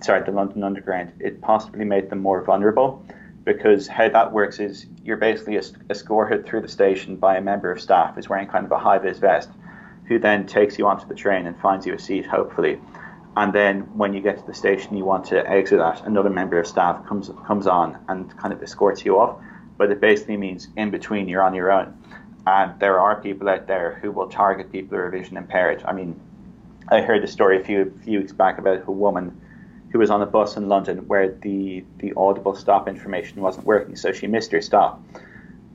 sorry, 0.00 0.22
the 0.24 0.32
London 0.32 0.64
Underground, 0.64 1.12
it 1.20 1.40
possibly 1.40 1.84
made 1.84 2.10
them 2.10 2.18
more 2.18 2.42
vulnerable 2.42 3.04
because 3.54 3.88
how 3.88 4.08
that 4.08 4.32
works 4.32 4.60
is 4.60 4.86
you're 5.02 5.16
basically 5.16 5.58
escorted 5.90 6.46
through 6.46 6.60
the 6.60 6.68
station 6.68 7.16
by 7.16 7.36
a 7.36 7.40
member 7.40 7.72
of 7.72 7.80
staff 7.80 8.14
who's 8.14 8.28
wearing 8.28 8.46
kind 8.46 8.64
of 8.64 8.70
a 8.70 8.78
high 8.78 8.98
vis 8.98 9.18
vest, 9.18 9.50
who 10.06 10.20
then 10.20 10.46
takes 10.46 10.78
you 10.78 10.86
onto 10.86 11.06
the 11.08 11.14
train 11.14 11.46
and 11.46 11.58
finds 11.58 11.84
you 11.84 11.92
a 11.92 11.98
seat, 11.98 12.26
hopefully. 12.26 12.80
And 13.36 13.52
then 13.52 13.80
when 13.96 14.14
you 14.14 14.20
get 14.20 14.38
to 14.38 14.46
the 14.46 14.54
station 14.54 14.96
you 14.96 15.04
want 15.04 15.24
to 15.26 15.48
exit 15.48 15.80
at, 15.80 16.06
another 16.06 16.30
member 16.30 16.60
of 16.60 16.66
staff 16.66 17.04
comes 17.06 17.28
comes 17.44 17.66
on 17.66 17.98
and 18.08 18.36
kind 18.38 18.52
of 18.54 18.62
escorts 18.62 19.04
you 19.04 19.18
off. 19.18 19.40
But 19.76 19.90
it 19.90 20.00
basically 20.00 20.36
means 20.36 20.68
in 20.76 20.90
between 20.90 21.28
you're 21.28 21.42
on 21.42 21.54
your 21.54 21.72
own. 21.72 21.96
And 22.46 22.78
there 22.78 23.00
are 23.00 23.20
people 23.20 23.48
out 23.48 23.66
there 23.66 23.98
who 24.00 24.12
will 24.12 24.28
target 24.28 24.70
people 24.70 24.96
who 24.96 25.02
are 25.02 25.10
vision 25.10 25.36
impaired. 25.36 25.82
I 25.84 25.92
mean, 25.92 26.20
I 26.88 27.00
heard 27.00 27.22
the 27.22 27.28
story 27.28 27.60
a 27.60 27.64
few, 27.64 27.92
few 28.04 28.20
weeks 28.20 28.32
back 28.32 28.58
about 28.58 28.86
a 28.86 28.92
woman 28.92 29.40
who 29.90 29.98
was 29.98 30.10
on 30.10 30.22
a 30.22 30.26
bus 30.26 30.56
in 30.56 30.68
London 30.68 30.98
where 31.08 31.32
the, 31.42 31.84
the 31.98 32.12
audible 32.16 32.54
stop 32.54 32.88
information 32.88 33.40
wasn't 33.40 33.66
working, 33.66 33.96
so 33.96 34.12
she 34.12 34.26
missed 34.26 34.52
her 34.52 34.60
stop. 34.60 35.02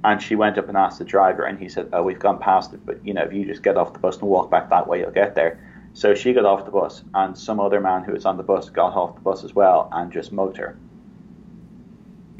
And 0.03 0.21
she 0.21 0.35
went 0.35 0.57
up 0.57 0.67
and 0.67 0.77
asked 0.77 0.99
the 0.99 1.05
driver, 1.05 1.43
and 1.43 1.57
he 1.57 1.67
said, 1.67 1.89
"Oh, 1.91 2.03
we've 2.03 2.19
gone 2.19 2.37
past 2.37 2.73
it, 2.73 2.85
but 2.85 3.03
you 3.05 3.13
know, 3.13 3.23
if 3.23 3.33
you 3.33 3.43
just 3.45 3.63
get 3.63 3.75
off 3.75 3.93
the 3.93 3.99
bus 3.99 4.17
and 4.19 4.29
walk 4.29 4.51
back 4.51 4.69
that 4.69 4.87
way, 4.87 4.99
you'll 4.99 5.11
get 5.11 5.33
there." 5.33 5.59
So 5.93 6.13
she 6.13 6.33
got 6.33 6.45
off 6.45 6.65
the 6.65 6.71
bus, 6.71 7.03
and 7.15 7.35
some 7.35 7.59
other 7.59 7.79
man 7.79 8.03
who 8.03 8.11
was 8.11 8.25
on 8.25 8.37
the 8.37 8.43
bus 8.43 8.69
got 8.69 8.93
off 8.93 9.15
the 9.15 9.21
bus 9.21 9.43
as 9.43 9.55
well 9.55 9.89
and 9.91 10.11
just 10.11 10.31
mugged 10.31 10.57
her. 10.57 10.77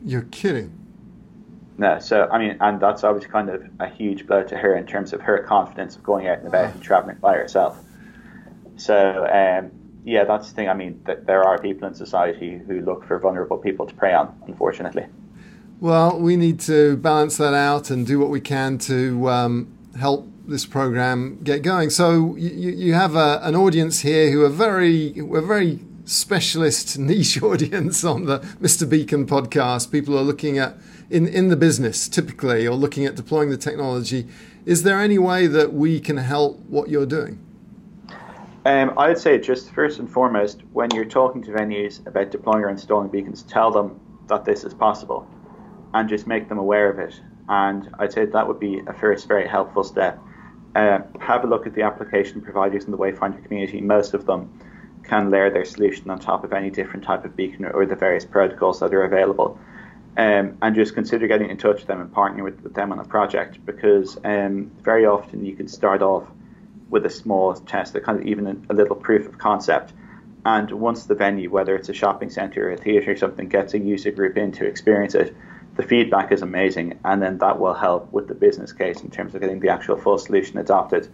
You're 0.03 0.23
kidding. 0.23 0.77
No, 1.77 1.99
so 1.99 2.29
I 2.31 2.37
mean, 2.37 2.57
and 2.61 2.79
that's 2.79 3.03
obviously 3.03 3.31
kind 3.31 3.49
of 3.49 3.63
a 3.79 3.89
huge 3.89 4.27
blow 4.27 4.43
to 4.43 4.55
her 4.55 4.75
in 4.75 4.85
terms 4.85 5.11
of 5.13 5.21
her 5.21 5.39
confidence 5.39 5.95
of 5.95 6.03
going 6.03 6.27
out 6.27 6.37
and 6.39 6.47
about 6.47 6.73
and 6.73 6.81
traveling 6.81 7.17
by 7.17 7.33
herself. 7.33 7.77
So, 8.77 9.25
um, 9.25 9.71
yeah, 10.05 10.23
that's 10.23 10.49
the 10.49 10.55
thing. 10.55 10.69
I 10.69 10.75
mean, 10.75 11.01
th- 11.05 11.19
there 11.25 11.43
are 11.43 11.57
people 11.57 11.87
in 11.87 11.95
society 11.95 12.61
who 12.67 12.81
look 12.81 13.05
for 13.07 13.17
vulnerable 13.19 13.57
people 13.57 13.87
to 13.87 13.93
prey 13.95 14.13
on, 14.13 14.39
unfortunately. 14.45 15.07
Well, 15.79 16.19
we 16.19 16.37
need 16.37 16.59
to 16.61 16.95
balance 16.97 17.37
that 17.37 17.55
out 17.55 17.89
and 17.89 18.05
do 18.05 18.19
what 18.19 18.29
we 18.29 18.39
can 18.39 18.77
to 18.79 19.29
um, 19.29 19.77
help 19.99 20.27
this 20.47 20.65
program 20.65 21.39
get 21.43 21.63
going. 21.63 21.89
So 21.89 22.35
you, 22.35 22.69
you 22.69 22.93
have 22.93 23.15
a, 23.15 23.39
an 23.41 23.55
audience 23.55 24.01
here 24.01 24.31
who 24.31 24.43
are 24.43 24.49
very, 24.49 25.13
we're 25.21 25.41
very 25.41 25.79
specialist 26.05 26.99
niche 26.99 27.41
audience 27.41 28.03
on 28.03 28.25
the 28.25 28.39
Mr. 28.61 28.87
Beacon 28.87 29.25
podcast. 29.25 29.91
People 29.91 30.17
are 30.17 30.23
looking 30.23 30.59
at 30.59 30.75
in, 31.09 31.27
in 31.27 31.49
the 31.49 31.55
business 31.55 32.07
typically 32.07 32.67
or 32.67 32.75
looking 32.75 33.05
at 33.05 33.15
deploying 33.15 33.49
the 33.49 33.57
technology. 33.57 34.27
Is 34.65 34.83
there 34.83 34.99
any 34.99 35.17
way 35.17 35.47
that 35.47 35.73
we 35.73 35.99
can 35.99 36.17
help 36.17 36.59
what 36.61 36.89
you're 36.89 37.05
doing? 37.05 37.44
Um, 38.65 38.97
I 38.97 39.09
would 39.09 39.19
say 39.19 39.37
just 39.37 39.71
first 39.71 39.99
and 39.99 40.09
foremost, 40.09 40.63
when 40.73 40.89
you're 40.91 41.05
talking 41.05 41.43
to 41.43 41.51
venues 41.51 42.05
about 42.07 42.31
deploying 42.31 42.63
or 42.63 42.69
installing 42.69 43.09
beacons, 43.09 43.43
tell 43.43 43.69
them 43.69 43.99
that 44.27 44.43
this 44.43 44.63
is 44.63 44.73
possible 44.73 45.27
and 45.93 46.09
just 46.09 46.25
make 46.25 46.49
them 46.49 46.57
aware 46.57 46.89
of 46.89 46.97
it. 46.97 47.21
And 47.47 47.87
I'd 47.99 48.11
say 48.11 48.25
that 48.25 48.47
would 48.47 48.59
be 48.59 48.81
a 48.87 48.93
first 48.93 49.27
very 49.27 49.47
helpful 49.47 49.83
step. 49.83 50.19
Uh, 50.75 50.99
have 51.19 51.43
a 51.43 51.47
look 51.47 51.67
at 51.67 51.75
the 51.75 51.83
application 51.83 52.41
providers 52.41 52.85
in 52.85 52.91
the 52.91 52.97
Wayfindr 52.97 53.43
community. 53.45 53.81
Most 53.81 54.15
of 54.15 54.25
them 54.25 54.59
can 55.03 55.29
layer 55.29 55.51
their 55.51 55.63
solution 55.63 56.09
on 56.09 56.17
top 56.17 56.43
of 56.43 56.51
any 56.51 56.71
different 56.71 57.05
type 57.05 57.23
of 57.23 57.35
beacon 57.35 57.65
or 57.65 57.85
the 57.85 57.95
various 57.95 58.25
protocols 58.25 58.79
that 58.79 58.91
are 58.95 59.03
available. 59.03 59.59
Um, 60.17 60.57
and 60.63 60.73
just 60.73 60.95
consider 60.95 61.27
getting 61.27 61.51
in 61.51 61.57
touch 61.57 61.77
with 61.77 61.87
them 61.87 62.01
and 62.01 62.11
partnering 62.11 62.43
with, 62.43 62.59
with 62.61 62.73
them 62.73 62.91
on 62.91 62.99
a 62.99 63.05
project 63.05 63.63
because 63.63 64.17
um, 64.23 64.71
very 64.81 65.05
often 65.05 65.45
you 65.45 65.55
can 65.55 65.67
start 65.67 66.01
off 66.01 66.27
with 66.89 67.05
a 67.05 67.09
small 67.09 67.53
test, 67.53 67.95
a 67.95 68.01
kind 68.01 68.19
of 68.19 68.27
even 68.27 68.65
a, 68.69 68.73
little 68.73 68.95
proof 68.95 69.27
of 69.27 69.37
concept. 69.37 69.93
And 70.45 70.69
once 70.71 71.05
the 71.05 71.15
venue, 71.15 71.49
whether 71.49 71.75
it's 71.75 71.89
a 71.89 71.93
shopping 71.93 72.29
centre 72.29 72.69
or 72.69 72.73
a 72.73 72.77
theatre 72.77 73.11
or 73.11 73.17
something, 73.17 73.49
gets 73.49 73.73
a 73.73 73.79
user 73.79 74.11
group 74.11 74.37
in 74.37 74.51
to 74.53 74.65
experience 74.65 75.15
it, 75.15 75.35
the 75.75 75.83
feedback 75.83 76.31
is 76.31 76.41
amazing, 76.41 76.99
and 77.03 77.21
then 77.21 77.37
that 77.39 77.59
will 77.59 77.73
help 77.73 78.11
with 78.13 78.27
the 78.27 78.35
business 78.35 78.71
case 78.71 79.01
in 79.01 79.09
terms 79.09 79.35
of 79.35 79.41
getting 79.41 79.59
the 79.59 79.69
actual 79.69 79.97
full 79.97 80.17
solution 80.17 80.57
adopted, 80.57 81.09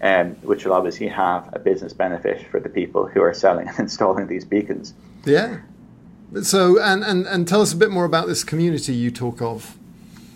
um, 0.00 0.30
which 0.36 0.64
will 0.64 0.72
obviously 0.72 1.08
have 1.08 1.50
a 1.52 1.58
business 1.58 1.92
benefit 1.92 2.46
for 2.50 2.60
the 2.60 2.68
people 2.68 3.06
who 3.06 3.20
are 3.20 3.34
selling 3.34 3.68
and 3.68 3.78
installing 3.78 4.26
these 4.28 4.44
beacons. 4.44 4.94
Yeah. 5.24 5.58
So, 6.42 6.80
and, 6.80 7.02
and, 7.02 7.26
and 7.26 7.48
tell 7.48 7.60
us 7.60 7.72
a 7.72 7.76
bit 7.76 7.90
more 7.90 8.04
about 8.04 8.28
this 8.28 8.44
community 8.44 8.94
you 8.94 9.10
talk 9.10 9.42
of. 9.42 9.76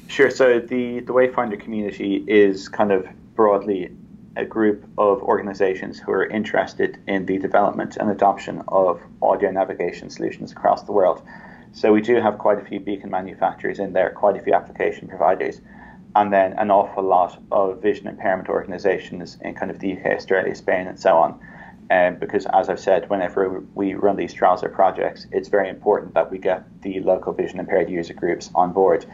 Sure. 0.09 0.31
So, 0.31 0.59
the, 0.59 1.01
the 1.01 1.13
Wayfindr 1.13 1.59
community 1.61 2.25
is 2.27 2.69
kind 2.69 2.93
of 2.93 3.07
broadly 3.35 3.91
a 4.37 4.45
group 4.45 4.85
of 4.99 5.23
organizations 5.23 5.99
who 5.99 6.13
are 6.13 6.27
interested 6.27 6.99
in 7.07 7.27
the 7.27 7.39
development 7.39 7.97
and 7.97 8.11
adoption 8.11 8.63
of 8.69 9.01
audio 9.21 9.51
navigation 9.51 10.11
solutions 10.11 10.53
across 10.53 10.83
the 10.85 10.93
world. 10.93 11.23
So 11.73 11.93
we 11.93 12.01
do 12.01 12.17
have 12.17 12.39
quite 12.39 12.59
a 12.59 12.65
few 12.65 12.81
beacon 12.81 13.11
manufacturers 13.11 13.79
in 13.79 13.93
there, 13.93 14.11
quite 14.11 14.37
a 14.37 14.43
few 14.43 14.55
application 14.55 15.09
providers, 15.09 15.61
and 16.15 16.33
then 16.33 16.53
an 16.55 16.71
awful 16.71 17.03
lot 17.03 17.41
of 17.51 17.81
vision 17.81 18.07
impairment 18.07 18.49
organizations 18.49 19.39
in 19.41 19.55
kind 19.55 19.71
of 19.71 19.79
the 19.79 19.97
UK, 19.97 20.07
Australia, 20.07 20.55
Spain, 20.55 20.87
and 20.87 21.01
so 21.01 21.17
on. 21.17 21.41
Um, 21.91 22.17
because 22.17 22.47
as 22.53 22.69
I've 22.69 22.81
said, 22.81 23.11
whenever 23.11 23.63
we 23.75 23.95
run 23.95 24.17
these 24.17 24.33
trials 24.33 24.63
or 24.63 24.69
projects, 24.69 25.27
it's 25.31 25.49
very 25.49 25.69
important 25.69 26.15
that 26.15 26.31
we 26.31 26.39
get 26.39 26.65
the 26.83 27.01
local 27.01 27.33
vision 27.33 27.61
impaired 27.61 27.91
user 27.91 28.15
groups 28.15 28.51
on 28.55 28.73
board. 28.73 29.05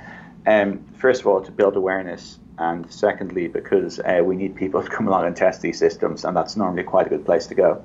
Um, 0.46 0.84
first 0.94 1.20
of 1.20 1.26
all, 1.26 1.40
to 1.40 1.50
build 1.50 1.76
awareness, 1.76 2.38
and 2.58 2.90
secondly, 2.92 3.48
because 3.48 4.00
uh, 4.00 4.20
we 4.24 4.36
need 4.36 4.54
people 4.56 4.82
to 4.84 4.88
come 4.88 5.08
along 5.08 5.26
and 5.26 5.36
test 5.36 5.62
these 5.62 5.78
systems, 5.78 6.24
and 6.24 6.36
that's 6.36 6.56
normally 6.56 6.82
quite 6.82 7.06
a 7.06 7.10
good 7.10 7.24
place 7.24 7.46
to 7.46 7.54
go. 7.54 7.84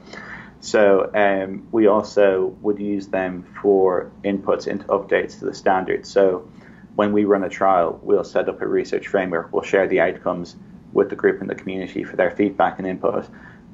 So 0.59 1.11
um, 1.13 1.67
we 1.71 1.87
also 1.87 2.55
would 2.61 2.79
use 2.79 3.07
them 3.07 3.43
for 3.61 4.11
inputs 4.23 4.65
into 4.67 4.85
updates 4.85 5.37
to 5.39 5.45
the 5.45 5.53
standard. 5.53 6.05
So 6.05 6.47
when 6.95 7.11
we 7.11 7.25
run 7.25 7.43
a 7.43 7.49
trial, 7.49 7.99
we'll 8.01 8.23
set 8.23 8.47
up 8.47 8.61
a 8.61 8.67
research 8.67 9.07
framework. 9.07 9.51
We'll 9.51 9.63
share 9.63 9.87
the 9.87 9.99
outcomes 9.99 10.55
with 10.93 11.09
the 11.09 11.15
group 11.15 11.41
and 11.41 11.49
the 11.49 11.55
community 11.55 12.03
for 12.03 12.15
their 12.15 12.31
feedback 12.31 12.77
and 12.77 12.87
input. 12.87 13.27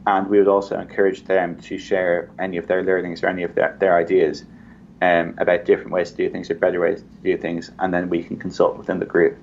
And 0.07 0.27
we 0.29 0.39
would 0.39 0.47
also 0.47 0.79
encourage 0.79 1.25
them 1.25 1.59
to 1.61 1.77
share 1.77 2.31
any 2.39 2.57
of 2.57 2.65
their 2.67 2.81
learnings 2.81 3.21
or 3.21 3.27
any 3.27 3.43
of 3.43 3.53
their, 3.53 3.77
their 3.79 3.95
ideas 3.95 4.45
um, 5.01 5.35
about 5.37 5.65
different 5.65 5.91
ways 5.91 6.11
to 6.11 6.17
do 6.17 6.29
things 6.29 6.49
or 6.49 6.55
better 6.55 6.79
ways 6.79 7.01
to 7.01 7.23
do 7.23 7.37
things, 7.37 7.71
and 7.79 7.93
then 7.93 8.09
we 8.09 8.23
can 8.23 8.37
consult 8.37 8.77
within 8.77 8.99
the 8.99 9.05
group. 9.05 9.37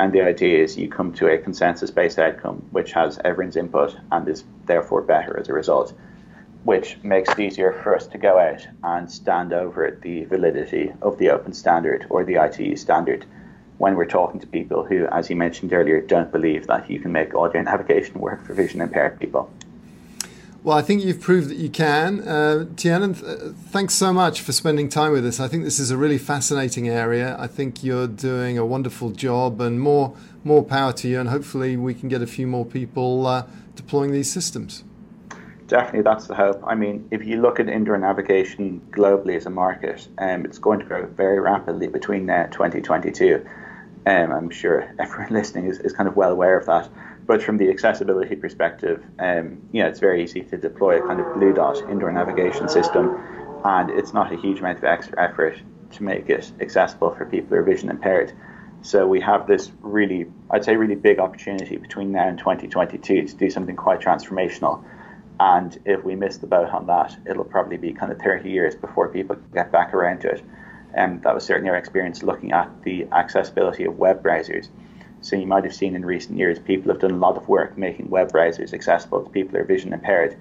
And 0.00 0.14
the 0.14 0.22
idea 0.22 0.64
is 0.64 0.78
you 0.78 0.88
come 0.88 1.12
to 1.16 1.26
a 1.26 1.36
consensus 1.36 1.90
based 1.90 2.18
outcome 2.18 2.66
which 2.70 2.92
has 2.92 3.18
everyone's 3.22 3.56
input 3.56 3.94
and 4.10 4.26
is 4.26 4.44
therefore 4.64 5.02
better 5.02 5.38
as 5.38 5.50
a 5.50 5.52
result, 5.52 5.92
which 6.64 6.96
makes 7.02 7.30
it 7.32 7.38
easier 7.38 7.74
for 7.82 7.94
us 7.94 8.06
to 8.06 8.16
go 8.16 8.38
out 8.38 8.66
and 8.82 9.12
stand 9.12 9.52
over 9.52 9.98
the 10.00 10.24
validity 10.24 10.90
of 11.02 11.18
the 11.18 11.28
open 11.28 11.52
standard 11.52 12.06
or 12.08 12.24
the 12.24 12.42
ITU 12.42 12.76
standard 12.76 13.26
when 13.76 13.94
we're 13.94 14.06
talking 14.06 14.40
to 14.40 14.46
people 14.46 14.86
who, 14.86 15.04
as 15.08 15.28
you 15.28 15.36
mentioned 15.36 15.70
earlier, 15.74 16.00
don't 16.00 16.32
believe 16.32 16.66
that 16.68 16.88
you 16.88 16.98
can 16.98 17.12
make 17.12 17.34
audio 17.34 17.60
navigation 17.60 18.18
work 18.20 18.42
for 18.46 18.54
vision 18.54 18.80
impaired 18.80 19.20
people. 19.20 19.52
Well, 20.62 20.76
I 20.76 20.82
think 20.82 21.02
you've 21.02 21.22
proved 21.22 21.48
that 21.48 21.56
you 21.56 21.70
can. 21.70 22.20
Uh, 22.20 22.66
Tiernan, 22.76 23.14
th- 23.14 23.54
thanks 23.68 23.94
so 23.94 24.12
much 24.12 24.42
for 24.42 24.52
spending 24.52 24.90
time 24.90 25.12
with 25.12 25.24
us. 25.24 25.40
I 25.40 25.48
think 25.48 25.64
this 25.64 25.78
is 25.78 25.90
a 25.90 25.96
really 25.96 26.18
fascinating 26.18 26.86
area. 26.86 27.34
I 27.38 27.46
think 27.46 27.82
you're 27.82 28.06
doing 28.06 28.58
a 28.58 28.66
wonderful 28.66 29.10
job, 29.10 29.62
and 29.62 29.80
more 29.80 30.14
more 30.44 30.62
power 30.62 30.92
to 30.92 31.08
you. 31.08 31.18
And 31.18 31.30
hopefully, 31.30 31.78
we 31.78 31.94
can 31.94 32.10
get 32.10 32.20
a 32.20 32.26
few 32.26 32.46
more 32.46 32.66
people 32.66 33.26
uh, 33.26 33.46
deploying 33.74 34.12
these 34.12 34.30
systems. 34.30 34.84
Definitely, 35.66 36.02
that's 36.02 36.26
the 36.26 36.34
hope. 36.34 36.62
I 36.66 36.74
mean, 36.74 37.08
if 37.10 37.24
you 37.24 37.40
look 37.40 37.58
at 37.58 37.70
indoor 37.70 37.96
navigation 37.96 38.82
globally 38.90 39.36
as 39.36 39.46
a 39.46 39.50
market, 39.50 40.08
um, 40.18 40.44
it's 40.44 40.58
going 40.58 40.80
to 40.80 40.84
grow 40.84 41.06
very 41.06 41.40
rapidly 41.40 41.86
between 41.86 42.26
now 42.26 42.42
and 42.42 42.52
2022. 42.52 43.46
Um, 44.04 44.30
I'm 44.30 44.50
sure 44.50 44.94
everyone 44.98 45.28
listening 45.30 45.68
is, 45.68 45.78
is 45.78 45.94
kind 45.94 46.06
of 46.06 46.16
well 46.16 46.32
aware 46.32 46.58
of 46.58 46.66
that. 46.66 46.90
But 47.30 47.44
from 47.44 47.58
the 47.58 47.70
accessibility 47.70 48.34
perspective, 48.34 49.04
um, 49.20 49.62
you 49.70 49.80
know, 49.80 49.88
it's 49.88 50.00
very 50.00 50.24
easy 50.24 50.40
to 50.40 50.56
deploy 50.56 50.98
a 50.98 51.06
kind 51.06 51.20
of 51.20 51.32
blue 51.34 51.52
dot 51.52 51.78
indoor 51.88 52.10
navigation 52.10 52.68
system, 52.68 53.22
and 53.64 53.88
it's 53.88 54.12
not 54.12 54.32
a 54.32 54.36
huge 54.36 54.58
amount 54.58 54.78
of 54.78 54.84
extra 54.84 55.16
effort 55.22 55.56
to 55.92 56.02
make 56.02 56.28
it 56.28 56.50
accessible 56.60 57.14
for 57.14 57.24
people 57.26 57.50
who 57.50 57.54
are 57.54 57.62
vision 57.62 57.88
impaired. 57.88 58.32
So 58.82 59.06
we 59.06 59.20
have 59.20 59.46
this 59.46 59.70
really, 59.80 60.26
I'd 60.50 60.64
say, 60.64 60.74
really 60.74 60.96
big 60.96 61.20
opportunity 61.20 61.76
between 61.76 62.10
now 62.10 62.26
and 62.26 62.36
2022 62.36 63.28
to 63.28 63.36
do 63.36 63.48
something 63.48 63.76
quite 63.76 64.00
transformational. 64.00 64.82
And 65.38 65.78
if 65.84 66.02
we 66.02 66.16
miss 66.16 66.38
the 66.38 66.48
boat 66.48 66.70
on 66.70 66.88
that, 66.88 67.16
it'll 67.30 67.44
probably 67.44 67.76
be 67.76 67.92
kind 67.92 68.10
of 68.10 68.18
30 68.18 68.50
years 68.50 68.74
before 68.74 69.08
people 69.08 69.36
get 69.54 69.70
back 69.70 69.94
around 69.94 70.22
to 70.22 70.30
it. 70.30 70.42
And 70.94 71.22
that 71.22 71.32
was 71.32 71.44
certainly 71.44 71.70
our 71.70 71.76
experience 71.76 72.24
looking 72.24 72.50
at 72.50 72.82
the 72.82 73.06
accessibility 73.12 73.84
of 73.84 73.96
web 73.98 74.20
browsers. 74.20 74.66
So 75.22 75.36
you 75.36 75.46
might 75.46 75.64
have 75.64 75.74
seen 75.74 75.94
in 75.94 76.04
recent 76.04 76.38
years, 76.38 76.58
people 76.58 76.90
have 76.90 77.00
done 77.00 77.10
a 77.10 77.16
lot 77.16 77.36
of 77.36 77.48
work 77.48 77.76
making 77.76 78.08
web 78.08 78.32
browsers 78.32 78.72
accessible 78.72 79.22
to 79.22 79.30
people 79.30 79.52
who 79.52 79.58
are 79.58 79.64
vision 79.64 79.92
impaired. 79.92 80.36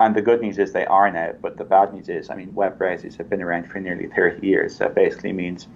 And 0.00 0.14
the 0.14 0.22
good 0.22 0.42
news 0.42 0.58
is 0.58 0.72
they 0.72 0.84
are 0.86 1.10
now, 1.10 1.32
but 1.40 1.56
the 1.56 1.64
bad 1.64 1.94
news 1.94 2.08
is, 2.08 2.28
I 2.28 2.34
mean, 2.34 2.54
web 2.54 2.78
browsers 2.78 3.16
have 3.16 3.30
been 3.30 3.42
around 3.42 3.68
for 3.68 3.80
nearly 3.80 4.08
30 4.08 4.46
years. 4.46 4.76
So 4.76 4.86
it 4.86 4.94
basically 4.94 5.32
means 5.32 5.68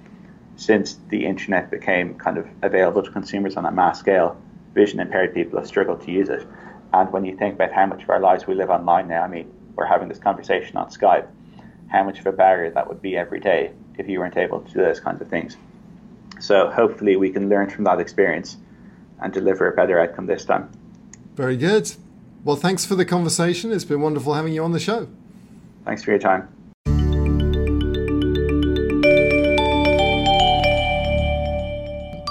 since 0.57 0.99
the 1.09 1.25
internet 1.25 1.71
became 1.71 2.15
kind 2.19 2.37
of 2.37 2.47
available 2.63 3.03
to 3.03 3.11
consumers 3.11 3.57
on 3.57 3.65
a 3.65 3.71
mass 3.71 3.99
scale, 3.99 4.37
vision 4.75 5.01
impaired 5.01 5.33
people 5.33 5.59
have 5.59 5.67
struggled 5.67 6.03
to 6.03 6.11
use 6.11 6.29
it. 6.29 6.47
And 6.93 7.11
when 7.13 7.25
you 7.25 7.37
think 7.37 7.55
about 7.55 7.73
how 7.73 7.87
much 7.87 8.03
of 8.03 8.11
our 8.11 8.21
lives 8.21 8.47
we 8.47 8.55
live 8.55 8.69
online 8.69 9.09
now, 9.09 9.23
I 9.23 9.29
mean, 9.29 9.51
we're 9.77 9.87
having 9.87 10.09
this 10.09 10.19
conversation 10.19 10.77
on 10.77 10.91
Skype, 10.91 11.27
how 11.89 12.03
much 12.03 12.19
of 12.19 12.27
a 12.27 12.33
barrier 12.33 12.71
that 12.73 12.89
would 12.89 13.01
be 13.01 13.17
every 13.17 13.41
day 13.41 13.73
if 13.97 14.09
you 14.09 14.19
weren't 14.19 14.37
able 14.37 14.61
to 14.61 14.73
do 14.73 14.81
those 14.81 15.01
kinds 15.01 15.21
of 15.21 15.29
things. 15.29 15.57
So 16.41 16.71
hopefully 16.71 17.17
we 17.17 17.31
can 17.31 17.49
learn 17.49 17.71
from 17.71 17.85
that 17.85 18.01
experience 18.01 18.57
and 19.21 19.33
deliver 19.33 19.71
a 19.71 19.77
better 19.77 20.01
outcome 20.01 20.27
this 20.27 20.45
time. 20.45 20.71
Very 21.37 21.57
good. 21.57 21.93
Well, 22.43 22.57
thanks 22.57 22.85
for 22.85 22.95
the 22.95 23.05
conversation. 23.05 23.71
It's 23.71 23.85
been 23.85 24.01
wonderful 24.01 24.35
having 24.35 24.55
you 24.55 24.65
on 24.65 24.73
the 24.73 24.81
show. 24.81 25.09
Thanks 25.85 26.03
for 26.03 26.11
your 26.11 26.19
time. 26.19 26.49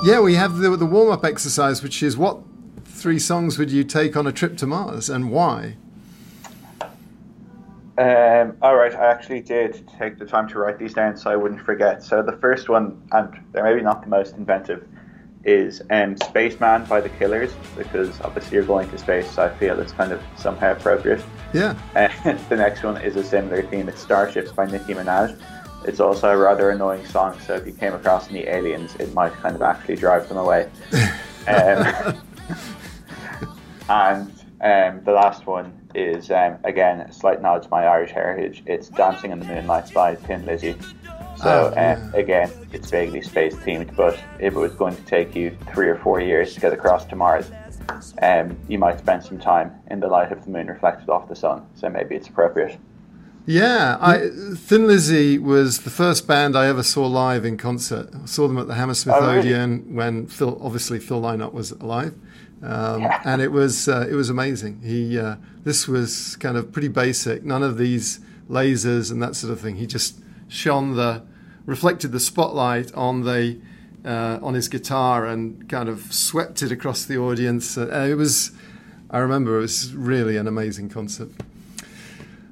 Yeah, 0.04 0.22
we 0.22 0.36
have 0.36 0.58
the, 0.58 0.76
the 0.76 0.86
warm 0.86 1.12
up 1.12 1.24
exercise, 1.24 1.84
which 1.84 2.02
is 2.02 2.18
what 2.18 2.40
three 2.86 3.20
songs 3.20 3.58
would 3.60 3.70
you 3.70 3.84
take 3.84 4.18
on 4.18 4.26
a 4.26 4.32
trip 4.32 4.58
to 4.58 4.66
Mars 4.66 5.10
and 5.10 5.30
why? 5.30 5.76
Um, 8.00 8.56
all 8.62 8.78
right, 8.78 8.96
I 8.96 9.12
actually 9.12 9.42
did 9.42 9.86
take 10.00 10.20
the 10.20 10.26
time 10.26 10.48
to 10.50 10.60
write 10.60 10.80
these 10.80 10.94
down 10.94 11.18
so 11.18 11.30
I 11.30 11.36
wouldn't 11.36 11.60
forget. 11.60 12.02
So 12.02 12.24
the 12.24 12.38
first 12.38 12.70
one, 12.70 13.06
and 13.12 13.38
they're 13.52 13.66
maybe 13.66 13.82
not 13.82 14.02
the 14.04 14.08
most 14.08 14.38
inventive, 14.38 14.88
is 15.44 15.82
um, 15.90 16.16
Spaceman 16.16 16.86
by 16.86 17.02
the 17.02 17.10
Killers 17.10 17.52
because 17.76 18.22
obviously 18.22 18.56
you're 18.56 18.66
going 18.66 18.90
to 18.92 18.98
space, 18.98 19.30
so 19.30 19.44
I 19.44 19.50
feel 19.50 19.78
it's 19.82 19.92
kind 19.92 20.14
of 20.14 20.22
somehow 20.38 20.72
appropriate. 20.72 21.22
Yeah. 21.54 21.78
And 21.94 22.40
the 22.50 22.56
next 22.56 22.84
one 22.84 22.96
is 23.02 23.18
a 23.18 23.24
similar 23.24 23.64
theme. 23.64 23.90
It's 23.90 24.02
Starships 24.02 24.54
by 24.54 24.66
Nicki 24.66 24.94
Minaj. 24.94 25.38
It's 25.86 26.00
also 26.00 26.30
a 26.30 26.38
rather 26.38 26.70
annoying 26.70 27.06
song, 27.06 27.38
so 27.42 27.56
if 27.56 27.68
you 27.68 27.74
came 27.74 27.94
across 27.94 28.30
any 28.30 28.48
aliens, 28.48 28.96
it 28.96 29.14
might 29.14 29.34
kind 29.34 29.56
of 29.56 29.62
actually 29.62 29.98
drive 29.98 30.30
them 30.30 30.38
away. 30.38 30.70
um, 31.48 32.16
and 33.90 34.32
um, 34.62 35.04
the 35.04 35.12
last 35.12 35.46
one 35.46 35.79
is 35.96 36.32
um, 36.32 36.58
again 36.64 37.02
a 37.02 37.12
slight 37.12 37.42
nod 37.42 37.64
to 37.64 37.70
my 37.70 37.86
Irish 37.86 38.12
heritage. 38.12 38.64
It's 38.66 38.90
Dancing 38.90 39.32
in 39.32 39.40
the 39.40 39.46
Moonlight 39.46 39.94
by 39.94 40.16
Thin 40.16 40.46
Lizzy. 40.46 40.76
So 41.38 41.74
um, 41.78 42.14
again, 42.14 42.52
it's 42.74 42.90
vaguely 42.90 43.22
space 43.22 43.56
themed, 43.56 43.96
but 43.96 44.20
if 44.40 44.54
it 44.54 44.60
was 44.60 44.74
going 44.74 44.96
to 44.96 45.02
take 45.04 45.36
you 45.36 45.56
three 45.74 45.88
or 45.88 45.96
four 45.96 46.20
years 46.20 46.54
to 46.54 46.60
get 46.60 46.74
across 46.74 47.06
to 47.06 47.16
Mars, 47.16 47.50
um, 48.22 48.58
you 48.68 48.78
might 48.78 49.00
spend 49.00 49.24
some 49.24 49.40
time 49.40 49.74
in 49.90 50.02
the 50.02 50.08
light 50.08 50.32
of 50.32 50.44
the 50.44 50.52
moon 50.52 50.68
reflected 50.68 51.10
off 51.10 51.30
the 51.30 51.36
sun. 51.36 51.66
So 51.76 51.90
maybe 51.90 52.16
it's 52.16 52.28
appropriate. 52.28 52.78
Yeah, 53.46 53.98
I, 54.00 54.30
Thin 54.56 54.86
Lizzy 54.86 55.40
was 55.40 55.80
the 55.80 55.90
first 55.90 56.28
band 56.28 56.56
I 56.56 56.68
ever 56.68 56.84
saw 56.84 57.08
live 57.08 57.46
in 57.46 57.58
concert. 57.58 58.10
I 58.14 58.26
saw 58.26 58.48
them 58.48 58.58
at 58.58 58.68
the 58.68 58.76
Hammersmith 58.76 59.16
Oh, 59.18 59.22
really? 59.22 59.40
Odeon 59.40 59.96
when 59.96 60.28
Phil, 60.28 60.60
obviously 60.62 61.00
Phil 61.00 61.22
Lynott 61.22 61.54
was 61.54 61.72
alive, 61.72 62.14
um, 62.62 63.08
and 63.26 63.42
it 63.42 63.52
was 63.52 63.88
uh, 63.88 64.08
it 64.10 64.16
was 64.16 64.30
amazing. 64.30 64.82
He 64.82 65.18
uh, 65.18 65.36
this 65.64 65.88
was 65.88 66.36
kind 66.38 66.58
of 66.58 66.72
pretty 66.72 66.90
basic, 66.90 67.44
none 67.44 67.64
of 67.64 67.78
these 67.78 68.20
lasers 68.50 69.12
and 69.12 69.22
that 69.22 69.36
sort 69.36 69.54
of 69.54 69.60
thing. 69.60 69.76
He 69.76 69.88
just 69.88 70.20
shone 70.48 70.96
the 70.96 71.24
reflected 71.66 72.12
the 72.12 72.20
spotlight 72.20 72.94
on 72.96 73.24
the 73.24 73.60
uh, 74.06 74.40
on 74.42 74.54
his 74.54 74.68
guitar 74.68 75.26
and 75.26 75.68
kind 75.70 75.90
of 75.90 76.14
swept 76.14 76.62
it 76.62 76.72
across 76.72 77.06
the 77.06 77.18
audience. 77.18 77.78
Uh, 77.78 78.08
it 78.10 78.16
was, 78.16 78.52
I 79.10 79.20
remember, 79.20 79.58
it 79.58 79.62
was 79.62 79.94
really 79.94 80.38
an 80.38 80.48
amazing 80.48 80.90
concert. 80.90 81.30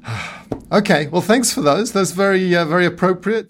Okay, 0.69 1.07
well, 1.07 1.21
thanks 1.21 1.53
for 1.53 1.61
those. 1.61 1.93
That's 1.93 2.11
very, 2.11 2.53
uh, 2.53 2.65
very 2.65 2.85
appropriate. 2.85 3.49